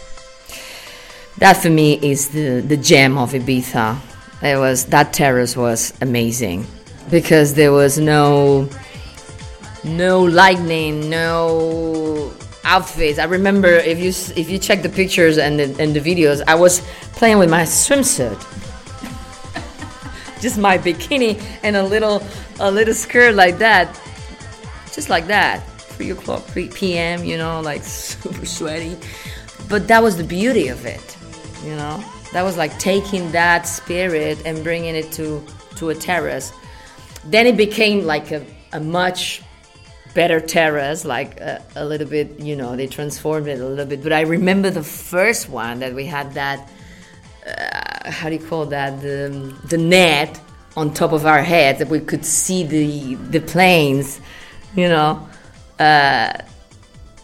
That 1.39 1.57
for 1.57 1.71
me 1.71 1.99
is 2.03 2.31
the, 2.31 2.61
the 2.61 2.77
gem 2.77 3.17
of 3.17 3.33
Ibiza. 3.33 3.99
It 4.43 4.59
was 4.59 4.87
that 4.87 5.13
terrace 5.13 5.57
was 5.57 5.93
amazing 6.01 6.67
because 7.11 7.55
there 7.55 7.73
was 7.73 7.99
no 7.99 8.69
no 9.85 10.23
lightning, 10.23 11.09
no 11.09 12.33
outfits. 12.65 13.19
I 13.19 13.25
remember 13.25 13.69
if 13.69 13.99
you 13.99 14.09
if 14.37 14.51
you 14.51 14.59
check 14.59 14.83
the 14.83 14.89
pictures 14.89 15.39
and 15.39 15.59
the, 15.59 15.83
and 15.83 15.95
the 15.95 16.01
videos, 16.01 16.43
I 16.47 16.55
was 16.55 16.81
playing 17.13 17.39
with 17.39 17.51
my 17.51 17.63
swimsuit, 17.63 18.39
just 20.41 20.59
my 20.59 20.79
bikini 20.79 21.41
and 21.63 21.77
a 21.77 21.83
little 21.83 22.23
a 22.61 22.71
little 22.71 22.95
skirt 22.95 23.35
like 23.35 23.59
that, 23.59 24.01
just 24.93 25.09
like 25.09 25.27
that. 25.27 25.59
Three 25.97 26.11
o'clock, 26.11 26.45
three 26.45 26.69
p.m. 26.69 27.25
You 27.25 27.37
know, 27.39 27.61
like 27.61 27.83
super 27.85 28.47
sweaty, 28.47 28.97
but 29.69 29.89
that 29.89 30.03
was 30.03 30.17
the 30.17 30.25
beauty 30.25 30.69
of 30.69 30.87
it. 30.87 31.17
You 31.65 31.75
know, 31.75 32.03
that 32.33 32.43
was 32.43 32.57
like 32.57 32.79
taking 32.79 33.31
that 33.33 33.63
spirit 33.63 34.41
and 34.45 34.63
bringing 34.63 34.95
it 34.95 35.11
to 35.13 35.45
to 35.77 35.91
a 35.91 35.95
terrace. 35.95 36.53
Then 37.25 37.47
it 37.47 37.57
became 37.57 38.07
like 38.07 38.31
a, 38.31 38.45
a 38.73 38.81
much 38.81 39.43
better 40.15 40.41
terrace, 40.41 41.05
like 41.05 41.41
a, 41.41 41.63
a 41.77 41.85
little 41.85 42.07
bit, 42.07 42.41
you 42.41 42.57
know, 42.57 42.77
they 42.77 42.87
transformed 42.87 43.47
it 43.47 43.61
a 43.61 43.67
little 43.67 43.87
bit. 43.87 44.03
But 44.03 44.13
I 44.13 44.23
remember 44.23 44.71
the 44.71 44.83
first 44.83 45.49
one 45.49 45.81
that 45.81 45.95
we 45.95 46.07
had 46.07 46.35
that, 46.35 46.69
uh, 47.49 48.11
how 48.11 48.29
do 48.29 48.35
you 48.37 48.45
call 48.45 48.67
that, 48.67 49.01
the, 49.01 49.55
the 49.69 49.79
net 49.79 50.41
on 50.77 50.93
top 50.93 51.13
of 51.13 51.27
our 51.27 51.43
heads 51.43 51.79
that 51.79 51.89
we 51.89 52.01
could 52.01 52.25
see 52.25 52.65
the, 52.65 53.15
the 53.31 53.41
planes, 53.41 54.21
you 54.75 54.89
know. 54.89 55.29
Uh, 55.79 56.33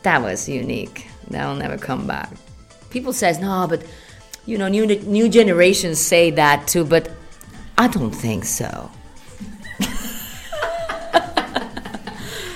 that 0.02 0.22
was 0.22 0.48
unique. 0.48 1.06
That 1.30 1.46
will 1.46 1.56
never 1.56 1.78
come 1.78 2.06
back. 2.06 2.30
People 2.90 3.12
says, 3.12 3.38
no, 3.40 3.66
but, 3.68 3.84
you 4.46 4.58
know, 4.58 4.68
new, 4.68 4.86
new 4.86 5.28
generations 5.28 5.98
say 5.98 6.30
that 6.32 6.68
too, 6.68 6.84
but 6.84 7.10
I 7.78 7.88
don't 7.88 8.12
think 8.12 8.44
so. 8.44 8.90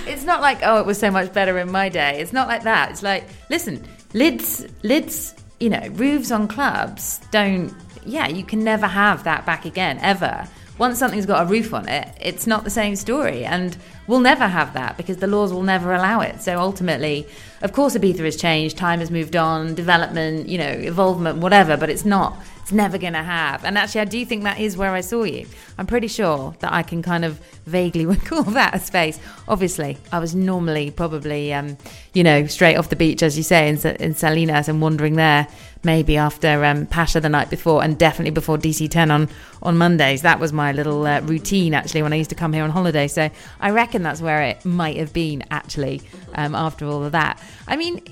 It's 0.07 0.25
not 0.25 0.41
like 0.41 0.61
oh, 0.63 0.81
it 0.81 0.87
was 0.87 0.99
so 0.99 1.11
much 1.11 1.33
better 1.33 1.59
in 1.59 1.71
my 1.71 1.89
day. 1.89 2.21
It's 2.21 2.33
not 2.33 2.49
like 2.49 2.63
that. 2.65 2.91
It's 2.91 3.03
like 3.03 3.25
listen, 3.51 3.85
lids, 4.13 4.67
lids, 4.83 5.35
you 5.61 5.71
know, 5.71 5.87
roofs 5.93 6.31
on 6.31 6.49
clubs 6.49 7.21
don't. 7.31 7.75
Yeah, 8.05 8.29
you 8.29 8.45
can 8.45 8.65
never 8.65 8.87
have 8.87 9.25
that 9.25 9.45
back 9.45 9.65
again 9.65 9.99
ever. 10.01 10.49
Once 10.79 10.99
something's 10.99 11.27
got 11.27 11.45
a 11.45 11.51
roof 11.51 11.75
on 11.75 11.89
it, 11.89 12.09
it's 12.21 12.47
not 12.47 12.63
the 12.65 12.71
same 12.71 12.95
story, 12.95 13.45
and 13.45 13.77
we'll 14.07 14.21
never 14.21 14.47
have 14.47 14.73
that 14.75 14.97
because 14.97 15.17
the 15.17 15.27
laws 15.27 15.53
will 15.53 15.65
never 15.65 15.93
allow 15.93 16.21
it. 16.21 16.41
So 16.41 16.59
ultimately, 16.59 17.27
of 17.61 17.73
course, 17.73 17.97
Ibiza 17.97 18.25
has 18.25 18.37
changed. 18.37 18.77
Time 18.77 19.01
has 19.01 19.11
moved 19.11 19.37
on, 19.37 19.75
development, 19.75 20.49
you 20.49 20.59
know, 20.59 20.71
evolvement, 20.71 21.39
whatever. 21.39 21.77
But 21.77 21.91
it's 21.91 22.05
not. 22.05 22.39
It's 22.63 22.73
never 22.73 22.99
going 22.99 23.15
to 23.15 23.23
have. 23.23 23.65
And 23.65 23.79
actually, 23.79 24.03
I 24.03 24.05
do 24.05 24.25
think 24.27 24.43
that 24.45 24.61
is 24.61 24.77
where 24.77 24.93
I 24.93 25.01
saw 25.01 25.25
you. 25.25 25.47
I'm 25.79 25.87
pretty 25.87 26.09
sure 26.09 26.55
that 26.61 26.71
I 26.71 26.83
can 26.83 27.01
kind 27.03 27.25
of 27.25 27.41
vaguely 27.65 28.05
recall 28.15 28.43
that 28.43 28.75
a 28.75 28.79
space. 28.79 29.19
Obviously, 29.49 29.97
I 30.13 30.19
was 30.19 30.35
normally 30.35 30.91
probably, 30.91 31.53
um, 31.53 31.79
you 32.13 32.23
know, 32.23 32.47
straight 32.47 32.77
off 32.77 32.91
the 32.91 32.97
beach, 32.97 33.23
as 33.23 33.37
you 33.37 33.43
say, 33.43 33.69
in, 33.69 33.79
in 33.97 34.15
Salinas 34.15 34.69
and 34.69 34.83
wandering 34.83 35.17
there 35.17 35.47
maybe 35.85 36.17
after 36.17 36.65
um, 36.65 36.87
Pacha 36.87 37.21
the 37.21 37.29
night 37.29 37.51
before 37.51 37.83
and 37.83 37.99
definitely 37.99 38.31
before 38.31 38.59
DC10 38.59 39.11
on, 39.11 39.29
on 39.63 39.79
Mondays. 39.79 40.23
That 40.23 40.41
was 40.41 40.53
my 40.53 40.73
little 40.73 41.07
uh, 41.07 41.21
routine 41.21 41.75
actually 41.75 42.03
when 42.03 42.13
I 42.13 42.17
used 42.17 42.31
to 42.31 42.37
come 42.37 42.53
here 42.53 42.65
on 42.65 42.71
holiday. 42.71 43.09
So 43.09 43.31
I 43.61 43.71
reckon 43.71 44.03
that's 44.03 44.21
where 44.21 44.43
it 44.43 44.65
might 44.65 44.97
have 44.97 45.13
been 45.13 45.45
actually 45.51 46.03
um, 46.35 46.55
after 46.55 46.87
all 46.87 47.05
of 47.05 47.13
that. 47.13 47.43
I 47.67 47.77
mean, 47.77 48.03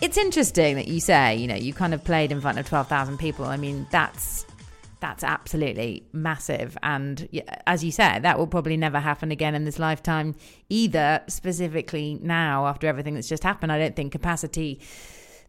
it's 0.00 0.16
interesting 0.16 0.76
that 0.76 0.88
you 0.88 1.00
say, 1.00 1.36
you 1.36 1.46
know, 1.46 1.54
you 1.54 1.72
kind 1.72 1.94
of 1.94 2.04
played 2.04 2.32
in 2.32 2.40
front 2.40 2.58
of 2.58 2.68
12,000 2.68 3.18
people. 3.18 3.44
I 3.44 3.56
mean, 3.56 3.86
that's 3.90 4.46
that's 5.00 5.22
absolutely 5.22 6.02
massive 6.14 6.78
and 6.82 7.28
as 7.66 7.84
you 7.84 7.92
said 7.92 8.20
that 8.20 8.38
will 8.38 8.46
probably 8.46 8.74
never 8.74 8.98
happen 8.98 9.30
again 9.30 9.54
in 9.54 9.66
this 9.66 9.78
lifetime 9.78 10.34
either 10.70 11.20
specifically 11.26 12.18
now 12.22 12.66
after 12.66 12.86
everything 12.86 13.12
that's 13.12 13.28
just 13.28 13.42
happened 13.42 13.70
i 13.70 13.78
don't 13.78 13.94
think 13.94 14.12
capacity 14.12 14.80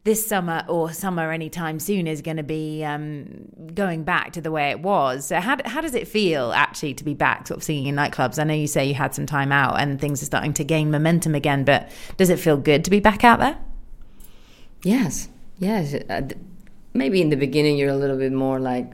this 0.05 0.25
summer 0.25 0.63
or 0.67 0.93
summer 0.93 1.31
anytime 1.31 1.79
soon 1.79 2.05
is 2.05 2.21
going 2.21 2.37
to 2.37 2.43
be 2.43 2.83
um, 2.83 3.47
going 3.73 4.03
back 4.03 4.33
to 4.33 4.39
the 4.39 4.51
way 4.51 4.69
it 4.69 4.79
was. 4.79 5.25
So 5.25 5.39
how, 5.39 5.57
how 5.65 5.81
does 5.81 5.95
it 5.95 6.07
feel 6.07 6.51
actually 6.51 6.93
to 6.93 7.03
be 7.03 7.15
back 7.15 7.47
sort 7.47 7.57
of 7.57 7.63
singing 7.63 7.87
in 7.87 7.95
nightclubs? 7.95 8.37
I 8.37 8.43
know 8.43 8.53
you 8.53 8.67
say 8.67 8.85
you 8.85 8.93
had 8.93 9.15
some 9.15 9.25
time 9.25 9.51
out 9.51 9.79
and 9.79 9.99
things 9.99 10.21
are 10.21 10.27
starting 10.27 10.53
to 10.53 10.63
gain 10.63 10.91
momentum 10.91 11.33
again, 11.33 11.63
but 11.63 11.89
does 12.17 12.29
it 12.29 12.37
feel 12.37 12.55
good 12.55 12.85
to 12.85 12.91
be 12.91 12.99
back 12.99 13.23
out 13.23 13.39
there? 13.39 13.57
Yes, 14.83 15.27
yes. 15.57 15.95
Uh, 15.95 16.29
maybe 16.93 17.19
in 17.19 17.31
the 17.31 17.35
beginning 17.35 17.75
you're 17.75 17.89
a 17.89 17.97
little 17.97 18.17
bit 18.17 18.31
more 18.31 18.59
like, 18.59 18.91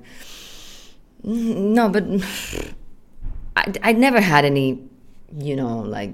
mm, 1.26 1.74
no, 1.74 1.90
but 1.90 2.06
I, 3.58 3.90
I 3.90 3.92
never 3.92 4.22
had 4.22 4.46
any, 4.46 4.82
you 5.38 5.58
know, 5.58 5.80
like 5.80 6.14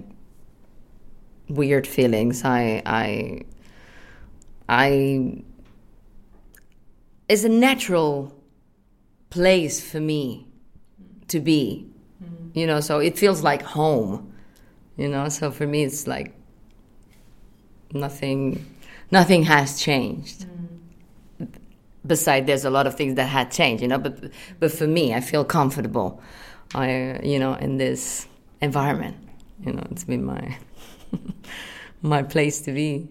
weird 1.50 1.86
feelings. 1.86 2.44
I, 2.44 2.82
I, 2.84 3.42
I 4.70 5.44
it's 7.30 7.44
a 7.44 7.50
natural 7.50 8.34
place 9.30 9.82
for 9.82 10.00
me 10.00 10.48
to 11.28 11.40
be. 11.40 11.90
Mm-hmm. 12.24 12.58
You 12.58 12.68
know, 12.68 12.80
so 12.80 13.00
it 13.00 13.18
feels 13.18 13.44
like 13.44 13.62
home. 13.62 14.34
You 14.98 15.08
know, 15.08 15.30
so 15.30 15.52
for 15.52 15.68
me 15.68 15.84
it's 15.84 16.08
like 16.08 16.34
nothing 17.94 18.66
nothing 19.12 19.44
has 19.44 19.80
changed. 19.80 20.46
Mm. 21.40 21.50
Besides 22.06 22.48
there's 22.48 22.66
a 22.66 22.70
lot 22.70 22.88
of 22.88 22.96
things 22.96 23.16
that 23.16 23.26
had 23.26 23.52
changed, 23.52 23.82
you 23.82 23.88
know, 23.88 24.00
but 24.00 24.32
but 24.60 24.72
for 24.72 24.88
me 24.88 25.14
I 25.14 25.22
feel 25.22 25.46
comfortable. 25.46 26.22
I 26.74 27.20
you 27.24 27.40
know, 27.40 27.54
in 27.54 27.78
this 27.78 28.28
environment. 28.62 29.18
You 29.66 29.74
know, 29.74 29.88
it's 29.92 30.04
been 30.04 30.26
my 30.26 30.58
my 32.02 32.24
place 32.24 32.62
to 32.62 32.72
be. 32.72 33.10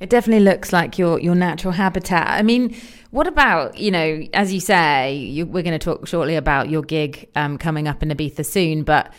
It 0.00 0.10
definitely 0.10 0.44
looks 0.44 0.72
like 0.72 0.98
your 0.98 1.18
your 1.18 1.34
natural 1.34 1.72
habitat. 1.72 2.28
I 2.28 2.42
mean, 2.42 2.76
what 3.10 3.26
about 3.26 3.78
you 3.78 3.90
know, 3.90 4.22
as 4.32 4.52
you 4.52 4.60
say, 4.60 5.14
you, 5.14 5.46
we're 5.46 5.62
going 5.62 5.78
to 5.78 5.84
talk 5.84 6.06
shortly 6.06 6.36
about 6.36 6.68
your 6.68 6.82
gig 6.82 7.28
um, 7.34 7.58
coming 7.58 7.88
up 7.88 8.02
in 8.02 8.10
Ibiza 8.10 8.46
soon, 8.46 8.84
but 8.84 9.12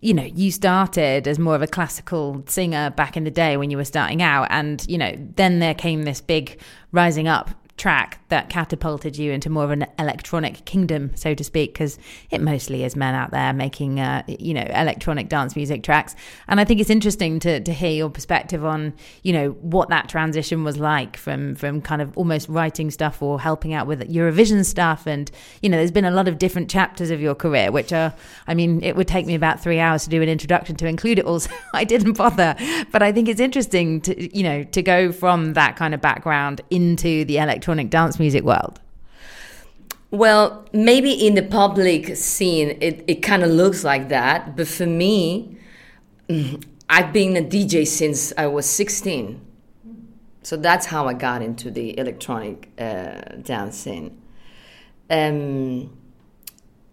you 0.00 0.12
know, 0.12 0.24
you 0.24 0.50
started 0.50 1.28
as 1.28 1.38
more 1.38 1.54
of 1.54 1.62
a 1.62 1.66
classical 1.66 2.42
singer 2.46 2.90
back 2.90 3.16
in 3.16 3.24
the 3.24 3.30
day 3.30 3.56
when 3.56 3.70
you 3.70 3.76
were 3.76 3.84
starting 3.84 4.22
out, 4.22 4.48
and 4.50 4.84
you 4.88 4.98
know, 4.98 5.14
then 5.36 5.60
there 5.60 5.74
came 5.74 6.02
this 6.02 6.20
big 6.20 6.60
rising 6.92 7.28
up 7.28 7.50
track 7.78 8.20
that 8.28 8.50
catapulted 8.50 9.16
you 9.16 9.32
into 9.32 9.48
more 9.48 9.64
of 9.64 9.70
an 9.70 9.86
electronic 9.98 10.64
kingdom, 10.64 11.12
so 11.14 11.34
to 11.34 11.42
speak, 11.42 11.72
because 11.72 11.98
it 12.30 12.40
mostly 12.40 12.84
is 12.84 12.96
men 12.96 13.14
out 13.14 13.30
there 13.30 13.52
making, 13.52 14.00
uh, 14.00 14.22
you 14.26 14.52
know, 14.52 14.66
electronic 14.74 15.28
dance 15.28 15.56
music 15.56 15.82
tracks. 15.82 16.14
And 16.48 16.60
I 16.60 16.64
think 16.64 16.80
it's 16.80 16.90
interesting 16.90 17.38
to, 17.40 17.60
to 17.60 17.72
hear 17.72 17.92
your 17.92 18.10
perspective 18.10 18.64
on, 18.64 18.92
you 19.22 19.32
know, 19.32 19.50
what 19.62 19.88
that 19.88 20.08
transition 20.08 20.64
was 20.64 20.76
like 20.76 21.16
from 21.16 21.54
from 21.54 21.80
kind 21.80 22.02
of 22.02 22.16
almost 22.18 22.48
writing 22.48 22.90
stuff 22.90 23.22
or 23.22 23.40
helping 23.40 23.72
out 23.72 23.86
with 23.86 24.00
Eurovision 24.12 24.64
stuff. 24.64 25.06
And 25.06 25.30
you 25.62 25.68
know, 25.68 25.76
there's 25.76 25.90
been 25.90 26.04
a 26.04 26.10
lot 26.10 26.28
of 26.28 26.38
different 26.38 26.68
chapters 26.68 27.10
of 27.10 27.20
your 27.20 27.34
career, 27.34 27.70
which 27.70 27.92
are, 27.92 28.12
I 28.46 28.54
mean, 28.54 28.82
it 28.82 28.96
would 28.96 29.08
take 29.08 29.24
me 29.24 29.34
about 29.34 29.60
three 29.60 29.78
hours 29.78 30.04
to 30.04 30.10
do 30.10 30.20
an 30.20 30.28
introduction 30.28 30.76
to 30.76 30.86
include 30.86 31.18
it 31.18 31.24
all, 31.24 31.40
so 31.40 31.50
I 31.72 31.84
didn't 31.84 32.14
bother. 32.14 32.56
But 32.90 33.02
I 33.02 33.12
think 33.12 33.28
it's 33.28 33.40
interesting 33.40 34.00
to, 34.02 34.36
you 34.36 34.42
know, 34.42 34.64
to 34.64 34.82
go 34.82 35.12
from 35.12 35.54
that 35.54 35.76
kind 35.76 35.94
of 35.94 36.00
background 36.00 36.60
into 36.70 37.24
the 37.24 37.38
electronic 37.38 37.67
dance 37.76 38.18
music 38.18 38.44
world? 38.44 38.80
Well, 40.10 40.66
maybe 40.72 41.12
in 41.12 41.34
the 41.34 41.42
public 41.42 42.16
scene, 42.16 42.78
it, 42.80 43.04
it 43.06 43.16
kind 43.16 43.42
of 43.42 43.50
looks 43.50 43.84
like 43.84 44.08
that. 44.08 44.56
But 44.56 44.66
for 44.66 44.86
me, 44.86 45.58
I've 46.88 47.12
been 47.12 47.36
a 47.36 47.42
DJ 47.42 47.86
since 47.86 48.32
I 48.38 48.46
was 48.46 48.66
16. 48.66 49.40
So 50.42 50.56
that's 50.56 50.86
how 50.86 51.06
I 51.06 51.12
got 51.12 51.42
into 51.42 51.70
the 51.70 51.98
electronic 51.98 52.70
uh, 52.78 53.20
dance 53.42 53.76
scene. 53.76 54.22
Um, 55.10 55.94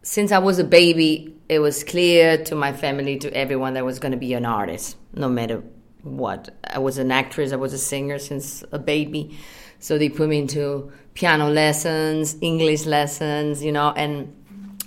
since 0.01 0.31
I 0.31 0.39
was 0.39 0.59
a 0.59 0.63
baby, 0.65 1.35
it 1.47 1.59
was 1.59 1.83
clear 1.83 2.43
to 2.45 2.55
my 2.55 2.73
family, 2.73 3.17
to 3.19 3.33
everyone, 3.33 3.73
that 3.75 3.79
I 3.79 3.83
was 3.83 3.99
going 3.99 4.11
to 4.11 4.17
be 4.17 4.33
an 4.33 4.45
artist, 4.45 4.97
no 5.13 5.29
matter 5.29 5.63
what. 6.03 6.49
I 6.65 6.79
was 6.79 6.97
an 6.97 7.11
actress, 7.11 7.53
I 7.53 7.55
was 7.55 7.73
a 7.73 7.77
singer 7.77 8.19
since 8.19 8.63
a 8.71 8.79
baby. 8.79 9.38
So 9.86 10.00
they 10.00 10.10
put 10.10 10.30
me 10.30 10.39
into 10.39 10.91
piano 11.13 11.48
lessons, 11.48 12.38
English 12.41 12.88
lessons, 12.88 13.63
you 13.63 13.71
know, 13.71 13.93
and 13.95 14.34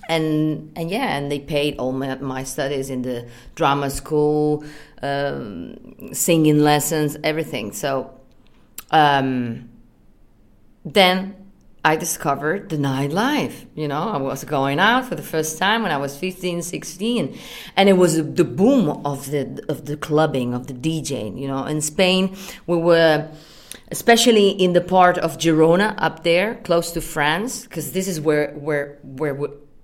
and 0.08 0.72
and 0.74 0.90
yeah, 0.90 1.16
and 1.16 1.30
they 1.30 1.38
paid 1.38 1.78
all 1.78 1.92
my, 1.92 2.16
my 2.16 2.42
studies 2.42 2.90
in 2.90 3.02
the 3.02 3.28
drama 3.54 3.90
school, 3.90 4.64
um, 5.00 6.12
singing 6.12 6.58
lessons, 6.64 7.16
everything. 7.22 7.70
So 7.70 8.10
um, 8.90 9.68
then 10.84 11.36
I 11.84 11.94
discovered 11.94 12.68
the 12.68 12.76
nightlife. 12.76 13.66
You 13.76 13.86
know, 13.86 14.02
I 14.02 14.16
was 14.16 14.42
going 14.42 14.80
out 14.80 15.04
for 15.04 15.14
the 15.14 15.22
first 15.22 15.58
time 15.58 15.84
when 15.84 15.92
I 15.92 15.98
was 15.98 16.16
15, 16.16 16.62
16, 16.62 17.38
and 17.76 17.88
it 17.88 17.92
was 17.92 18.16
the 18.16 18.44
boom 18.44 19.06
of 19.06 19.30
the 19.30 19.64
of 19.68 19.84
the 19.84 19.96
clubbing, 19.96 20.54
of 20.54 20.66
the 20.66 20.74
DJing. 20.74 21.38
You 21.38 21.46
know, 21.46 21.66
in 21.66 21.82
Spain 21.82 22.36
we 22.66 22.78
were 22.78 23.30
especially 23.90 24.50
in 24.50 24.72
the 24.72 24.80
part 24.80 25.18
of 25.18 25.38
Girona 25.38 25.94
up 25.98 26.22
there, 26.22 26.56
close 26.56 26.92
to 26.92 27.00
France, 27.00 27.62
because 27.62 27.92
this 27.92 28.08
is 28.08 28.20
where 28.20 28.52
where 28.52 28.98
where 29.02 29.38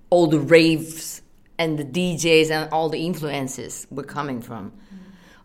all 0.09 0.27
the 0.27 0.39
raves 0.39 1.21
and 1.57 1.79
the 1.79 1.85
DJs 1.85 2.51
and 2.51 2.71
all 2.71 2.89
the 2.89 3.05
influences 3.05 3.87
were 3.89 4.03
coming 4.03 4.41
from. 4.41 4.71
Mm. 4.71 4.97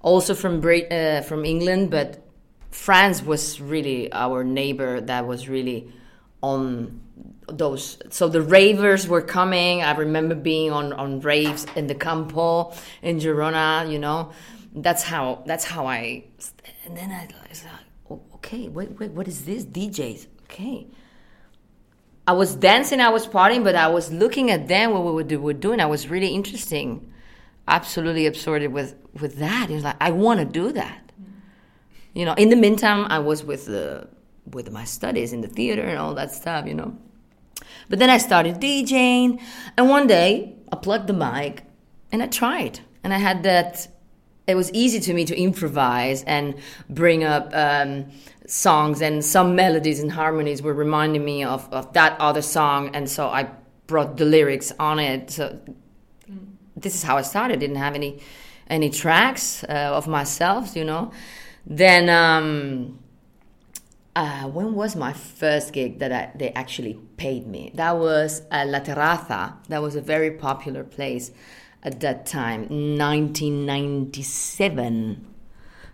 Also 0.03 0.35
from 0.35 0.63
uh, 0.65 1.23
from 1.23 1.45
England, 1.45 1.91
but 1.91 2.23
France 2.71 3.23
was 3.23 3.61
really 3.61 4.13
our 4.13 4.45
neighbor 4.45 5.01
that 5.01 5.27
was 5.27 5.49
really 5.49 5.93
on 6.43 7.01
those 7.49 7.99
so 8.11 8.29
the 8.29 8.41
ravers 8.41 9.09
were 9.09 9.21
coming 9.21 9.83
i 9.83 9.93
remember 9.93 10.35
being 10.35 10.71
on 10.71 10.93
on 10.93 11.21
raves 11.21 11.67
in 11.75 11.89
the 11.89 11.95
campo 11.95 12.73
in 13.03 13.19
girona 13.19 13.91
you 13.91 13.99
know 13.99 14.31
that's 14.77 15.03
how 15.03 15.43
that's 15.47 15.65
how 15.65 15.87
i 15.87 16.23
and 16.87 16.97
then 16.97 17.11
i, 17.11 17.29
okay, 18.41 18.69
wait, 18.69 18.99
wait, 18.99 19.13
what 19.13 19.29
is 19.29 19.45
this? 19.45 19.65
DJs, 19.65 20.27
okay. 20.45 20.87
I 22.27 22.33
was 22.33 22.55
dancing, 22.55 23.01
I 23.01 23.11
was 23.11 23.27
partying, 23.27 23.65
but 23.65 23.75
I 23.75 23.89
was 23.89 24.13
looking 24.13 24.51
at 24.51 24.69
them, 24.69 24.93
what 24.93 25.05
we 25.05 25.37
were 25.37 25.53
doing. 25.53 25.81
I 25.81 25.87
was 25.87 26.09
really 26.09 26.29
interesting, 26.29 27.13
absolutely 27.69 28.27
absorbed 28.27 28.67
with, 28.69 28.95
with 29.21 29.39
that. 29.39 29.71
It 29.71 29.75
was 29.75 29.85
like, 29.85 29.97
I 30.01 30.11
want 30.11 30.41
to 30.41 30.47
do 30.47 30.73
that. 30.73 31.13
You 32.15 32.25
know, 32.25 32.35
in 32.35 32.49
the 32.49 32.57
meantime, 32.57 33.07
I 33.09 33.19
was 33.19 33.45
with, 33.45 33.67
the, 33.67 34.09
with 34.51 34.71
my 34.73 34.85
studies 34.85 35.33
in 35.33 35.41
the 35.41 35.49
theater 35.49 35.83
and 35.83 35.99
all 35.99 36.15
that 36.15 36.33
stuff, 36.33 36.67
you 36.67 36.75
know. 36.75 36.97
But 37.89 37.99
then 37.99 38.11
I 38.11 38.19
started 38.19 38.57
DJing, 38.57 39.41
and 39.77 39.89
one 39.89 40.07
day 40.07 40.57
I 40.73 40.77
plugged 40.77 41.09
the 41.09 41.13
mic 41.13 41.65
and 42.13 42.23
I 42.23 42.27
tried. 42.27 42.81
And 43.03 43.13
I 43.15 43.19
had 43.19 43.43
that 43.45 43.89
it 44.51 44.57
was 44.57 44.71
easy 44.73 45.01
to 45.01 45.15
me 45.15 45.25
to 45.25 45.37
improvise 45.37 46.23
and 46.25 46.55
bring 46.89 47.25
up 47.25 47.51
um, 47.55 48.11
songs 48.47 49.01
and 49.01 49.25
some 49.25 49.55
melodies 49.55 50.01
and 50.01 50.13
harmonies 50.13 50.61
were 50.61 50.75
reminding 50.75 51.25
me 51.25 51.45
of, 51.45 51.73
of 51.73 51.93
that 51.93 52.21
other 52.21 52.43
song 52.43 52.95
and 52.95 53.09
so 53.09 53.29
i 53.29 53.49
brought 53.91 54.17
the 54.17 54.25
lyrics 54.25 54.73
on 54.79 55.01
it. 55.01 55.31
So 55.33 55.59
this 56.77 56.95
is 56.95 57.03
how 57.03 57.19
i 57.19 57.23
started. 57.23 57.59
Didn't 57.61 57.83
have 57.87 57.95
any 57.95 58.23
any 58.69 58.89
tracks 58.89 59.65
uh, 59.65 59.99
of 59.99 60.07
myself 60.07 60.77
you 60.77 60.85
know. 60.85 61.13
Then 61.67 62.09
um, 62.09 63.01
uh, 64.17 64.45
when 64.45 64.75
was 64.75 64.95
my 64.97 65.13
first 65.13 65.73
gig 65.73 65.99
that 65.99 66.13
I, 66.13 66.31
they 66.39 66.51
actually 66.53 66.95
paid 67.17 67.47
me? 67.47 67.73
That 67.75 67.99
was 67.99 68.43
uh, 68.51 68.65
la 68.67 68.79
terraza. 68.79 69.57
That 69.69 69.83
was 69.83 69.97
a 69.97 70.01
very 70.01 70.31
popular 70.31 70.85
place 70.85 71.33
at 71.83 72.01
that 72.01 72.27
time 72.27 72.63
1997 72.63 75.27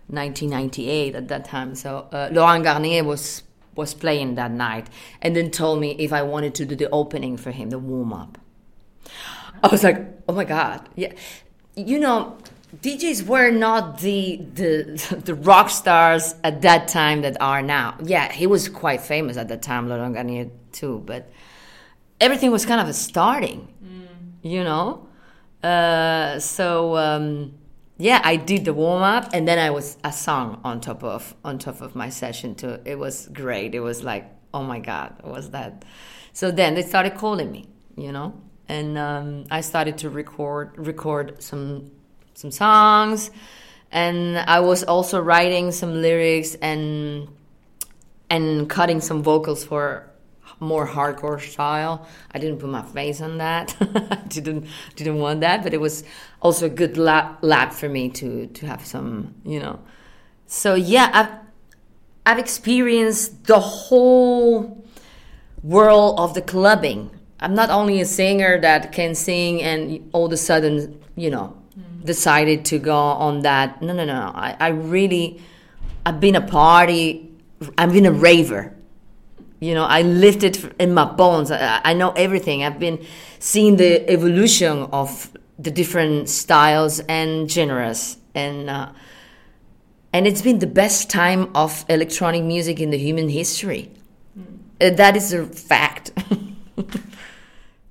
1998 0.07 1.15
at 1.15 1.27
that 1.27 1.45
time. 1.45 1.75
So 1.75 2.07
uh, 2.11 2.29
Laurent 2.31 2.63
Garnier 2.63 3.03
was 3.03 3.43
was 3.75 3.93
playing 3.93 4.35
that 4.35 4.51
night, 4.51 4.87
and 5.21 5.35
then 5.35 5.51
told 5.51 5.79
me 5.79 5.91
if 5.99 6.11
I 6.11 6.23
wanted 6.23 6.55
to 6.55 6.65
do 6.65 6.75
the 6.75 6.89
opening 6.89 7.37
for 7.37 7.51
him, 7.51 7.69
the 7.69 7.77
warm 7.77 8.11
up. 8.11 8.39
I 9.63 9.67
was 9.67 9.83
like, 9.83 10.03
oh 10.27 10.33
my 10.33 10.45
god, 10.45 10.87
yeah. 10.95 11.13
You 11.75 11.99
know, 11.99 12.37
DJs 12.81 13.27
were 13.27 13.51
not 13.51 13.99
the 13.99 14.37
the 14.53 15.21
the 15.25 15.35
rock 15.35 15.69
stars 15.69 16.35
at 16.43 16.61
that 16.61 16.87
time 16.87 17.21
that 17.21 17.39
are 17.41 17.61
now. 17.61 17.97
Yeah, 18.03 18.31
he 18.31 18.47
was 18.47 18.69
quite 18.69 19.01
famous 19.01 19.37
at 19.37 19.49
that 19.49 19.61
time, 19.61 19.89
Laurent 19.89 20.15
Garnier 20.15 20.49
too, 20.71 21.03
but 21.05 21.29
everything 22.21 22.51
was 22.51 22.65
kind 22.65 22.87
of 22.87 22.95
starting. 22.95 23.67
Mm. 23.83 24.07
You 24.41 24.63
know, 24.63 25.06
uh, 25.63 26.39
so. 26.39 26.97
Um, 26.97 27.53
yeah, 27.99 28.21
I 28.23 28.35
did 28.35 28.65
the 28.65 28.73
warm 28.73 29.01
up, 29.01 29.29
and 29.33 29.47
then 29.47 29.57
I 29.57 29.71
was 29.71 29.97
a 30.03 30.11
song 30.11 30.61
on 30.63 30.81
top 30.81 31.03
of 31.03 31.35
on 31.43 31.57
top 31.57 31.81
of 31.81 31.95
my 31.95 32.09
session 32.09 32.53
too. 32.53 32.79
It 32.85 32.99
was 32.99 33.27
great. 33.33 33.73
It 33.73 33.79
was 33.79 34.03
like, 34.03 34.29
oh 34.53 34.63
my 34.63 34.79
god, 34.79 35.15
what 35.21 35.33
was 35.33 35.49
that? 35.51 35.83
So 36.31 36.51
then 36.51 36.75
they 36.75 36.83
started 36.83 37.15
calling 37.15 37.51
me, 37.51 37.67
you 37.95 38.11
know, 38.11 38.39
and 38.69 38.97
um, 38.97 39.45
I 39.49 39.61
started 39.61 39.97
to 39.99 40.09
record 40.11 40.77
record 40.77 41.41
some 41.41 41.89
some 42.35 42.51
songs, 42.51 43.31
and 43.91 44.37
I 44.37 44.59
was 44.59 44.83
also 44.83 45.19
writing 45.19 45.71
some 45.71 45.99
lyrics 45.99 46.53
and 46.61 47.27
and 48.29 48.69
cutting 48.69 49.01
some 49.01 49.23
vocals 49.23 49.63
for 49.65 50.07
more 50.59 50.87
hardcore 50.87 51.39
style. 51.39 52.07
I 52.31 52.39
didn't 52.39 52.59
put 52.59 52.69
my 52.69 52.81
face 52.81 53.21
on 53.21 53.37
that. 53.37 53.75
Didn't 54.29 54.67
didn't 54.95 55.19
want 55.19 55.41
that, 55.41 55.63
but 55.63 55.73
it 55.73 55.79
was 55.79 56.03
also 56.41 56.65
a 56.65 56.69
good 56.69 56.97
lap, 56.97 57.39
lap 57.41 57.73
for 57.73 57.87
me 57.87 58.09
to 58.09 58.47
to 58.47 58.65
have 58.65 58.85
some, 58.85 59.35
you 59.45 59.59
know. 59.59 59.79
So 60.47 60.75
yeah, 60.75 61.09
I've 61.13 61.29
I've 62.25 62.39
experienced 62.39 63.45
the 63.45 63.59
whole 63.59 64.85
world 65.63 66.19
of 66.19 66.33
the 66.33 66.41
clubbing. 66.41 67.11
I'm 67.39 67.53
not 67.53 67.69
only 67.69 68.01
a 68.01 68.05
singer 68.05 68.59
that 68.61 68.91
can 68.91 69.15
sing 69.15 69.61
and 69.61 70.09
all 70.11 70.25
of 70.25 70.31
a 70.31 70.37
sudden, 70.37 70.99
you 71.15 71.29
know, 71.29 71.55
mm. 71.77 72.05
decided 72.05 72.65
to 72.65 72.79
go 72.79 72.97
on 72.97 73.41
that. 73.43 73.81
No, 73.81 73.93
no, 73.93 74.05
no. 74.05 74.31
I, 74.33 74.55
I 74.59 74.67
really, 74.69 75.41
I've 76.05 76.19
been 76.19 76.35
a 76.35 76.41
party, 76.41 77.31
I've 77.77 77.93
been 77.93 78.05
a 78.05 78.11
raver. 78.11 78.73
You 79.59 79.73
know, 79.73 79.85
I 79.85 80.03
lived 80.03 80.43
it 80.43 80.63
in 80.79 80.93
my 80.93 81.05
bones. 81.05 81.51
I, 81.51 81.81
I 81.83 81.93
know 81.93 82.11
everything. 82.11 82.63
I've 82.63 82.79
been 82.79 83.03
seeing 83.39 83.77
the 83.77 84.09
evolution 84.09 84.83
of 84.91 85.31
the 85.57 85.71
different 85.71 86.29
styles 86.29 86.99
and 87.01 87.49
genres, 87.49 88.17
and 88.35 88.69
uh, 88.69 88.91
and 90.13 90.27
it's 90.27 90.41
been 90.41 90.59
the 90.59 90.67
best 90.67 91.09
time 91.09 91.49
of 91.55 91.85
electronic 91.89 92.43
music 92.43 92.79
in 92.79 92.91
the 92.91 92.97
human 92.97 93.29
history. 93.29 93.91
Uh, 94.79 94.91
that 94.91 95.15
is 95.15 95.33
a 95.33 95.45
fact. 95.45 96.11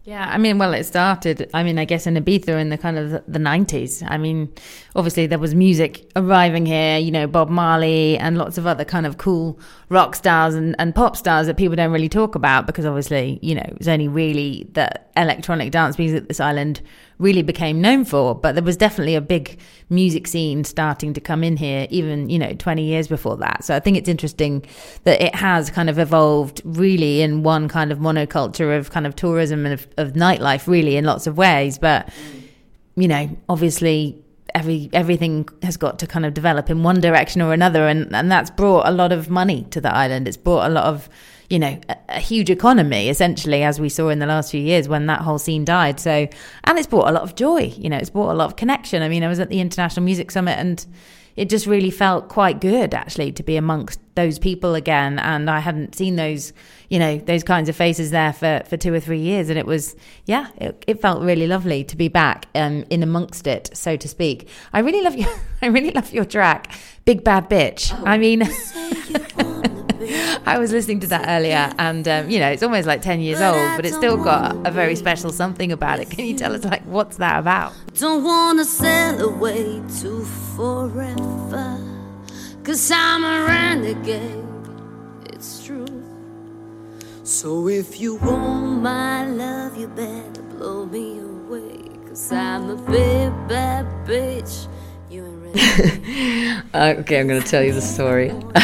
Yeah, 0.06 0.24
I 0.32 0.38
mean, 0.38 0.58
well, 0.58 0.72
it 0.72 0.84
started. 0.84 1.50
I 1.52 1.64
mean, 1.64 1.80
I 1.80 1.84
guess 1.84 2.06
in 2.06 2.14
Ibiza 2.14 2.60
in 2.60 2.68
the 2.68 2.78
kind 2.78 2.96
of 2.96 3.24
the 3.26 3.40
nineties. 3.40 4.04
I 4.06 4.18
mean, 4.18 4.52
obviously 4.94 5.26
there 5.26 5.40
was 5.40 5.52
music 5.52 6.08
arriving 6.14 6.64
here. 6.64 6.96
You 6.96 7.10
know, 7.10 7.26
Bob 7.26 7.48
Marley 7.48 8.16
and 8.16 8.38
lots 8.38 8.56
of 8.56 8.68
other 8.68 8.84
kind 8.84 9.04
of 9.04 9.18
cool 9.18 9.58
rock 9.88 10.14
stars 10.14 10.54
and, 10.54 10.76
and 10.78 10.94
pop 10.94 11.16
stars 11.16 11.48
that 11.48 11.56
people 11.56 11.74
don't 11.74 11.90
really 11.90 12.08
talk 12.08 12.36
about 12.36 12.68
because 12.68 12.86
obviously, 12.86 13.40
you 13.42 13.56
know, 13.56 13.64
it 13.66 13.78
was 13.78 13.88
only 13.88 14.06
really 14.06 14.68
that 14.74 15.05
electronic 15.16 15.72
dance 15.72 15.98
music 15.98 16.28
this 16.28 16.40
island 16.40 16.80
really 17.18 17.42
became 17.42 17.80
known 17.80 18.04
for. 18.04 18.34
But 18.34 18.54
there 18.54 18.64
was 18.64 18.76
definitely 18.76 19.14
a 19.14 19.20
big 19.20 19.58
music 19.88 20.26
scene 20.26 20.64
starting 20.64 21.14
to 21.14 21.20
come 21.20 21.42
in 21.42 21.56
here, 21.56 21.86
even, 21.90 22.28
you 22.28 22.38
know, 22.38 22.52
20 22.52 22.84
years 22.84 23.08
before 23.08 23.36
that. 23.38 23.64
So 23.64 23.74
I 23.74 23.80
think 23.80 23.96
it's 23.96 24.08
interesting 24.08 24.64
that 25.04 25.20
it 25.22 25.34
has 25.34 25.70
kind 25.70 25.88
of 25.88 25.98
evolved 25.98 26.60
really 26.64 27.22
in 27.22 27.42
one 27.42 27.68
kind 27.68 27.90
of 27.90 27.98
monoculture 27.98 28.76
of 28.78 28.90
kind 28.90 29.06
of 29.06 29.16
tourism 29.16 29.64
and 29.64 29.74
of, 29.74 29.86
of 29.96 30.12
nightlife, 30.12 30.66
really, 30.66 30.96
in 30.96 31.04
lots 31.04 31.26
of 31.26 31.38
ways. 31.38 31.78
But, 31.78 32.12
you 32.96 33.08
know, 33.08 33.36
obviously 33.48 34.22
every 34.54 34.88
everything 34.92 35.46
has 35.62 35.76
got 35.76 35.98
to 35.98 36.06
kind 36.06 36.24
of 36.24 36.32
develop 36.32 36.70
in 36.70 36.82
one 36.82 37.00
direction 37.00 37.42
or 37.42 37.52
another 37.52 37.86
and 37.88 38.14
and 38.14 38.30
that's 38.30 38.48
brought 38.48 38.86
a 38.86 38.90
lot 38.90 39.12
of 39.12 39.28
money 39.28 39.66
to 39.70 39.80
the 39.80 39.92
island 39.92 40.26
it's 40.26 40.36
brought 40.36 40.66
a 40.66 40.72
lot 40.72 40.84
of 40.84 41.10
you 41.48 41.58
know 41.58 41.78
a, 41.88 41.96
a, 42.08 42.20
huge 42.20 42.50
economy 42.50 43.08
essentially 43.08 43.62
as 43.62 43.80
we 43.80 43.88
saw 43.88 44.08
in 44.08 44.18
the 44.18 44.26
last 44.26 44.50
few 44.50 44.60
years 44.60 44.88
when 44.88 45.06
that 45.06 45.20
whole 45.20 45.38
scene 45.38 45.64
died. 45.64 46.00
So 46.00 46.28
and 46.64 46.78
it's 46.78 46.86
brought 46.86 47.08
a 47.08 47.12
lot 47.12 47.22
of 47.22 47.34
joy 47.34 47.72
you 47.76 47.88
know 47.88 47.96
it's 47.96 48.10
brought 48.10 48.32
a 48.32 48.34
lot 48.34 48.46
of 48.46 48.56
connection. 48.56 49.02
I 49.02 49.08
mean 49.08 49.22
i 49.22 49.28
was 49.28 49.40
at 49.40 49.48
the 49.48 49.60
international 49.60 50.04
music 50.04 50.30
summit 50.30 50.58
and 50.58 50.84
it 51.36 51.48
just 51.48 51.66
really 51.66 51.90
felt 51.90 52.28
quite 52.28 52.60
good 52.60 52.94
actually 52.94 53.32
to 53.32 53.42
be 53.42 53.56
amongst 53.56 54.00
those 54.16 54.38
people 54.38 54.74
again 54.74 55.18
and 55.18 55.48
i 55.48 55.60
hadn't 55.60 55.94
seen 55.94 56.16
those 56.16 56.52
you 56.88 56.98
know 56.98 57.18
those 57.18 57.44
kinds 57.44 57.68
of 57.68 57.76
faces 57.76 58.10
there 58.10 58.32
for 58.32 58.62
for 58.66 58.76
two 58.76 58.92
or 58.92 58.98
three 58.98 59.20
years 59.20 59.48
and 59.48 59.58
it 59.58 59.66
was 59.66 59.94
yeah 60.24 60.48
it, 60.56 60.84
it 60.86 61.00
felt 61.00 61.22
really 61.22 61.46
lovely 61.46 61.84
to 61.84 61.96
be 61.96 62.08
back 62.08 62.46
um, 62.54 62.84
in 62.90 63.02
amongst 63.02 63.46
it 63.46 63.70
so 63.74 63.96
to 63.96 64.08
speak 64.08 64.48
i 64.72 64.80
really 64.80 65.02
love 65.02 65.14
you 65.14 65.26
i 65.62 65.66
really 65.66 65.90
love 65.90 66.12
your 66.12 66.24
track 66.24 66.72
big 67.04 67.22
bad 67.22 67.48
bitch 67.48 67.92
i 68.04 68.18
mean 68.18 68.42
I 70.46 70.58
was 70.58 70.70
listening 70.70 71.00
to 71.00 71.06
that 71.08 71.24
earlier, 71.26 71.72
and 71.78 72.06
um, 72.06 72.30
you 72.30 72.38
know, 72.38 72.48
it's 72.48 72.62
almost 72.62 72.86
like 72.86 73.02
10 73.02 73.20
years 73.20 73.40
old, 73.40 73.76
but 73.76 73.84
it's 73.84 73.96
still 73.96 74.16
got 74.16 74.54
a 74.66 74.70
very 74.70 74.94
special 74.94 75.32
something 75.32 75.72
about 75.72 75.98
it. 75.98 76.10
Can 76.10 76.24
you 76.26 76.36
tell 76.36 76.54
us, 76.54 76.64
like, 76.64 76.84
what's 76.84 77.16
that 77.16 77.40
about? 77.40 77.72
Don't 77.98 78.22
wanna 78.22 78.64
sail 78.64 79.20
away 79.20 79.82
to 80.00 80.24
forever, 80.54 81.80
cause 82.66 82.90
I'm 82.92 83.22
a 83.22 83.46
renegade, 83.46 84.44
it's 85.26 85.64
true. 85.64 85.86
So 87.22 87.68
if 87.68 88.00
you 88.00 88.16
want 88.16 88.82
my 88.82 89.24
love, 89.24 89.76
you 89.76 89.86
better 89.86 90.42
blow 90.42 90.84
me 90.84 91.20
away, 91.20 91.78
cause 92.08 92.32
I'm 92.32 92.70
a 92.70 92.76
big 92.90 93.30
bad 93.48 93.86
bitch. 94.04 94.66
Okay, 96.74 97.20
I'm 97.20 97.28
gonna 97.28 97.40
tell 97.40 97.62
you 97.62 97.72
the 97.72 97.80
story. 97.80 98.30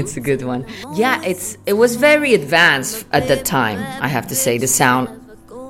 it's 0.00 0.16
a 0.16 0.20
good 0.20 0.42
one. 0.42 0.66
Yeah, 0.94 1.22
it's 1.22 1.56
it 1.66 1.74
was 1.74 1.94
very 1.94 2.34
advanced 2.34 3.06
at 3.12 3.28
that 3.28 3.44
time. 3.44 3.78
I 4.02 4.08
have 4.08 4.26
to 4.28 4.34
say 4.34 4.58
the 4.58 4.66
sound 4.66 5.08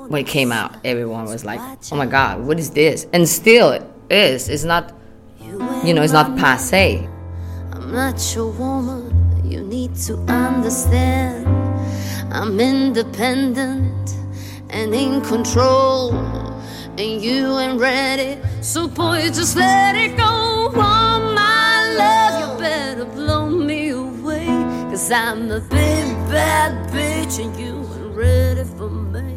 when 0.09 0.23
it 0.23 0.27
came 0.27 0.53
out, 0.53 0.77
everyone 0.85 1.25
was 1.27 1.45
like, 1.45 1.61
"Oh 1.90 1.97
my 1.97 2.07
god, 2.07 2.47
what 2.47 2.59
is 2.59 2.71
this?" 2.71 3.07
And 3.12 3.29
still, 3.29 3.73
it 3.73 3.85
is. 4.09 4.49
It's 4.49 4.64
not, 4.64 4.95
you 5.85 5.92
know, 5.92 6.03
it's 6.03 6.14
not 6.14 6.38
passe. 6.38 7.07
I'm 7.92 7.98
not 8.14 8.35
your 8.35 8.50
woman, 8.52 9.44
you 9.44 9.61
need 9.61 9.94
to 10.07 10.14
understand. 10.26 11.46
I'm 12.33 12.59
independent 12.59 14.16
and 14.70 14.94
in 14.94 15.20
control, 15.20 16.14
and 16.96 17.20
you 17.22 17.59
ain't 17.59 17.78
ready. 17.78 18.40
So, 18.62 18.88
boy, 18.88 19.26
just 19.26 19.57
let 19.57 19.94
it 19.94 20.16
go. 20.16 20.24
On 20.24 21.35
my 21.35 21.94
love, 21.98 22.40
you 22.40 22.59
better 22.59 23.05
blow 23.05 23.50
me 23.50 23.90
away. 23.90 24.46
Cause 24.88 25.12
I'm 25.12 25.50
a 25.50 25.61
big 25.61 26.07
bad 26.33 26.90
bitch, 26.94 27.44
and 27.44 27.55
you 27.61 27.74
ain't 27.76 28.16
ready 28.16 28.64
for 28.64 28.88
me. 28.88 29.37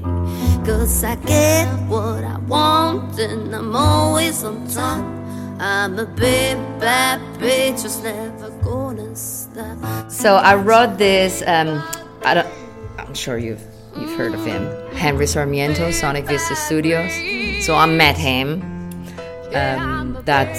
Cause 0.66 1.04
I 1.04 1.16
get 1.16 1.68
what 1.90 2.24
I 2.24 2.38
want, 2.48 3.20
and 3.20 3.54
I'm 3.54 3.76
always 3.76 4.46
on 4.46 4.66
top. 4.70 5.25
I'm 5.60 5.98
a 6.00 6.06
big 6.06 6.58
bad 6.80 7.22
bitch, 7.40 7.84
just 7.84 8.04
never 8.04 8.50
gonna 8.62 9.16
stop. 9.16 10.12
So 10.12 10.36
I 10.36 10.56
wrote 10.56 10.98
this. 10.98 11.42
Um, 11.48 11.82
I 12.26 12.34
don't. 12.34 12.48
I'm 12.98 13.14
sure 13.14 13.38
you've 13.38 13.64
you've 13.98 14.18
heard 14.18 14.34
of 14.34 14.46
him, 14.46 14.68
Henry 14.94 15.26
Sarmiento, 15.26 15.92
Sonic 15.92 16.26
Vista 16.26 16.56
Studios. 16.56 17.12
So 17.66 17.74
I 17.76 17.86
met 17.86 18.18
him. 18.18 18.62
Um, 19.54 20.18
that 20.26 20.54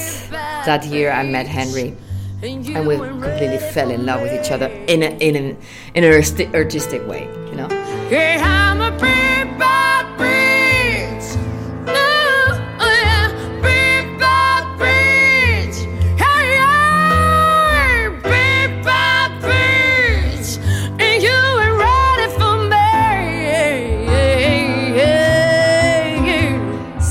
that 0.64 0.86
year 0.86 1.12
I 1.12 1.22
met 1.24 1.46
Henry, 1.46 1.94
and 2.42 2.86
we 2.86 2.96
completely 2.96 3.58
fell 3.58 3.90
in 3.90 4.06
love 4.06 4.22
with 4.22 4.32
each 4.32 4.50
other 4.50 4.68
in 4.86 5.02
a, 5.02 5.08
in 5.18 5.36
an 5.36 5.58
in 5.94 6.04
an 6.04 6.54
artistic 6.54 7.06
way, 7.06 7.24
you 7.50 7.56
know. 7.56 7.68
Hey, 8.08 8.38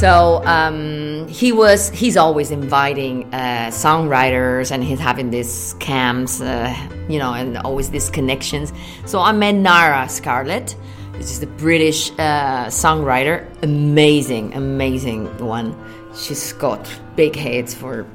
So 0.06 0.46
um, 0.46 1.28
he 1.30 1.52
was 1.52 1.90
he's 1.90 2.16
always 2.16 2.52
inviting 2.52 3.24
uh, 3.34 3.72
songwriters 3.72 4.70
and 4.70 4.84
he's 4.84 5.00
having 5.00 5.32
these 5.32 5.74
camps, 5.80 6.42
uh, 6.42 6.72
you 7.10 7.18
know, 7.18 7.34
and 7.34 7.58
always 7.58 7.90
these 7.90 8.12
connections. 8.12 8.72
So 9.08 9.20
I 9.20 9.32
met 9.32 9.56
Nara 9.56 10.08
Scarlett, 10.08 10.76
which 11.14 11.24
is 11.24 11.40
the 11.40 11.48
British 11.48 12.12
uh, 12.20 12.68
songwriter, 12.68 13.48
amazing, 13.64 14.54
amazing 14.54 15.26
one. 15.44 15.76
She's 16.16 16.54
got 16.54 16.88
big 17.16 17.36
hits 17.36 17.74
for 17.74 18.06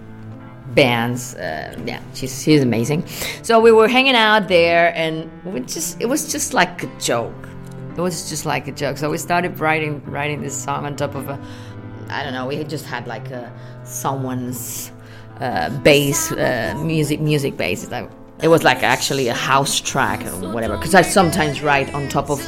bands. 0.77 1.35
Uh, 1.35 1.77
yeah, 1.85 2.01
she's 2.15 2.41
she's 2.41 2.63
amazing. 2.63 3.05
So 3.43 3.59
we 3.59 3.73
were 3.73 3.89
hanging 3.89 4.15
out 4.15 4.47
there, 4.47 4.95
and 4.95 5.29
we 5.45 5.59
just 5.63 6.01
it 6.01 6.07
was 6.07 6.31
just 6.31 6.55
like 6.55 6.85
a 6.85 7.01
joke. 7.01 7.49
It 7.97 8.01
was 8.01 8.31
just 8.31 8.47
like 8.47 8.69
a 8.69 8.73
joke. 8.73 8.97
So 8.97 9.11
we 9.11 9.19
started 9.19 9.59
writing 9.59 10.01
writing 10.05 10.41
this 10.41 10.57
song 10.57 10.87
on 10.87 10.95
top 10.95 11.17
of 11.17 11.29
a, 11.29 11.39
I 12.11 12.23
don't 12.23 12.33
know. 12.33 12.47
We 12.47 12.63
just 12.65 12.87
had 12.87 13.07
like 13.07 13.31
a 13.31 13.53
someone's 13.85 14.91
uh, 15.41 15.71
bass 15.83 16.33
uh, 16.33 16.75
music 16.85 17.21
music 17.21 17.57
bass. 17.57 17.89
It 18.43 18.49
was 18.49 18.63
like 18.63 18.83
actually 18.83 19.29
a 19.29 19.35
house 19.35 19.81
track 19.81 20.21
or 20.27 20.53
whatever. 20.53 20.77
Because 20.77 20.95
I 20.95 21.03
sometimes 21.03 21.63
write 21.63 21.93
on 21.95 22.09
top 22.09 22.31
of 22.31 22.41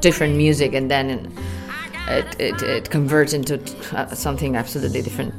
different 0.00 0.36
music, 0.36 0.74
and 0.74 0.90
then 0.90 1.32
it 2.08 2.40
it, 2.40 2.62
it 2.62 2.90
converts 2.90 3.32
into 3.32 3.60
uh, 3.96 4.14
something 4.14 4.56
absolutely 4.56 5.02
different. 5.02 5.34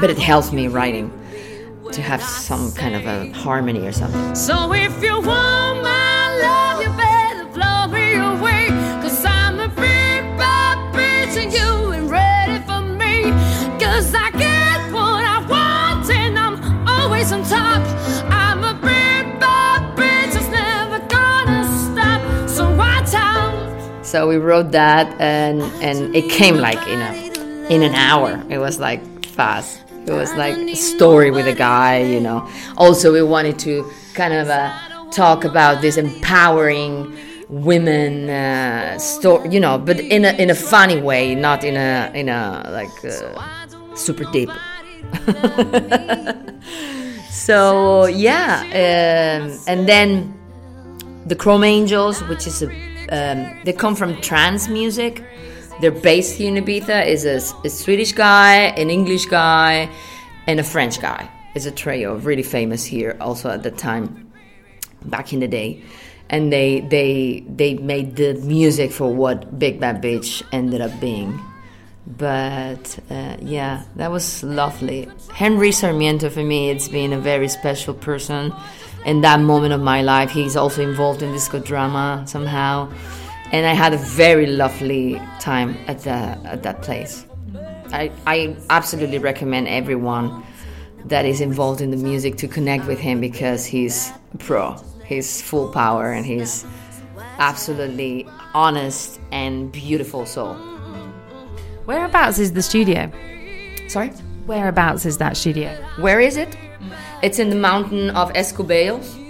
but 0.00 0.10
it 0.10 0.18
helps 0.18 0.52
me 0.52 0.68
writing 0.68 1.10
to 1.92 2.02
have 2.02 2.22
some 2.22 2.72
kind 2.72 2.94
of 2.94 3.06
a 3.06 3.32
harmony 3.32 3.86
or 3.86 3.92
something. 3.92 4.34
So 4.34 4.72
if 4.72 5.02
you 5.02 5.14
want 5.14 5.82
my 5.82 6.38
love, 6.42 6.82
you 6.82 6.88
better 6.96 7.15
So 24.16 24.24
we 24.26 24.38
wrote 24.38 24.72
that, 24.72 25.20
and 25.20 25.60
and 25.82 26.16
it 26.16 26.30
came 26.30 26.56
like 26.56 26.80
in 26.88 27.02
a 27.02 27.12
in 27.68 27.82
an 27.82 27.94
hour. 27.94 28.42
It 28.48 28.56
was 28.56 28.80
like 28.80 29.02
fast. 29.26 29.82
It 30.06 30.10
was 30.10 30.32
like 30.36 30.56
a 30.56 30.74
story 30.74 31.30
with 31.30 31.46
a 31.46 31.52
guy, 31.52 31.98
you 31.98 32.20
know. 32.20 32.48
Also, 32.78 33.12
we 33.12 33.22
wanted 33.22 33.58
to 33.58 33.84
kind 34.14 34.32
of 34.32 34.48
uh, 34.48 34.72
talk 35.10 35.44
about 35.44 35.82
this 35.82 35.98
empowering 35.98 37.14
women 37.50 38.30
uh, 38.30 38.98
story, 38.98 39.50
you 39.50 39.60
know, 39.60 39.76
but 39.76 40.00
in 40.00 40.24
a 40.24 40.32
in 40.42 40.48
a 40.48 40.54
funny 40.54 40.98
way, 40.98 41.34
not 41.34 41.62
in 41.62 41.76
a 41.76 42.10
in 42.14 42.30
a 42.30 42.70
like 42.72 43.04
uh, 43.04 43.36
super 43.96 44.24
deep. 44.32 44.48
so 47.30 48.06
yeah, 48.06 48.62
um, 48.72 49.52
and 49.66 49.86
then 49.86 50.32
the 51.26 51.36
Chrome 51.36 51.64
Angels, 51.64 52.22
which 52.30 52.46
is 52.46 52.62
a 52.62 52.95
um, 53.10 53.58
they 53.64 53.72
come 53.72 53.94
from 53.94 54.20
trance 54.20 54.68
music. 54.68 55.24
They're 55.80 55.90
based 55.90 56.36
here 56.36 56.54
in 56.54 56.62
Ibiza. 56.62 57.06
Is 57.06 57.24
a, 57.24 57.36
a 57.64 57.70
Swedish 57.70 58.12
guy, 58.12 58.54
an 58.76 58.90
English 58.90 59.26
guy, 59.26 59.90
and 60.46 60.60
a 60.60 60.64
French 60.64 61.00
guy. 61.00 61.28
It's 61.54 61.66
a 61.66 61.70
trio, 61.70 62.16
really 62.16 62.42
famous 62.42 62.84
here 62.84 63.16
also 63.20 63.50
at 63.50 63.62
the 63.62 63.70
time, 63.70 64.30
back 65.04 65.32
in 65.32 65.40
the 65.40 65.48
day. 65.48 65.82
And 66.28 66.52
they 66.52 66.80
they 66.80 67.44
they 67.48 67.74
made 67.74 68.16
the 68.16 68.34
music 68.34 68.90
for 68.90 69.12
what 69.12 69.58
Big 69.58 69.78
Bad 69.80 70.02
Bitch 70.02 70.42
ended 70.52 70.80
up 70.80 70.98
being. 71.00 71.40
But 72.06 72.98
uh, 73.10 73.36
yeah, 73.40 73.82
that 73.96 74.10
was 74.10 74.42
lovely. 74.42 75.08
Henry 75.32 75.72
Sarmiento 75.72 76.30
for 76.30 76.42
me, 76.42 76.70
it's 76.70 76.88
been 76.88 77.12
a 77.12 77.18
very 77.18 77.48
special 77.48 77.94
person 77.94 78.52
in 79.06 79.20
that 79.22 79.40
moment 79.40 79.72
of 79.72 79.80
my 79.80 80.02
life. 80.02 80.30
He's 80.30 80.56
also 80.56 80.82
involved 80.82 81.22
in 81.22 81.32
disco 81.32 81.58
drama 81.60 82.24
somehow, 82.26 82.92
and 83.52 83.64
I 83.64 83.72
had 83.72 83.94
a 83.94 83.98
very 83.98 84.46
lovely 84.46 85.20
time 85.40 85.78
at 85.86 86.00
the 86.00 86.10
at 86.10 86.62
that 86.64 86.82
place. 86.82 87.24
I 87.92 88.12
I 88.26 88.56
absolutely 88.68 89.18
recommend 89.18 89.68
everyone 89.68 90.44
that 91.06 91.24
is 91.24 91.40
involved 91.40 91.80
in 91.80 91.90
the 91.92 91.96
music 91.96 92.36
to 92.36 92.48
connect 92.48 92.86
with 92.86 92.98
him 92.98 93.20
because 93.20 93.64
he's 93.64 94.12
pro. 94.40 94.76
He's 95.06 95.40
full 95.40 95.68
power 95.72 96.12
and 96.12 96.26
he's 96.26 96.66
absolutely 97.38 98.26
honest 98.54 99.20
and 99.30 99.70
beautiful 99.70 100.26
soul. 100.26 100.54
Whereabouts 101.84 102.40
is 102.40 102.52
the 102.52 102.62
studio? 102.62 103.12
Sorry. 103.86 104.08
Whereabouts 104.46 105.06
is 105.06 105.18
that 105.18 105.36
studio? 105.36 105.72
Where 106.00 106.18
is 106.20 106.36
it? 106.36 106.56
It's 107.22 107.38
in 107.38 107.48
the 107.48 107.56
mountain 107.56 108.10
of 108.10 108.30
Es 108.34 108.52
Cubells. 108.52 109.22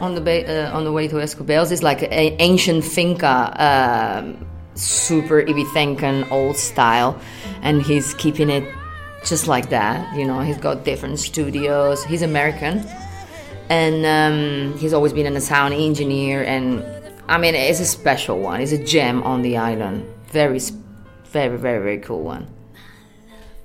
On 0.00 0.14
the 0.14 0.68
uh, 0.70 0.76
on 0.76 0.84
the 0.84 0.92
way 0.92 1.08
to 1.08 1.20
Es 1.20 1.34
Cubells, 1.34 1.72
it's 1.72 1.82
like 1.82 2.02
an 2.02 2.36
ancient 2.38 2.84
finca, 2.84 3.54
um, 3.58 4.46
super 4.74 5.42
Ibizancan 5.42 6.30
old 6.30 6.56
style, 6.58 7.18
and 7.62 7.80
he's 7.80 8.12
keeping 8.14 8.50
it 8.50 8.64
just 9.24 9.48
like 9.48 9.70
that. 9.70 10.14
You 10.14 10.26
know, 10.26 10.40
he's 10.40 10.58
got 10.58 10.84
different 10.84 11.18
studios. 11.18 12.04
He's 12.04 12.20
American, 12.20 12.86
and 13.70 14.04
um, 14.04 14.78
he's 14.78 14.92
always 14.92 15.14
been 15.14 15.34
a 15.34 15.40
sound 15.40 15.72
engineer. 15.72 16.42
And 16.44 16.84
I 17.26 17.38
mean, 17.38 17.54
it's 17.54 17.80
a 17.80 17.86
special 17.86 18.38
one. 18.38 18.60
It's 18.60 18.72
a 18.72 18.84
gem 18.84 19.22
on 19.22 19.40
the 19.40 19.56
island. 19.56 20.04
Very, 20.26 20.60
very, 21.24 21.56
very, 21.56 21.82
very 21.82 21.98
cool 21.98 22.22
one. 22.22 22.46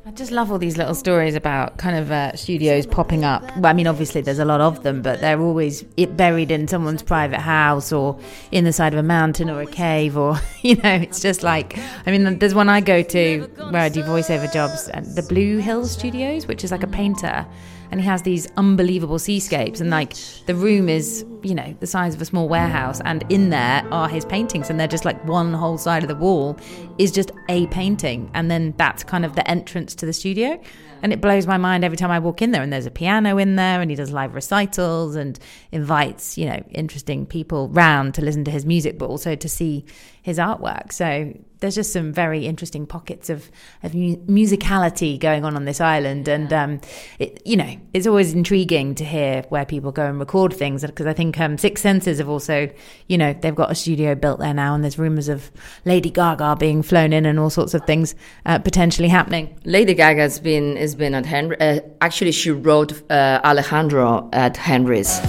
I 0.04 0.10
just 0.10 0.32
love 0.32 0.52
all 0.52 0.58
these 0.58 0.78
little 0.78 0.95
stories 0.95 1.36
about 1.36 1.78
kind 1.78 1.95
of 1.95 2.12
uh, 2.12 2.36
studios 2.36 2.88
popping 2.88 3.24
up. 3.24 3.43
Well, 3.58 3.68
I 3.68 3.74
mean, 3.74 3.86
obviously 3.86 4.22
there's 4.22 4.39
a 4.39 4.45
lot 4.45 4.60
of 4.60 4.82
them, 4.82 5.04
but 5.04 5.22
they're 5.22 5.39
always 5.39 5.84
buried 5.84 6.49
in 6.49 6.68
someone's 6.68 7.04
private 7.04 7.39
house 7.39 7.91
or 7.91 8.20
in 8.52 8.64
the 8.64 8.74
side 8.74 8.93
of 8.93 8.99
a 8.99 9.04
mountain 9.04 9.47
or 9.47 9.62
a 9.62 9.68
cave, 9.68 10.18
or 10.18 10.39
you 10.64 10.76
know, 10.78 10.95
it's 10.95 11.20
just 11.20 11.43
like. 11.43 11.78
I 12.08 12.12
mean, 12.12 12.39
there's 12.39 12.56
one 12.56 12.68
I 12.68 12.82
go 12.82 13.04
to 13.04 13.41
where 13.70 13.84
I 13.84 13.89
do 13.89 14.02
voiceover 14.02 14.52
jobs 14.52 14.89
at 14.89 15.16
the 15.16 15.22
Blue 15.22 15.60
Hill 15.60 15.86
Studios, 15.86 16.47
which 16.47 16.64
is 16.64 16.72
like 16.72 16.82
a 16.82 16.88
painter, 16.88 17.45
and 17.91 18.01
he 18.01 18.07
has 18.07 18.21
these 18.23 18.51
unbelievable 18.57 19.19
seascapes, 19.19 19.79
and 19.81 19.89
like 19.89 20.15
the 20.45 20.55
room 20.55 20.89
is 20.89 21.25
you 21.43 21.53
know 21.53 21.75
the 21.79 21.87
size 21.87 22.15
of 22.15 22.21
a 22.21 22.25
small 22.25 22.47
warehouse, 22.47 23.01
and 23.05 23.23
in 23.29 23.49
there 23.49 23.85
are 23.91 24.09
his 24.09 24.25
paintings, 24.25 24.69
and 24.69 24.79
they're 24.79 24.87
just 24.87 25.05
like 25.05 25.23
one 25.25 25.53
whole 25.53 25.77
side 25.77 26.03
of 26.03 26.09
the 26.09 26.15
wall 26.15 26.57
is 26.97 27.11
just 27.11 27.31
a 27.49 27.67
painting, 27.67 28.31
and 28.33 28.49
then 28.49 28.73
that's 28.77 29.03
kind 29.03 29.25
of 29.25 29.35
the 29.35 29.49
entrance 29.49 29.93
to 29.95 30.05
the 30.05 30.13
studio. 30.13 30.59
And 31.03 31.11
it 31.11 31.19
blows 31.19 31.47
my 31.47 31.57
mind 31.57 31.83
every 31.83 31.97
time 31.97 32.11
I 32.11 32.19
walk 32.19 32.41
in 32.41 32.51
there. 32.51 32.61
And 32.61 32.71
there's 32.71 32.85
a 32.85 32.91
piano 32.91 33.39
in 33.39 33.55
there. 33.55 33.81
And 33.81 33.89
he 33.89 33.95
does 33.95 34.11
live 34.11 34.35
recitals 34.35 35.15
and 35.15 35.39
invites, 35.71 36.37
you 36.37 36.45
know, 36.45 36.63
interesting 36.69 37.25
people 37.25 37.69
round 37.69 38.13
to 38.15 38.21
listen 38.21 38.43
to 38.45 38.51
his 38.51 38.67
music, 38.67 38.99
but 38.99 39.07
also 39.07 39.35
to 39.35 39.49
see 39.49 39.83
his 40.21 40.37
artwork. 40.37 40.91
So 40.91 41.33
there's 41.62 41.76
just 41.76 41.93
some 41.93 42.12
very 42.12 42.45
interesting 42.45 42.86
pockets 42.86 43.30
of, 43.30 43.49
of 43.84 43.93
mu- 43.93 44.18
musicality 44.26 45.20
going 45.20 45.45
on 45.45 45.55
on 45.55 45.66
this 45.66 45.80
island. 45.80 46.28
And, 46.28 46.51
um, 46.51 46.82
it, 47.20 47.41
you 47.45 47.55
know, 47.55 47.78
it's 47.93 48.05
always 48.05 48.34
intriguing 48.34 48.95
to 48.95 49.05
hear 49.05 49.43
where 49.49 49.66
people 49.66 49.91
go 49.91 50.07
and 50.07 50.20
record 50.20 50.53
things 50.53 50.84
because 50.84 51.05
I 51.05 51.14
think 51.14 51.39
um, 51.39 51.57
Six 51.57 51.82
Senses 51.82 52.18
have 52.18 52.28
also, 52.28 52.70
you 53.07 53.18
know, 53.18 53.34
they've 53.34 53.55
got 53.55 53.72
a 53.72 53.76
studio 53.76 54.16
built 54.16 54.39
there 54.39 54.53
now 54.53 54.74
and 54.74 54.84
there's 54.84 54.99
rumours 54.99 55.30
of 55.30 55.51
Lady 55.86 56.09
Gaga 56.09 56.57
being 56.59 56.82
flown 56.82 57.14
in 57.14 57.26
and 57.26 57.39
all 57.39 57.51
sorts 57.51 57.74
of 57.74 57.86
things 57.86 58.16
uh, 58.45 58.59
potentially 58.59 59.07
happening. 59.07 59.57
Lady 59.64 59.93
Gaga's 59.93 60.39
been 60.39 60.76
has 60.78 60.95
been 60.95 61.14
at 61.14 61.26
Henry. 61.26 61.59
Uh, 61.59 61.80
actually, 62.01 62.32
she 62.32 62.51
wrote 62.51 63.09
uh, 63.12 63.39
Alejandro 63.43 64.30
at 64.34 64.57
Henry's. 64.57 65.20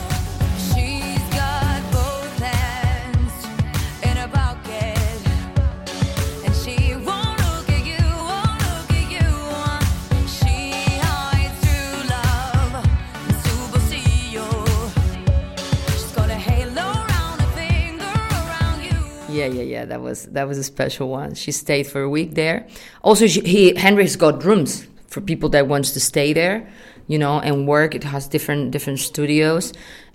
Yeah. 19.72 19.84
That 19.86 20.00
was 20.00 20.26
that 20.26 20.46
was 20.46 20.58
a 20.58 20.64
special 20.64 21.08
one. 21.08 21.34
She 21.34 21.52
stayed 21.52 21.86
for 21.86 22.00
a 22.02 22.08
week 22.08 22.34
there. 22.34 22.66
Also, 23.02 23.26
she, 23.26 23.40
he 23.40 23.74
Henry's 23.74 24.16
got 24.16 24.44
rooms 24.44 24.86
for 25.12 25.20
people 25.20 25.48
that 25.50 25.66
wants 25.68 25.92
to 25.92 26.00
stay 26.00 26.32
there, 26.32 26.68
you 27.06 27.18
know, 27.18 27.40
and 27.40 27.66
work. 27.66 27.94
It 27.94 28.04
has 28.04 28.28
different 28.28 28.70
different 28.70 29.00
studios, 29.00 29.72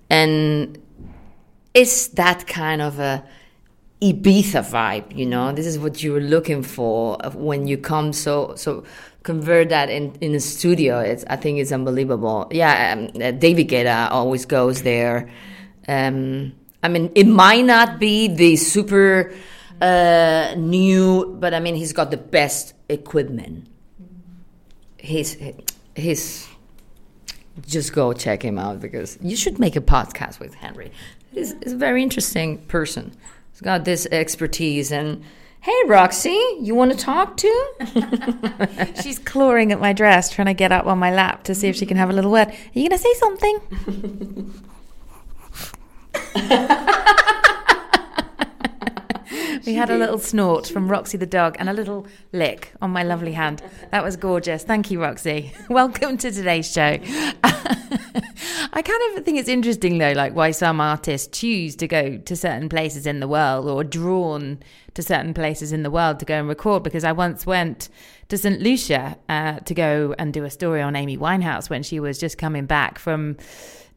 and 0.09 0.77
it's 1.73 2.07
that 2.09 2.47
kind 2.47 2.81
of 2.81 2.99
a 2.99 3.23
Ibiza 4.01 4.63
vibe, 4.63 5.15
you 5.15 5.25
know. 5.25 5.51
This 5.51 5.65
is 5.65 5.79
what 5.79 6.03
you 6.03 6.13
were 6.13 6.21
looking 6.35 6.61
for 6.63 7.17
when 7.33 7.67
you 7.67 7.77
come. 7.77 8.13
So 8.13 8.53
so 8.55 8.83
convert 9.23 9.69
that 9.69 9.89
in 9.89 10.15
in 10.21 10.35
a 10.35 10.39
studio. 10.39 10.99
It's 10.99 11.25
I 11.29 11.35
think 11.35 11.59
it's 11.59 11.71
unbelievable. 11.71 12.47
Yeah, 12.51 12.93
um, 12.93 13.21
uh, 13.21 13.31
David 13.31 13.69
Guetta 13.69 14.11
always 14.11 14.45
goes 14.45 14.83
there. 14.83 15.29
Um, 15.87 16.53
I 16.87 16.89
mean, 16.89 17.11
it 17.15 17.27
might 17.27 17.65
not 17.65 17.99
be 17.99 18.29
the 18.29 18.55
super 18.55 19.33
uh, 19.81 20.53
new, 20.55 21.35
but 21.37 21.53
I 21.53 21.59
mean, 21.59 21.75
he's 21.75 21.91
got 21.91 22.11
the 22.11 22.17
best 22.17 22.73
equipment. 22.87 23.67
He's 24.97 25.35
he's 25.95 26.47
just 27.67 27.91
go 27.91 28.13
check 28.13 28.41
him 28.41 28.57
out 28.57 28.79
because 28.79 29.17
you 29.21 29.35
should 29.35 29.59
make 29.59 29.75
a 29.75 29.81
podcast 29.81 30.39
with 30.39 30.53
Henry. 30.53 30.93
He's, 31.33 31.53
he's 31.61 31.73
a 31.73 31.77
very 31.77 32.01
interesting 32.01 32.59
person. 32.67 33.11
He's 33.51 33.59
got 33.59 33.83
this 33.83 34.07
expertise 34.09 34.89
and. 34.93 35.25
Hey 35.59 35.81
Roxy, 35.87 36.39
you 36.61 36.75
want 36.75 36.91
to 36.93 36.97
talk 36.97 37.35
to? 37.37 38.93
She's 39.03 39.19
clawing 39.19 39.73
at 39.73 39.81
my 39.81 39.91
dress, 39.91 40.29
trying 40.29 40.45
to 40.45 40.53
get 40.53 40.71
up 40.71 40.85
on 40.85 40.97
my 40.99 41.11
lap 41.11 41.43
to 41.45 41.55
see 41.55 41.67
if 41.67 41.75
she 41.75 41.85
can 41.85 41.97
have 41.97 42.09
a 42.09 42.13
little 42.13 42.31
word. 42.31 42.49
Are 42.49 42.53
you 42.73 42.87
going 42.87 42.91
to 42.91 42.97
say 42.99 43.13
something? 43.15 44.53
we 49.65 49.75
had 49.75 49.89
a 49.89 49.97
little 49.97 50.17
snort 50.17 50.67
from 50.67 50.89
Roxy 50.89 51.17
the 51.17 51.25
dog 51.25 51.57
and 51.59 51.69
a 51.69 51.73
little 51.73 52.07
lick 52.31 52.73
on 52.81 52.91
my 52.91 53.03
lovely 53.03 53.33
hand. 53.33 53.61
That 53.91 54.03
was 54.03 54.15
gorgeous. 54.15 54.63
Thank 54.63 54.89
you, 54.89 55.01
Roxy. 55.01 55.53
Welcome 55.69 56.17
to 56.19 56.31
today's 56.31 56.71
show. 56.71 56.97
I 58.73 58.81
kind 58.81 59.17
of 59.17 59.25
think 59.25 59.39
it's 59.39 59.49
interesting 59.49 59.97
though, 59.97 60.13
like 60.13 60.35
why 60.35 60.51
some 60.51 60.79
artists 60.79 61.37
choose 61.37 61.75
to 61.77 61.87
go 61.87 62.17
to 62.17 62.35
certain 62.35 62.69
places 62.69 63.05
in 63.05 63.19
the 63.19 63.27
world 63.27 63.67
or 63.67 63.83
drawn 63.83 64.59
to 64.93 65.03
certain 65.03 65.33
places 65.33 65.71
in 65.71 65.83
the 65.83 65.91
world 65.91 66.19
to 66.19 66.25
go 66.25 66.35
and 66.35 66.47
record. 66.47 66.83
Because 66.83 67.03
I 67.03 67.11
once 67.11 67.45
went 67.45 67.89
to 68.29 68.37
St. 68.37 68.61
Lucia 68.61 69.17
uh, 69.29 69.59
to 69.59 69.73
go 69.73 70.15
and 70.17 70.33
do 70.33 70.43
a 70.43 70.49
story 70.49 70.81
on 70.81 70.95
Amy 70.95 71.17
Winehouse 71.17 71.69
when 71.69 71.83
she 71.83 71.99
was 71.99 72.19
just 72.19 72.37
coming 72.37 72.65
back 72.65 72.99
from 72.99 73.37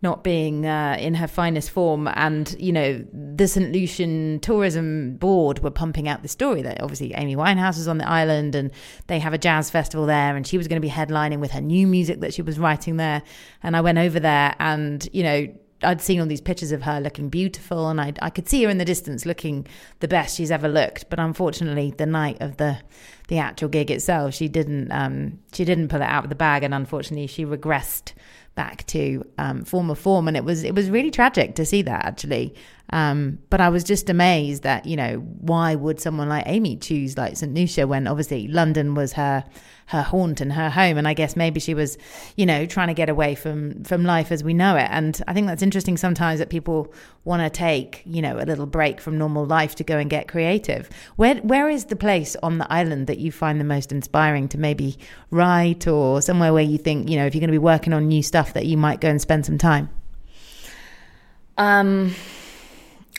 not 0.03 0.25
being 0.25 0.65
uh, 0.65 0.97
in 0.99 1.15
her 1.15 1.27
finest 1.27 1.71
form. 1.71 2.09
And, 2.15 2.55
you 2.59 2.73
know, 2.73 3.05
the 3.13 3.47
St. 3.47 3.71
Lucian 3.73 4.41
Tourism 4.41 5.17
Board 5.17 5.59
were 5.59 5.71
pumping 5.71 6.09
out 6.09 6.23
the 6.23 6.29
story 6.29 6.63
that 6.63 6.81
obviously 6.81 7.13
Amy 7.15 7.37
Winehouse 7.37 7.77
was 7.77 7.89
on 7.89 7.99
the 7.99 8.09
island 8.09 8.55
and 8.55 8.71
they 9.09 9.19
have 9.19 9.35
a 9.35 9.39
jazz 9.39 9.71
festival 9.71 10.07
there 10.07 10.37
and 10.37 10.47
she 10.47 10.57
was 10.57 10.69
going 10.69 10.81
to 10.81 10.87
be 10.87 10.93
headlining 10.93 11.41
with 11.41 11.51
her 11.51 11.61
new 11.61 11.87
music 11.87 12.21
that 12.21 12.33
she 12.33 12.43
was 12.43 12.59
writing 12.59 12.97
there. 12.97 13.23
And 13.63 13.77
I 13.77 13.83
went 13.83 13.99
over 13.99 14.19
there 14.19 14.55
and, 14.59 15.07
you 15.13 15.23
know, 15.23 15.49
I'd 15.83 16.01
seen 16.01 16.21
all 16.21 16.27
these 16.27 16.41
pictures 16.41 16.73
of 16.73 16.83
her 16.83 17.01
looking 17.01 17.29
beautiful, 17.29 17.89
and 17.89 18.01
I 18.01 18.13
I 18.21 18.31
could 18.31 18.49
see 18.49 18.63
her 18.65 18.71
in 18.71 18.79
the 18.79 18.85
distance 18.85 19.25
looking 19.25 19.67
the 20.01 20.09
best 20.09 20.37
she's 20.37 20.51
ever 20.51 20.69
looked. 20.69 21.09
But 21.09 21.19
unfortunately, 21.19 21.95
the 21.97 22.07
night 22.07 22.39
of 22.41 22.59
the 22.59 22.79
the 23.29 23.39
actual 23.39 23.69
gig 23.69 23.91
itself, 23.91 24.35
she 24.35 24.49
didn't 24.49 24.93
um, 24.93 25.39
she 25.53 25.65
didn't 25.65 25.89
pull 25.89 26.03
it 26.03 26.05
out 26.05 26.25
of 26.25 26.31
the 26.31 26.37
bag, 26.37 26.63
and 26.63 26.75
unfortunately, 26.75 27.27
she 27.27 27.47
regressed 27.47 28.13
back 28.55 28.87
to 28.89 29.25
um, 29.39 29.65
former 29.65 29.95
form, 29.95 30.29
and 30.29 30.37
it 30.37 30.45
was 30.45 30.65
it 30.65 30.75
was 30.75 30.91
really 30.91 31.11
tragic 31.11 31.55
to 31.57 31.65
see 31.65 31.83
that 31.83 32.05
actually. 32.05 32.55
Um, 32.93 33.39
but 33.51 33.61
I 33.61 33.69
was 33.69 33.85
just 33.85 34.11
amazed 34.11 34.65
that 34.65 34.85
you 34.85 34.97
know 34.97 35.19
why 35.41 35.75
would 35.75 36.01
someone 36.01 36.29
like 36.29 36.45
Amy 36.47 36.77
choose 36.77 37.17
like 37.17 37.37
St 37.37 37.55
Lucia 37.55 37.87
when 37.87 38.07
obviously 38.07 38.49
London 38.49 38.95
was 38.95 39.13
her 39.13 39.45
her 39.87 40.03
haunt 40.03 40.41
and 40.41 40.53
her 40.53 40.71
home, 40.71 40.99
and 40.99 41.09
I 41.09 41.15
guess 41.15 41.37
maybe 41.37 41.61
she 41.61 41.75
was 41.75 41.99
you 42.37 42.47
know 42.47 42.67
trying 42.67 42.89
to 42.89 42.95
get 42.95 43.09
away 43.09 43.35
from 43.37 43.85
from 43.85 44.05
life 44.05 44.33
as 44.33 44.43
we 44.43 44.55
know 44.55 44.77
it. 44.77 44.89
And 44.91 45.21
I 45.29 45.33
think 45.33 45.47
that's 45.47 45.63
interesting 45.63 45.97
sometimes 45.97 46.41
that 46.41 46.51
people 46.51 46.93
want 47.25 47.43
to 47.43 47.51
take 47.51 48.03
you 48.05 48.23
know 48.23 48.39
a 48.39 48.45
little 48.45 48.67
break 48.67 49.01
from 49.01 49.19
normal 49.19 49.47
life 49.47 49.77
to 49.77 49.85
go 49.85 49.97
and 49.97 50.11
get 50.11 50.27
creative. 50.27 50.91
Where 51.15 51.37
where 51.37 51.69
is 51.69 51.87
the 51.87 51.97
place 51.97 52.35
on 52.43 52.59
the 52.59 52.73
island 52.73 53.07
that 53.07 53.19
you 53.19 53.31
find 53.31 53.61
the 53.61 53.65
most 53.65 53.93
inspiring 53.93 54.49
to 54.49 54.59
maybe 54.59 54.99
write 55.31 55.87
or 55.87 56.21
somewhere 56.23 56.53
where 56.53 56.65
you 56.65 56.79
think 56.79 57.09
you 57.09 57.17
know 57.17 57.27
if 57.27 57.35
you're 57.35 57.41
going 57.41 57.49
to 57.49 57.53
be 57.53 57.59
working 57.59 57.93
on 57.93 58.09
new 58.09 58.23
stuff 58.23 58.53
that 58.55 58.67
you 58.67 58.77
might 58.77 59.01
go 59.01 59.09
and 59.09 59.21
spend 59.21 59.47
some 59.47 59.59
time? 59.59 59.91
Um, 61.57 62.15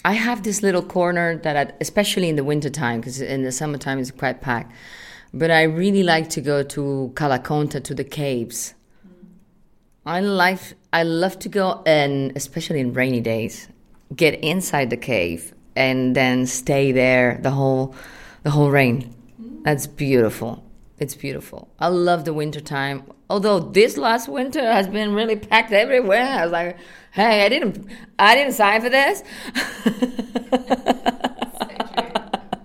I 0.04 0.14
have 0.14 0.43
this 0.43 0.64
little 0.64 0.82
corner 0.82 1.38
that, 1.38 1.56
I, 1.56 1.74
especially 1.80 2.30
in 2.30 2.36
the 2.36 2.43
wintertime, 2.43 3.02
because 3.02 3.22
in 3.22 3.43
the 3.43 3.52
summertime 3.52 3.99
it's 3.99 4.12
quite 4.12 4.41
packed. 4.41 4.74
But 5.34 5.52
I 5.52 5.64
really 5.64 6.04
like 6.04 6.30
to 6.32 6.41
go 6.41 6.64
to 6.64 7.12
Cala 7.16 7.39
Conta 7.39 7.84
to 7.84 7.93
the 7.93 8.04
caves. 8.04 8.74
I 10.06 10.20
like 10.20 10.60
I 10.91 11.04
love 11.04 11.38
to 11.39 11.49
go 11.49 11.84
and 11.86 12.36
especially 12.36 12.80
in 12.80 12.93
rainy 12.93 13.22
days, 13.22 13.70
get 14.16 14.34
inside 14.43 14.89
the 14.89 14.97
cave 14.97 15.54
and 15.76 16.16
then 16.16 16.47
stay 16.47 16.91
there 16.91 17.39
the 17.43 17.52
whole 17.52 17.95
the 18.43 18.49
whole 18.49 18.72
rain. 18.72 19.14
That's 19.64 19.86
beautiful. 19.86 20.64
It's 21.02 21.16
beautiful. 21.16 21.68
I 21.80 21.88
love 21.88 22.26
the 22.26 22.34
wintertime. 22.34 23.12
Although 23.28 23.58
this 23.60 23.97
last 23.97 24.30
winter 24.30 24.62
has 24.62 24.88
been 24.88 25.16
really 25.16 25.36
packed 25.36 25.72
everywhere. 25.72 26.22
I 26.22 26.43
was 26.43 26.52
like, 26.52 26.78
hey, 27.12 27.43
I 27.43 27.49
didn't 27.49 27.88
I 28.20 28.36
didn't 28.36 28.54
sign 28.54 28.82
for 28.82 28.89
this. 28.89 29.24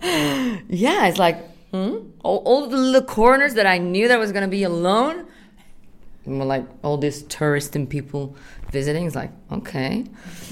yeah, 0.69 1.07
it's 1.07 1.19
like 1.19 1.39
hmm? 1.71 2.11
all, 2.23 2.43
all 2.45 2.67
the 2.67 3.01
corners 3.09 3.55
that 3.55 3.65
I 3.65 3.79
knew 3.79 4.07
that 4.07 4.17
I 4.17 4.19
was 4.19 4.33
gonna 4.33 4.49
be 4.49 4.65
alone. 4.65 5.27
And 6.27 6.47
like 6.47 6.67
all 6.85 6.99
these 6.99 7.23
tourists 7.23 7.75
and 7.75 7.89
people 7.89 8.37
visiting. 8.71 9.07
It's 9.07 9.17
like, 9.17 9.31
okay. 9.51 10.05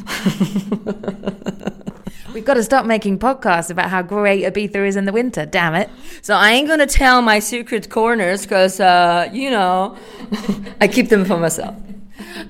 We've 2.35 2.45
got 2.45 2.55
to 2.55 2.65
stop 2.65 2.85
making 2.85 3.21
podcasts 3.21 3.71
about 3.71 3.91
how 3.91 4.03
great 4.03 4.43
Ibiza 4.43 4.89
is 4.89 4.97
in 4.97 5.05
the 5.05 5.13
winter. 5.13 5.47
Damn 5.47 5.77
it! 5.77 5.89
So 6.21 6.35
I 6.35 6.51
ain't 6.51 6.67
gonna 6.67 6.85
tell 6.85 7.23
my 7.23 7.39
secret 7.39 7.89
corners 7.89 8.43
because, 8.43 8.81
uh, 8.81 9.31
you 9.33 9.51
know, 9.51 9.97
I 10.81 10.89
keep 10.89 11.11
them 11.11 11.25
for 11.25 11.39
myself. 11.39 11.77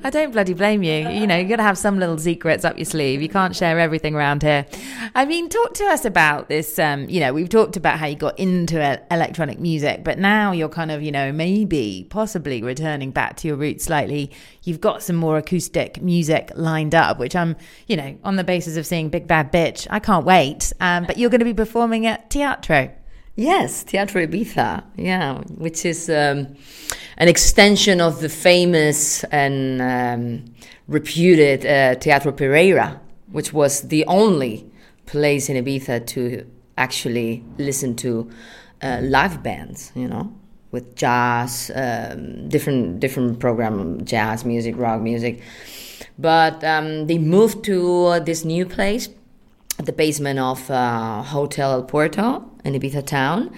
I 0.03 0.11
don't 0.11 0.33
bloody 0.33 0.55
blame 0.55 0.83
you. 0.83 1.09
You 1.09 1.27
know, 1.27 1.37
you've 1.37 1.49
got 1.49 1.57
to 1.57 1.63
have 1.63 1.79
some 1.79 1.99
little 1.99 2.19
secrets 2.19 2.65
up 2.65 2.79
your 2.79 2.85
sleeve. 2.85 3.23
You 3.23 3.29
can't 3.29 3.55
share 3.55 3.79
everything 3.79 4.15
around 4.15 4.43
here. 4.43 4.67
I 5.15 5.25
mean, 5.25 5.49
talk 5.49 5.75
to 5.75 5.85
us 5.85 6.05
about 6.05 6.49
this. 6.49 6.79
Um, 6.79 7.09
you 7.09 7.21
know, 7.21 7.33
we've 7.33 7.49
talked 7.49 7.77
about 7.77 7.99
how 7.99 8.07
you 8.07 8.17
got 8.17 8.39
into 8.39 8.81
electronic 9.11 9.59
music, 9.59 10.05
but 10.05 10.19
now 10.19 10.53
you're 10.53 10.69
kind 10.69 10.91
of, 10.91 11.03
you 11.03 11.13
know, 11.13 11.33
maybe, 11.33 12.07
possibly 12.11 12.63
returning 12.63 13.11
back 13.11 13.37
to 13.39 13.49
your 13.49 13.57
roots 13.57 13.85
slightly. 13.85 14.31
You've 14.63 14.81
got 14.81 15.03
some 15.03 15.17
more 15.17 15.39
acoustic 15.39 16.01
music 16.01 16.51
lined 16.55 16.95
up, 16.95 17.19
which 17.19 17.37
I'm, 17.37 17.57
you 17.87 17.97
know, 17.97 18.17
on 18.25 18.37
the 18.37 18.45
basis 18.45 18.77
of 18.77 18.87
seeing 18.87 19.09
Big 19.09 19.27
Bad 19.27 19.53
Bitch, 19.53 19.87
I 19.91 19.99
can't 19.99 20.25
wait. 20.25 20.73
Um, 20.81 21.05
but 21.05 21.19
you're 21.19 21.31
going 21.31 21.41
to 21.41 21.45
be 21.45 21.55
performing 21.55 22.07
at 22.07 22.31
Teatro. 22.31 22.91
Yes, 23.37 23.83
Teatro 23.83 24.25
Ibiza, 24.25 24.85
yeah, 24.97 25.39
which 25.59 25.85
is 25.85 26.09
um, 26.09 26.55
an 27.17 27.27
extension 27.27 28.01
of 28.01 28.21
the 28.21 28.29
famous 28.29 29.25
and 29.25 29.83
um, 29.83 30.55
reputed 30.87 31.67
uh, 31.67 31.97
Teatro 31.97 32.31
Pereyra, 32.31 33.01
which 33.33 33.53
was 33.53 33.89
the 33.89 34.05
only 34.07 34.71
place 35.07 35.49
in 35.49 35.63
Ibiza 35.63 36.07
to 36.07 36.49
actually 36.79 37.43
listen 37.59 37.97
to 37.97 38.31
uh, 38.83 39.01
live 39.03 39.43
bands, 39.43 39.91
you 39.97 40.07
know, 40.07 40.33
with 40.71 40.95
jazz, 40.95 41.73
um, 41.75 42.49
different 42.49 43.01
different 43.01 43.41
program, 43.41 44.05
jazz 44.05 44.45
music, 44.45 44.77
rock 44.79 45.01
music. 45.01 45.43
But 46.17 46.63
um, 46.63 47.09
they 47.09 47.19
moved 47.19 47.65
to 47.65 48.05
uh, 48.05 48.19
this 48.21 48.45
new 48.45 48.65
place 48.65 49.09
at 49.81 49.87
the 49.87 49.93
basement 49.93 50.39
of 50.39 50.71
uh, 50.71 51.23
Hotel 51.23 51.73
El 51.73 51.83
Puerto 51.83 52.49
in 52.65 52.75
Ibiza 52.75 53.07
town. 53.07 53.55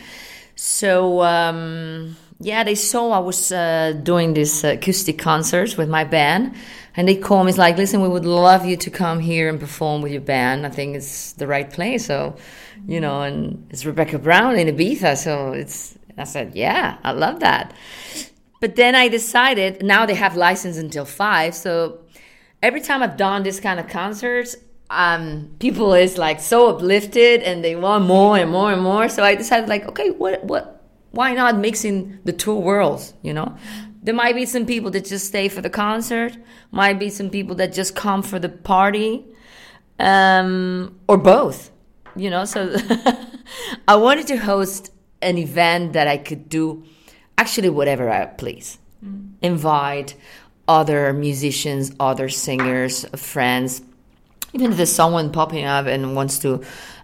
So 0.56 1.22
um, 1.22 2.16
yeah, 2.40 2.64
they 2.64 2.74
saw 2.74 3.12
I 3.12 3.18
was 3.18 3.50
uh, 3.52 3.92
doing 4.02 4.34
this 4.34 4.64
acoustic 4.64 5.18
concerts 5.18 5.76
with 5.76 5.88
my 5.88 6.04
band, 6.04 6.54
and 6.94 7.08
they 7.08 7.16
called 7.16 7.46
me. 7.46 7.50
It's 7.50 7.58
like, 7.58 7.76
listen, 7.76 8.02
we 8.02 8.08
would 8.08 8.24
love 8.26 8.66
you 8.66 8.76
to 8.76 8.90
come 8.90 9.20
here 9.20 9.48
and 9.48 9.58
perform 9.58 10.02
with 10.02 10.12
your 10.12 10.20
band. 10.20 10.66
I 10.66 10.70
think 10.70 10.96
it's 10.96 11.32
the 11.32 11.46
right 11.46 11.70
place. 11.70 12.06
So, 12.06 12.36
you 12.86 13.00
know, 13.00 13.22
and 13.22 13.66
it's 13.70 13.84
Rebeka 13.84 14.22
Brown 14.22 14.56
in 14.56 14.74
Ibiza. 14.74 15.16
So 15.16 15.52
it's. 15.52 15.96
I 16.18 16.24
said, 16.24 16.54
yeah, 16.54 16.96
I 17.04 17.12
love 17.12 17.40
that. 17.40 17.74
But 18.60 18.76
then 18.76 18.94
I 18.94 19.08
decided. 19.08 19.82
Now 19.82 20.06
they 20.06 20.14
have 20.14 20.36
license 20.36 20.78
until 20.78 21.04
five. 21.04 21.54
So 21.54 22.00
every 22.62 22.80
time 22.80 23.02
I've 23.02 23.16
done 23.16 23.42
this 23.42 23.60
kind 23.60 23.78
of 23.78 23.88
concerts, 23.88 24.56
um, 24.90 25.50
people 25.58 25.94
is 25.94 26.18
like 26.18 26.40
so 26.40 26.68
uplifted 26.68 27.42
and 27.42 27.64
they 27.64 27.76
want 27.76 28.04
more 28.04 28.36
and 28.36 28.50
more 28.50 28.72
and 28.72 28.82
more. 28.82 29.08
So 29.08 29.22
I 29.24 29.34
decided 29.34 29.68
like, 29.68 29.86
okay, 29.88 30.10
what 30.10 30.44
what 30.44 30.82
why 31.10 31.32
not 31.32 31.56
mixing 31.56 32.18
the 32.24 32.32
two 32.32 32.54
worlds, 32.54 33.14
you 33.22 33.32
know? 33.32 33.56
There 34.02 34.14
might 34.14 34.36
be 34.36 34.46
some 34.46 34.66
people 34.66 34.90
that 34.92 35.06
just 35.06 35.26
stay 35.26 35.48
for 35.48 35.60
the 35.60 35.70
concert, 35.70 36.36
might 36.70 36.98
be 36.98 37.10
some 37.10 37.30
people 37.30 37.56
that 37.56 37.72
just 37.72 37.96
come 37.96 38.22
for 38.22 38.38
the 38.38 38.48
party, 38.48 39.24
um, 39.98 40.96
or 41.08 41.16
both, 41.16 41.72
you 42.14 42.30
know. 42.30 42.44
So 42.44 42.76
I 43.88 43.96
wanted 43.96 44.28
to 44.28 44.36
host 44.36 44.92
an 45.22 45.38
event 45.38 45.94
that 45.94 46.06
I 46.06 46.18
could 46.18 46.48
do 46.48 46.84
actually 47.36 47.70
whatever 47.70 48.08
I 48.08 48.26
please. 48.26 48.78
Invite 49.42 50.14
other 50.68 51.12
musicians, 51.12 51.92
other 52.00 52.28
singers, 52.28 53.04
friends, 53.14 53.82
even 54.52 54.70
if 54.70 54.76
there's 54.76 54.92
someone 54.92 55.30
popping 55.32 55.64
up 55.64 55.86
and 55.86 56.14
wants 56.14 56.38
to 56.40 56.62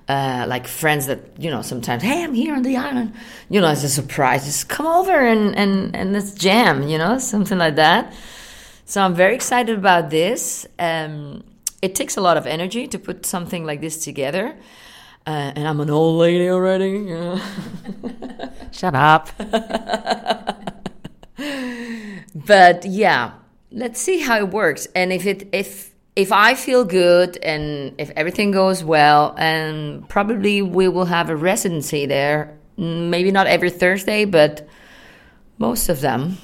uh, 0.09 0.45
like 0.49 0.67
friends 0.67 1.07
that 1.07 1.21
you 1.39 1.51
know 1.51 1.63
sometimes 1.63 2.03
hey 2.03 2.25
i'm 2.25 2.35
here 2.35 2.55
on 2.55 2.63
the 2.63 2.77
island. 2.77 3.15
You 3.49 3.61
know 3.61 3.69
as 3.69 3.85
a 3.85 3.89
surprise. 3.89 4.45
Just 4.45 4.69
come 4.69 4.87
over 4.87 5.13
and 5.13 5.55
and 5.57 5.95
and 5.95 6.13
let's 6.13 6.33
jam 6.33 6.89
you 6.89 6.99
know 6.99 7.19
something 7.19 7.59
like 7.59 7.77
that. 7.77 8.13
So 8.85 9.01
i'm 9.03 9.15
very 9.15 9.35
excited 9.35 9.79
about 9.79 10.11
this. 10.11 10.67
Um, 10.79 11.45
it 11.81 11.95
takes 11.95 12.17
a 12.17 12.21
lot 12.21 12.37
of 12.37 12.47
energy 12.47 12.87
to 12.89 12.99
put 12.99 13.27
something 13.27 13.65
like 13.65 13.81
this 13.81 14.05
together. 14.05 14.57
Uh, 15.25 15.53
and 15.55 15.69
i'm 15.69 15.81
an 15.81 15.89
old 15.89 16.19
lady 16.19 16.49
already 16.49 16.91
you 16.91 17.15
know. 17.15 17.41
Shut 18.73 18.95
up. 18.95 19.29
but 22.35 22.85
yeah 22.85 23.33
let's 23.71 24.01
see 24.01 24.21
how 24.21 24.39
it 24.39 24.51
works. 24.51 24.87
And 24.95 25.13
if 25.13 25.27
it 25.27 25.49
if 25.53 25.92
if 26.15 26.31
i 26.33 26.55
feel 26.55 26.85
good 26.85 27.39
and 27.43 27.95
if 27.99 28.11
everything 28.17 28.51
goes 28.51 28.85
well 28.85 29.35
and 29.39 30.09
probably 30.09 30.63
we 30.63 30.89
will 30.89 31.07
have 31.07 31.31
a 31.31 31.37
residency 31.37 32.07
there 32.07 32.57
maybe 32.77 33.31
not 33.31 33.47
every 33.47 33.71
thursday 33.71 34.25
but 34.25 34.69
most 35.59 35.89
of 35.89 36.01
them 36.01 36.37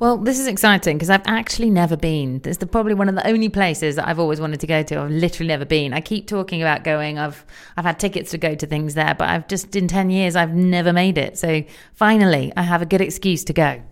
Well, 0.00 0.16
this 0.16 0.38
is 0.38 0.46
exciting 0.46 0.96
because 0.96 1.10
I've 1.10 1.26
actually 1.26 1.70
never 1.70 1.96
been. 1.96 2.38
This 2.42 2.52
is 2.52 2.58
the, 2.58 2.66
probably 2.66 2.94
one 2.94 3.08
of 3.08 3.16
the 3.16 3.26
only 3.26 3.48
places 3.48 3.96
that 3.96 4.06
I've 4.06 4.20
always 4.20 4.40
wanted 4.40 4.60
to 4.60 4.66
go 4.68 4.84
to. 4.84 5.00
I've 5.00 5.10
literally 5.10 5.48
never 5.48 5.64
been. 5.64 5.92
I 5.92 6.00
keep 6.00 6.28
talking 6.28 6.62
about 6.62 6.84
going. 6.84 7.18
I've 7.18 7.44
I've 7.76 7.84
had 7.84 7.98
tickets 7.98 8.30
to 8.30 8.38
go 8.38 8.54
to 8.54 8.66
things 8.66 8.94
there, 8.94 9.16
but 9.18 9.28
I've 9.28 9.48
just 9.48 9.74
in 9.74 9.88
ten 9.88 10.08
years 10.10 10.36
I've 10.36 10.54
never 10.54 10.92
made 10.92 11.18
it. 11.18 11.36
So 11.36 11.64
finally, 11.94 12.52
I 12.56 12.62
have 12.62 12.80
a 12.80 12.86
good 12.86 13.00
excuse 13.00 13.42
to 13.44 13.52
go. 13.52 13.82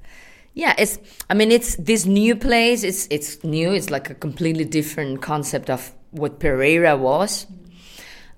Yeah 0.56 0.74
it's 0.78 0.98
i 1.28 1.34
mean 1.34 1.52
it's 1.52 1.76
this 1.76 2.06
new 2.06 2.34
place 2.34 2.82
it's 2.82 3.06
it's 3.10 3.44
new 3.44 3.72
it's 3.72 3.90
like 3.90 4.08
a 4.08 4.14
completely 4.14 4.64
different 4.64 5.20
concept 5.20 5.68
of 5.70 5.92
what 6.10 6.40
Pereyra 6.40 6.98
was. 6.98 7.46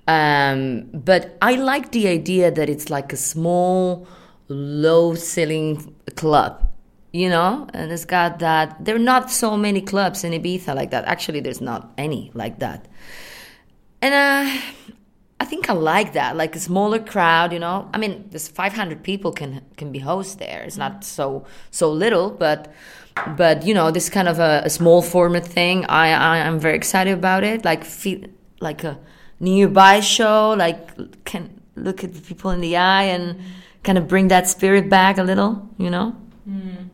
Um, 0.08 0.90
but 0.92 1.36
i 1.40 1.54
like 1.54 1.92
the 1.92 2.08
idea 2.08 2.50
that 2.50 2.68
it's 2.68 2.90
like 2.90 3.12
a 3.12 3.16
small 3.16 4.08
low 4.48 5.14
ceiling 5.14 5.94
club 6.16 6.64
you 7.12 7.28
know? 7.28 7.66
And 7.72 7.90
it's 7.90 8.04
got 8.04 8.38
that 8.40 8.84
there 8.84 8.94
are 8.94 9.06
not 9.14 9.30
so 9.30 9.56
many 9.56 9.80
clubs 9.80 10.24
in 10.24 10.32
ibiza 10.32 10.74
like 10.74 10.90
that. 10.90 11.04
Actually 11.06 11.40
there's 11.40 11.60
not 11.60 11.92
any 11.96 12.30
like 12.34 12.58
that. 12.58 12.86
And 14.02 14.14
uh, 14.14 14.60
I 15.40 15.44
think 15.44 15.70
I 15.70 15.72
like 15.72 16.14
that, 16.14 16.36
like 16.36 16.56
a 16.56 16.58
smaller 16.58 16.98
crowd. 16.98 17.52
You 17.52 17.60
know, 17.60 17.88
I 17.94 17.98
mean, 17.98 18.24
there's 18.30 18.48
500 18.48 19.02
people 19.02 19.32
can 19.32 19.62
can 19.76 19.92
be 19.92 20.00
host 20.00 20.38
there. 20.38 20.62
It's 20.62 20.76
not 20.76 21.04
so 21.04 21.44
so 21.70 21.92
little, 21.92 22.30
but 22.30 22.72
but 23.36 23.64
you 23.64 23.74
know, 23.74 23.90
this 23.90 24.08
kind 24.08 24.28
of 24.28 24.38
a, 24.40 24.62
a 24.64 24.70
small 24.70 25.02
format 25.02 25.46
thing. 25.46 25.84
I, 25.86 26.08
I 26.08 26.38
am 26.38 26.58
very 26.58 26.76
excited 26.76 27.14
about 27.14 27.44
it. 27.44 27.64
Like 27.64 27.84
feel 27.84 28.20
like 28.60 28.82
a 28.84 28.98
nearby 29.38 30.00
show. 30.00 30.54
Like 30.58 31.24
can 31.24 31.60
look 31.76 32.02
at 32.02 32.14
the 32.14 32.20
people 32.20 32.50
in 32.50 32.60
the 32.60 32.76
eye 32.76 33.04
and 33.04 33.40
kind 33.84 33.98
of 33.98 34.08
bring 34.08 34.28
that 34.28 34.48
spirit 34.48 34.90
back 34.90 35.18
a 35.18 35.22
little. 35.22 35.68
You 35.78 35.90
know. 35.90 36.16
Mm. 36.48 36.90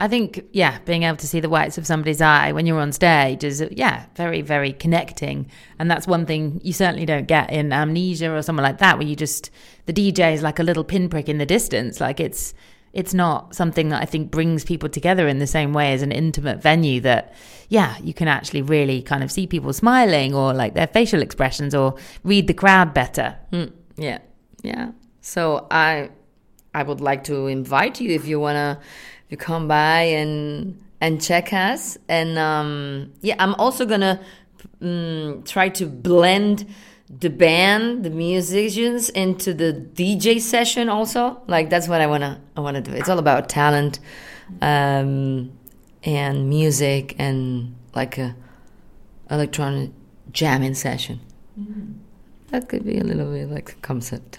I 0.00 0.06
think, 0.06 0.44
yeah, 0.52 0.78
being 0.84 1.02
able 1.02 1.16
to 1.16 1.26
see 1.26 1.40
the 1.40 1.48
whites 1.48 1.76
of 1.76 1.86
somebody's 1.86 2.20
eye 2.20 2.52
when 2.52 2.66
you're 2.66 2.78
on 2.78 2.92
stage 2.92 3.42
is, 3.42 3.64
yeah, 3.72 4.06
very, 4.14 4.42
very 4.42 4.72
connecting. 4.72 5.50
And 5.80 5.90
that's 5.90 6.06
one 6.06 6.24
thing 6.24 6.60
you 6.62 6.72
certainly 6.72 7.04
don't 7.04 7.26
get 7.26 7.50
in 7.50 7.72
Amnesia 7.72 8.32
or 8.32 8.42
somewhere 8.42 8.62
like 8.62 8.78
that, 8.78 8.96
where 8.96 9.06
you 9.06 9.16
just, 9.16 9.50
the 9.86 9.92
DJ 9.92 10.34
is 10.34 10.42
like 10.42 10.60
a 10.60 10.62
little 10.62 10.84
pinprick 10.84 11.28
in 11.28 11.38
the 11.38 11.46
distance. 11.46 12.00
Like 12.00 12.20
it's, 12.20 12.54
it's 12.92 13.12
not 13.12 13.56
something 13.56 13.88
that 13.88 14.00
I 14.00 14.04
think 14.04 14.30
brings 14.30 14.64
people 14.64 14.88
together 14.88 15.26
in 15.26 15.40
the 15.40 15.48
same 15.48 15.72
way 15.72 15.92
as 15.92 16.02
an 16.02 16.12
intimate 16.12 16.62
venue 16.62 17.00
that, 17.00 17.34
yeah, 17.68 17.96
you 17.98 18.14
can 18.14 18.28
actually 18.28 18.62
really 18.62 19.02
kind 19.02 19.24
of 19.24 19.32
see 19.32 19.48
people 19.48 19.72
smiling 19.72 20.32
or 20.32 20.54
like 20.54 20.74
their 20.74 20.86
facial 20.86 21.22
expressions 21.22 21.74
or 21.74 21.96
read 22.22 22.46
the 22.46 22.54
crowd 22.54 22.94
better. 22.94 23.36
Mm, 23.52 23.72
yeah, 23.96 24.18
yeah. 24.62 24.92
So 25.22 25.66
I, 25.72 26.10
I 26.72 26.84
would 26.84 27.00
like 27.00 27.24
to 27.24 27.48
invite 27.48 28.00
you 28.00 28.14
if 28.14 28.26
you 28.26 28.38
wanna, 28.38 28.80
you 29.28 29.36
come 29.36 29.68
by 29.68 30.02
and 30.02 30.80
and 31.00 31.22
check 31.22 31.52
us. 31.52 31.98
And 32.08 32.38
um, 32.38 33.12
yeah, 33.20 33.36
I'm 33.38 33.54
also 33.54 33.86
gonna 33.86 34.20
mm, 34.82 35.44
try 35.46 35.68
to 35.70 35.86
blend 35.86 36.66
the 37.08 37.30
band, 37.30 38.04
the 38.04 38.10
musicians, 38.10 39.08
into 39.10 39.54
the 39.54 39.72
DJ 39.94 40.40
session. 40.40 40.88
Also, 40.88 41.40
like 41.46 41.70
that's 41.70 41.88
what 41.88 42.00
I 42.00 42.06
wanna 42.06 42.40
I 42.56 42.60
wanna 42.60 42.80
do. 42.80 42.92
It's 42.92 43.08
all 43.08 43.18
about 43.18 43.48
talent, 43.48 44.00
um, 44.60 45.52
and 46.02 46.48
music, 46.48 47.14
and 47.18 47.74
like 47.94 48.18
a 48.18 48.34
electronic 49.30 49.90
jamming 50.32 50.74
session. 50.74 51.20
That 52.50 52.68
could 52.68 52.84
be 52.84 52.98
a 52.98 53.04
little 53.04 53.30
bit 53.30 53.50
like 53.50 53.72
a 53.72 53.74
concept. 53.76 54.38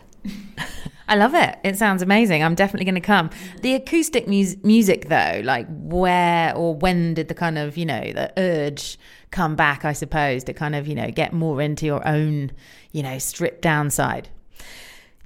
I 1.07 1.15
love 1.15 1.33
it. 1.33 1.57
It 1.63 1.75
sounds 1.75 2.03
amazing. 2.03 2.43
I'm 2.43 2.53
definitely 2.53 2.85
going 2.85 2.95
to 2.95 3.01
come. 3.01 3.31
The 3.61 3.73
acoustic 3.73 4.27
mus- 4.27 4.57
music, 4.63 5.09
though, 5.09 5.41
like 5.43 5.65
where 5.69 6.55
or 6.55 6.75
when 6.75 7.15
did 7.15 7.29
the 7.29 7.33
kind 7.33 7.57
of, 7.57 7.77
you 7.77 7.85
know, 7.85 8.13
the 8.13 8.31
urge 8.37 8.99
come 9.31 9.55
back, 9.55 9.85
I 9.85 9.93
suppose, 9.93 10.43
to 10.43 10.53
kind 10.53 10.75
of, 10.75 10.87
you 10.87 10.93
know, 10.93 11.09
get 11.09 11.33
more 11.33 11.61
into 11.61 11.87
your 11.87 12.07
own, 12.07 12.51
you 12.91 13.01
know, 13.01 13.17
stripped 13.17 13.63
down 13.63 13.89
side? 13.89 14.29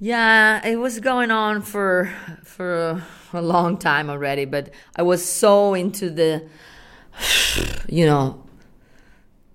Yeah, 0.00 0.66
it 0.66 0.76
was 0.76 1.00
going 1.00 1.30
on 1.30 1.60
for 1.60 2.10
for 2.42 2.74
a, 2.74 3.06
a 3.34 3.42
long 3.42 3.76
time 3.76 4.08
already, 4.08 4.46
but 4.46 4.70
I 4.96 5.02
was 5.02 5.24
so 5.24 5.74
into 5.74 6.08
the, 6.08 6.48
you 7.88 8.06
know, 8.06 8.42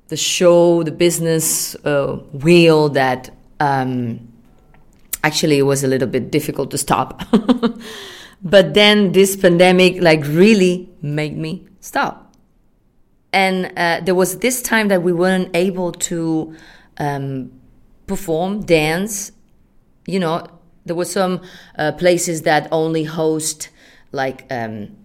the 0.10 0.18
show, 0.18 0.84
the 0.84 0.92
business 0.92 1.76
uh, 1.86 2.18
wheel 2.34 2.90
that 2.90 3.32
um, 3.60 4.29
actually 5.24 5.58
it 5.60 5.64
was 5.64 5.84
a 5.84 5.88
little 5.88 6.08
bit 6.08 6.32
difficult 6.32 6.72
to 6.72 6.78
stop. 6.78 7.22
but 8.44 8.74
then 8.74 9.12
this 9.12 9.36
pandemic 9.36 10.02
like 10.02 10.24
really 10.26 10.90
made 11.02 11.38
me 11.38 11.68
stop. 11.80 12.34
And 13.32 13.72
uh, 13.78 14.02
there 14.04 14.16
was 14.16 14.40
this 14.40 14.62
time 14.62 14.88
that 14.88 15.04
we 15.04 15.14
weren't 15.14 15.56
able 15.56 15.92
to 15.92 16.56
um, 16.98 17.52
perform, 18.08 18.62
dance. 18.62 19.32
You 20.08 20.20
know, 20.20 20.48
there 20.86 20.96
were 20.96 21.06
some 21.06 21.42
uh, 21.78 21.92
places 21.94 22.42
that 22.44 22.68
only 22.72 23.04
host 23.04 23.70
like 24.12 24.48
um, 24.50 24.98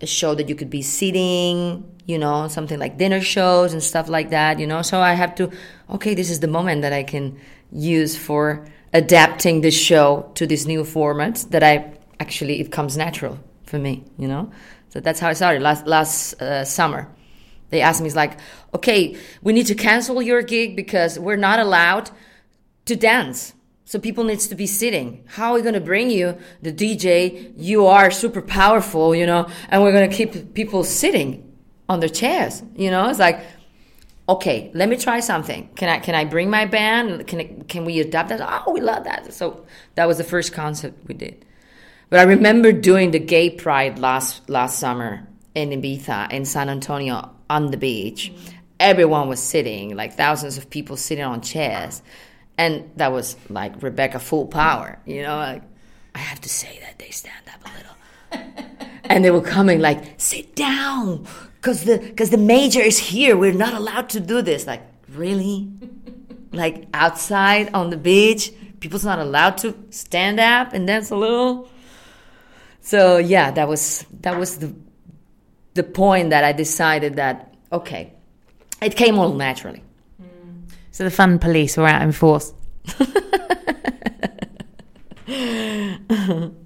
a 0.00 0.06
show 0.06 0.34
that 0.34 0.48
you 0.48 0.54
could 0.54 0.68
be 0.68 0.82
sitting, 0.82 1.90
you 2.04 2.18
know, 2.18 2.48
something 2.48 2.78
like 2.78 2.98
dinner 2.98 3.20
shows 3.20 3.72
and 3.72 3.82
stuff 3.82 4.08
like 4.08 4.30
that, 4.30 4.58
you 4.58 4.66
know. 4.66 4.82
So 4.82 5.00
I 5.00 5.14
have 5.14 5.34
to, 5.36 5.50
okay, 5.90 6.14
this 6.14 6.28
is 6.30 6.40
the 6.40 6.48
moment 6.48 6.82
that 6.82 6.92
I 6.92 7.02
can 7.02 7.38
use 7.72 8.16
for 8.16 8.66
adapting 8.96 9.60
the 9.60 9.70
show 9.70 10.30
to 10.34 10.46
this 10.46 10.66
new 10.66 10.82
format 10.82 11.44
that 11.50 11.62
I 11.62 11.92
actually, 12.18 12.60
it 12.60 12.72
comes 12.72 12.96
natural 12.96 13.38
for 13.64 13.78
me, 13.78 14.04
you 14.18 14.26
know. 14.26 14.50
So 14.88 15.00
that's 15.00 15.20
how 15.20 15.28
I 15.28 15.34
started 15.34 15.60
last, 15.60 15.86
last 15.86 16.40
uh, 16.40 16.64
summer. 16.64 17.08
They 17.68 17.82
asked 17.82 18.00
me, 18.00 18.06
it's 18.06 18.16
like, 18.16 18.38
okay, 18.74 19.16
we 19.42 19.52
need 19.52 19.66
to 19.66 19.74
cancel 19.74 20.22
your 20.22 20.40
gig 20.40 20.76
because 20.76 21.18
we're 21.18 21.36
not 21.36 21.58
allowed 21.58 22.10
to 22.86 22.96
dance. 22.96 23.52
So 23.84 23.98
people 23.98 24.24
needs 24.24 24.48
to 24.48 24.54
be 24.54 24.66
sitting. 24.66 25.24
How 25.26 25.50
are 25.50 25.56
we 25.56 25.62
going 25.62 25.74
to 25.74 25.80
bring 25.80 26.10
you 26.10 26.38
the 26.62 26.72
DJ? 26.72 27.52
You 27.56 27.86
are 27.86 28.10
super 28.10 28.40
powerful, 28.40 29.14
you 29.14 29.26
know, 29.26 29.48
and 29.68 29.82
we're 29.82 29.92
going 29.92 30.08
to 30.08 30.16
keep 30.16 30.54
people 30.54 30.84
sitting 30.84 31.42
on 31.88 32.00
their 32.00 32.08
chairs, 32.08 32.62
you 32.74 32.90
know? 32.90 33.08
It's 33.08 33.18
like, 33.18 33.44
okay, 34.28 34.70
let 34.74 34.88
me 34.88 34.96
try 34.96 35.20
something. 35.20 35.68
Can 35.76 35.88
I 35.88 35.98
can 35.98 36.14
I 36.14 36.24
bring 36.24 36.50
my 36.50 36.66
band? 36.66 37.26
Can 37.26 37.40
I, 37.40 37.44
can 37.68 37.84
we 37.84 38.00
adapt 38.00 38.30
that? 38.30 38.40
Oh, 38.66 38.72
we 38.72 38.80
love 38.80 39.04
that. 39.04 39.32
So 39.32 39.66
that 39.94 40.06
was 40.06 40.18
the 40.18 40.24
first 40.24 40.52
concert 40.52 40.94
we 41.06 41.14
did. 41.14 41.44
But 42.10 42.20
I 42.20 42.22
remember 42.24 42.72
doing 42.72 43.10
the 43.10 43.18
gay 43.18 43.50
pride 43.50 43.98
last 43.98 44.48
last 44.48 44.78
summer 44.78 45.26
in 45.54 45.70
Ibiza 45.70 46.30
in 46.32 46.44
San 46.44 46.68
Antonio 46.68 47.30
on 47.48 47.70
the 47.70 47.76
beach. 47.76 48.32
Everyone 48.78 49.28
was 49.28 49.42
sitting, 49.42 49.96
like 49.96 50.14
thousands 50.14 50.58
of 50.58 50.68
people 50.68 50.96
sitting 50.96 51.24
on 51.24 51.40
chairs. 51.40 52.02
And 52.58 52.90
that 52.96 53.12
was 53.12 53.36
like 53.50 53.80
Rebeka 53.80 54.20
full 54.20 54.46
power, 54.46 54.98
you 55.04 55.22
know, 55.22 55.36
like 55.36 55.62
I 56.14 56.18
have 56.18 56.40
to 56.42 56.48
say 56.48 56.78
that 56.80 56.98
they 56.98 57.10
stand 57.10 57.34
up 57.52 57.60
a 57.64 57.70
little. 57.76 58.88
and 59.08 59.24
they 59.24 59.30
were 59.30 59.40
coming 59.40 59.80
like, 59.80 60.20
sit 60.20 60.54
down, 60.56 61.26
cause 61.62 61.84
the 61.84 61.98
cause 62.16 62.30
the 62.30 62.38
major 62.38 62.80
is 62.80 62.98
here. 62.98 63.36
We're 63.36 63.52
not 63.52 63.74
allowed 63.74 64.08
to 64.10 64.20
do 64.20 64.42
this. 64.42 64.66
Like, 64.66 64.82
really? 65.08 65.68
like 66.52 66.86
outside 66.94 67.70
on 67.74 67.90
the 67.90 67.96
beach, 67.96 68.52
people's 68.80 69.04
not 69.04 69.18
allowed 69.18 69.58
to 69.58 69.74
stand 69.90 70.40
up 70.40 70.72
and 70.72 70.86
dance 70.86 71.10
a 71.10 71.16
little. 71.16 71.68
So 72.80 73.18
yeah, 73.18 73.50
that 73.50 73.68
was 73.68 74.04
that 74.20 74.38
was 74.38 74.58
the 74.58 74.74
the 75.74 75.82
point 75.82 76.30
that 76.30 76.44
I 76.44 76.52
decided 76.52 77.16
that 77.16 77.54
okay, 77.72 78.12
it 78.80 78.96
came 78.96 79.18
all 79.18 79.32
naturally. 79.34 79.82
Mm. 80.22 80.70
So 80.92 81.04
the 81.04 81.10
fun 81.10 81.38
police 81.38 81.76
were 81.76 81.86
out 81.86 82.02
in 82.02 82.12
force. 82.12 82.52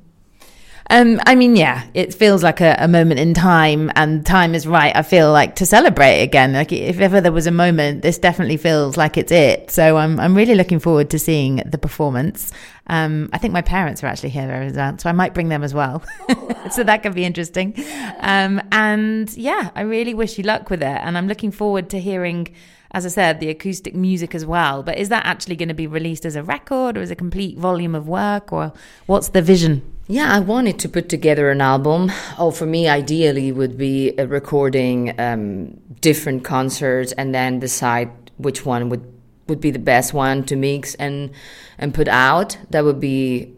Um, 0.91 1.20
I 1.24 1.36
mean, 1.36 1.55
yeah, 1.55 1.84
it 1.95 2.12
feels 2.12 2.43
like 2.43 2.61
a, 2.61 2.74
a 2.80 2.88
moment 2.88 3.20
in 3.20 3.32
time, 3.32 3.93
and 3.95 4.26
time 4.26 4.57
is 4.57 4.66
right. 4.66 4.95
I 4.95 5.03
feel 5.03 5.30
like 5.30 5.55
to 5.57 5.66
celebrate 5.66 6.20
again. 6.20 6.53
Like 6.53 6.72
if 6.72 6.99
ever 6.99 7.20
there 7.20 7.30
was 7.30 7.47
a 7.47 7.53
moment, 7.53 8.03
this 8.03 8.18
definitely 8.18 8.57
feels 8.57 8.97
like 8.97 9.16
it's 9.16 9.30
it. 9.30 9.70
So 9.70 9.97
I'm 9.97 10.18
I'm 10.18 10.36
really 10.36 10.57
looking 10.57 10.80
forward 10.80 11.09
to 11.11 11.18
seeing 11.18 11.62
the 11.64 11.78
performance. 11.78 12.53
Um, 12.88 13.30
I 13.32 13.38
think 13.38 13.55
my 13.55 13.62
parents 13.62 14.03
are 14.03 14.09
actually 14.09 14.30
here 14.30 14.51
as 14.51 14.72
well, 14.74 14.99
so 14.99 15.09
I 15.09 15.12
might 15.12 15.32
bring 15.32 15.49
them 15.49 15.62
as 15.62 15.72
well. 15.72 16.03
so 16.72 16.82
that 16.82 17.05
could 17.05 17.14
be 17.14 17.24
interesting. 17.24 17.72
Um, 18.18 18.61
and 18.72 19.32
yeah, 19.36 19.70
I 19.76 19.82
really 19.82 20.12
wish 20.12 20.38
you 20.38 20.45
luck 20.45 20.70
with 20.70 20.82
it, 20.82 21.01
and 21.05 21.16
I'm 21.16 21.28
looking 21.28 21.53
forward 21.53 21.88
to 21.91 22.01
hearing. 22.01 22.49
As 22.93 23.07
I 23.07 23.09
said, 23.11 23.38
the 23.38 23.51
acoustic 23.51 23.95
music 23.95 24.34
as 24.34 24.45
well. 24.45 24.82
But 24.82 24.99
is 24.99 25.11
that 25.11 25.24
actually 25.24 25.55
going 25.55 25.68
to 25.68 25.74
be 25.74 25.86
released 25.86 26.26
as 26.26 26.34
a 26.34 26.43
record 26.43 26.99
or 26.99 27.03
as 27.03 27.12
a 27.12 27.14
complete 27.14 27.57
volume 27.57 27.95
of 27.95 28.09
work, 28.09 28.53
or 28.53 28.72
what's 29.07 29.28
the 29.28 29.41
vision? 29.41 29.82
Yeah, 30.11 30.34
I 30.34 30.40
wanted 30.40 30.80
to 30.80 30.88
put 30.88 31.08
together 31.08 31.50
an 31.50 31.61
album. 31.61 32.11
Oh, 32.36 32.50
for 32.50 32.66
me, 32.66 32.88
ideally, 32.88 33.52
would 33.52 33.78
be 33.78 34.12
a 34.18 34.26
recording 34.26 35.14
um, 35.20 35.78
different 36.00 36.42
concerts 36.42 37.12
and 37.12 37.32
then 37.32 37.61
decide 37.61 38.11
which 38.36 38.66
one 38.66 38.88
would 38.88 39.04
would 39.46 39.61
be 39.61 39.70
the 39.70 39.78
best 39.78 40.12
one 40.12 40.42
to 40.46 40.56
mix 40.56 40.96
and 40.96 41.30
and 41.78 41.94
put 41.94 42.08
out. 42.08 42.58
That 42.70 42.82
would 42.82 42.98
be 42.98 43.54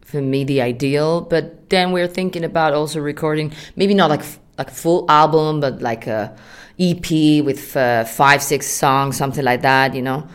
for 0.00 0.20
me 0.20 0.42
the 0.42 0.60
ideal. 0.60 1.20
But 1.20 1.70
then 1.70 1.92
we're 1.92 2.08
thinking 2.08 2.42
about 2.42 2.74
also 2.74 2.98
recording 2.98 3.52
maybe 3.76 3.94
not 3.94 4.10
like 4.10 4.24
like 4.58 4.72
a 4.72 4.74
full 4.74 5.08
album, 5.08 5.60
but 5.60 5.80
like 5.80 6.08
a 6.08 6.36
EP 6.80 7.44
with 7.44 7.76
uh, 7.76 8.02
five 8.06 8.42
six 8.42 8.66
songs, 8.66 9.16
something 9.16 9.44
like 9.44 9.62
that. 9.62 9.94
You 9.94 10.02
know, 10.02 10.26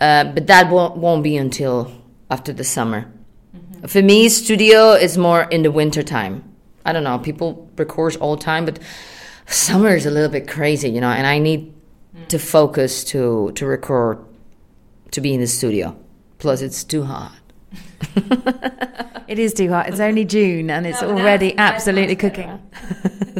uh, 0.00 0.24
but 0.24 0.48
that 0.48 0.72
won't 0.72 0.96
won't 0.96 1.22
be 1.22 1.36
until 1.36 1.88
after 2.28 2.52
the 2.52 2.64
summer. 2.64 3.11
For 3.86 4.02
me, 4.02 4.28
studio 4.28 4.92
is 4.92 5.18
more 5.18 5.42
in 5.44 5.62
the 5.62 5.70
winter 5.70 6.02
time. 6.02 6.44
I 6.84 6.92
don't 6.92 7.04
know. 7.04 7.18
People 7.18 7.70
record 7.76 8.16
all 8.16 8.36
the 8.36 8.42
time, 8.42 8.64
but 8.64 8.78
summer 9.46 9.94
is 9.94 10.06
a 10.06 10.10
little 10.10 10.30
bit 10.30 10.48
crazy, 10.48 10.88
you 10.90 11.00
know. 11.00 11.10
And 11.10 11.26
I 11.26 11.38
need 11.38 11.72
to 12.28 12.38
focus 12.38 13.04
to 13.04 13.52
to 13.52 13.66
record, 13.66 14.18
to 15.10 15.20
be 15.20 15.34
in 15.34 15.40
the 15.40 15.46
studio. 15.46 15.96
Plus, 16.38 16.62
it's 16.62 16.84
too 16.84 17.04
hot. 17.04 17.32
It 19.32 19.38
is 19.38 19.54
too 19.54 19.70
hot. 19.70 19.88
It's 19.88 19.98
only 19.98 20.26
June 20.26 20.68
and 20.68 20.86
it's 20.86 21.02
already 21.02 21.56
absolutely 21.56 22.16
cooking. 22.16 22.60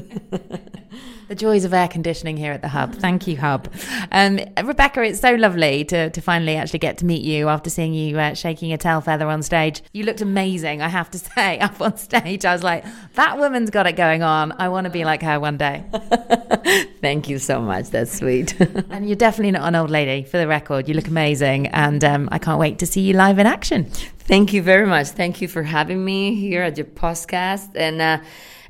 the 1.33 1.37
joys 1.37 1.64
of 1.64 1.72
air 1.72 1.89
conditioning 1.89 2.37
here 2.37 2.53
at 2.53 2.61
the 2.61 2.68
Hub. 2.68 2.95
Thank 2.97 3.26
you, 3.26 3.39
Hub. 3.39 3.72
Um, 4.12 4.37
Rebeka, 4.37 5.09
it's 5.09 5.20
so 5.20 5.35
lovely 5.35 5.83
to, 5.87 6.11
to 6.11 6.20
finally 6.20 6.57
actually 6.57 6.80
get 6.80 6.99
to 6.99 7.07
meet 7.07 7.22
you 7.22 7.49
after 7.49 7.70
seeing 7.70 7.95
you 7.95 8.18
uh, 8.18 8.35
shaking 8.35 8.70
a 8.74 8.76
tail 8.76 9.01
feather 9.01 9.26
on 9.28 9.43
stage. 9.43 9.83
You 9.95 10.05
looked 10.05 10.20
amazing, 10.20 10.83
I 10.83 10.89
have 10.89 11.11
to 11.12 11.18
say, 11.35 11.59
up 11.59 11.80
on 11.80 11.97
stage. 11.97 12.45
I 12.45 12.53
was 12.53 12.62
like, 12.62 12.85
that 13.14 13.39
woman's 13.39 13.70
got 13.70 13.87
it 13.87 13.97
going 13.97 14.22
on. 14.22 14.53
I 14.59 14.68
want 14.68 14.85
to 14.85 14.91
be 14.91 15.07
like 15.07 15.22
her 15.22 15.41
one 15.41 15.57
day. 15.57 15.87
Thank 17.01 17.30
you 17.30 17.39
so 17.39 17.62
much. 17.62 17.89
That's 17.89 18.12
sweet. 18.12 18.55
And 18.91 19.09
you're 19.09 19.16
definitely 19.16 19.53
not 19.53 19.66
an 19.66 19.74
old 19.74 19.89
lady, 19.89 20.24
for 20.24 20.37
the 20.37 20.47
record. 20.47 20.87
You 20.87 20.95
look 20.95 21.09
amazing. 21.09 21.68
And 21.68 22.05
um, 22.05 22.28
I 22.30 22.39
can't 22.39 22.59
wait 22.59 22.78
to 22.80 22.87
see 22.87 23.01
you 23.01 23.14
live 23.14 23.39
in 23.39 23.47
action. 23.47 23.85
Thank 23.85 24.53
you 24.53 24.62
very 24.62 24.87
much. 24.87 25.09
Thank 25.09 25.41
you 25.41 25.49
for 25.49 25.62
having 25.62 26.05
me 26.05 26.35
here 26.35 26.62
at 26.62 26.76
your 26.76 26.87
podcast, 26.87 27.70
and 27.74 28.01
uh, 28.03 28.18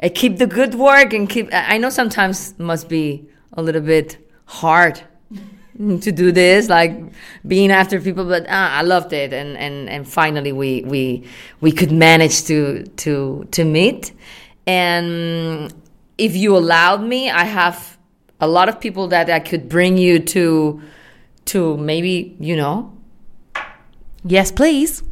uh, 0.02 0.08
keep 0.14 0.38
the 0.38 0.46
good 0.46 0.74
work. 0.74 1.12
And 1.12 1.28
keep. 1.28 1.48
I 1.52 1.78
know 1.78 1.90
sometimes 1.90 2.58
must 2.58 2.88
be 2.88 3.26
a 3.52 3.62
little 3.62 3.80
bit 3.80 4.18
hard 4.46 5.00
to 5.78 6.12
do 6.12 6.32
this, 6.32 6.68
like 6.68 7.00
being 7.46 7.70
after 7.70 8.00
people, 8.00 8.24
but 8.24 8.44
uh, 8.44 8.68
I 8.78 8.82
loved 8.82 9.12
it, 9.12 9.32
and, 9.32 9.56
and, 9.56 9.88
and 9.88 10.08
finally 10.08 10.52
we 10.52 10.82
we 10.82 11.24
we 11.60 11.72
could 11.72 11.92
manage 11.92 12.44
to 12.44 12.84
to 12.84 13.46
to 13.50 13.64
meet. 13.64 14.12
And 14.66 15.72
if 16.18 16.36
you 16.36 16.56
allowed 16.56 17.02
me, 17.02 17.30
I 17.30 17.44
have 17.44 17.98
a 18.40 18.46
lot 18.46 18.68
of 18.68 18.80
people 18.80 19.08
that 19.08 19.30
I 19.30 19.40
could 19.40 19.68
bring 19.68 19.98
you 19.98 20.18
to 20.18 20.82
to 21.46 21.76
maybe 21.76 22.36
you 22.38 22.56
know 22.56 22.92
Yes, 24.24 24.52
please. 24.52 25.02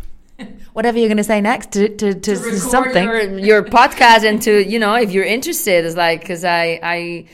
Whatever 0.73 0.99
you're 0.99 1.09
going 1.09 1.17
to 1.17 1.25
say 1.25 1.41
next 1.41 1.73
to, 1.73 1.89
to, 1.97 2.15
to, 2.15 2.37
something. 2.59 3.05
your, 3.05 3.39
your 3.51 3.63
podcast 3.65 4.25
and 4.25 4.41
to 4.43 4.65
you 4.65 4.79
know 4.79 4.95
if 4.95 5.11
you're 5.11 5.25
interested 5.25 5.85
it's 5.85 5.97
like 5.97 6.21
because 6.21 6.45
i 6.45 6.79
i 6.83 7.27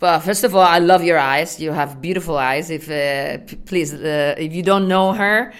well 0.00 0.20
first 0.20 0.44
of 0.44 0.54
all 0.54 0.62
i 0.62 0.78
love 0.78 1.02
your 1.04 1.18
eyes 1.18 1.60
you 1.60 1.72
have 1.72 2.00
beautiful 2.00 2.36
eyes 2.36 2.70
if 2.70 2.90
uh, 2.90 3.38
p- 3.46 3.56
please 3.56 3.92
uh, 3.94 4.34
if 4.38 4.52
you 4.54 4.62
don't 4.62 4.88
know 4.88 5.12
her 5.12 5.52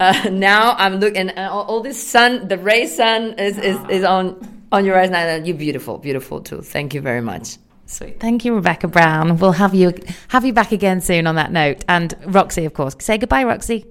uh, 0.00 0.28
now 0.32 0.74
i'm 0.78 0.96
looking 0.96 1.28
and 1.30 1.38
all, 1.38 1.64
all 1.64 1.80
this 1.80 2.04
sun 2.04 2.48
the 2.48 2.58
ray 2.58 2.86
sun 2.86 3.38
is, 3.38 3.58
is, 3.58 3.78
is 3.88 4.04
on 4.04 4.64
on 4.72 4.84
your 4.84 4.98
eyes 4.98 5.10
now 5.10 5.36
you're 5.36 5.56
beautiful 5.56 5.98
beautiful 5.98 6.40
too 6.40 6.60
thank 6.62 6.94
you 6.94 7.00
very 7.00 7.20
much 7.20 7.58
sweet 7.86 8.18
Thank 8.20 8.46
you, 8.46 8.52
Rebeka 8.58 8.90
Brown. 8.90 9.36
We'll 9.36 9.52
have 9.52 9.74
you 9.74 9.92
have 10.28 10.46
you 10.46 10.54
back 10.54 10.72
again 10.72 11.02
soon 11.02 11.26
on 11.26 11.34
that 11.34 11.52
note. 11.52 11.84
And 11.88 12.14
Roxy, 12.24 12.64
of 12.64 12.72
course. 12.72 12.96
Say 13.00 13.18
goodbye, 13.18 13.44
Roxy. 13.44 13.84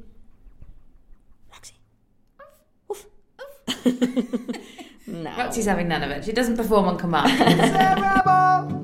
No. 5.08 5.36
Roxy's 5.38 5.66
having 5.66 5.88
none 5.88 6.04
of 6.04 6.12
it. 6.12 6.26
She 6.26 6.32
doesn't 6.32 6.58
perform 6.58 6.86
on 6.88 6.98
command. 6.98 7.32
Reset 7.62 8.00
Rebel. 8.00 8.82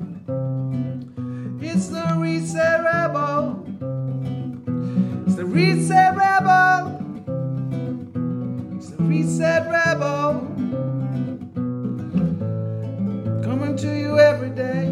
It's 1.62 1.88
the 1.88 2.14
Reset 2.16 2.84
Rebel. 2.84 3.64
It's 5.26 5.36
the 5.36 5.44
Reset 5.44 6.16
Rebel. 6.16 6.98
It's 8.76 8.90
the 8.90 9.02
Reset 9.02 9.70
Rebel. 9.70 10.40
Coming 13.42 13.76
to 13.76 13.96
you 13.96 14.18
every 14.18 14.50
day. 14.50 14.87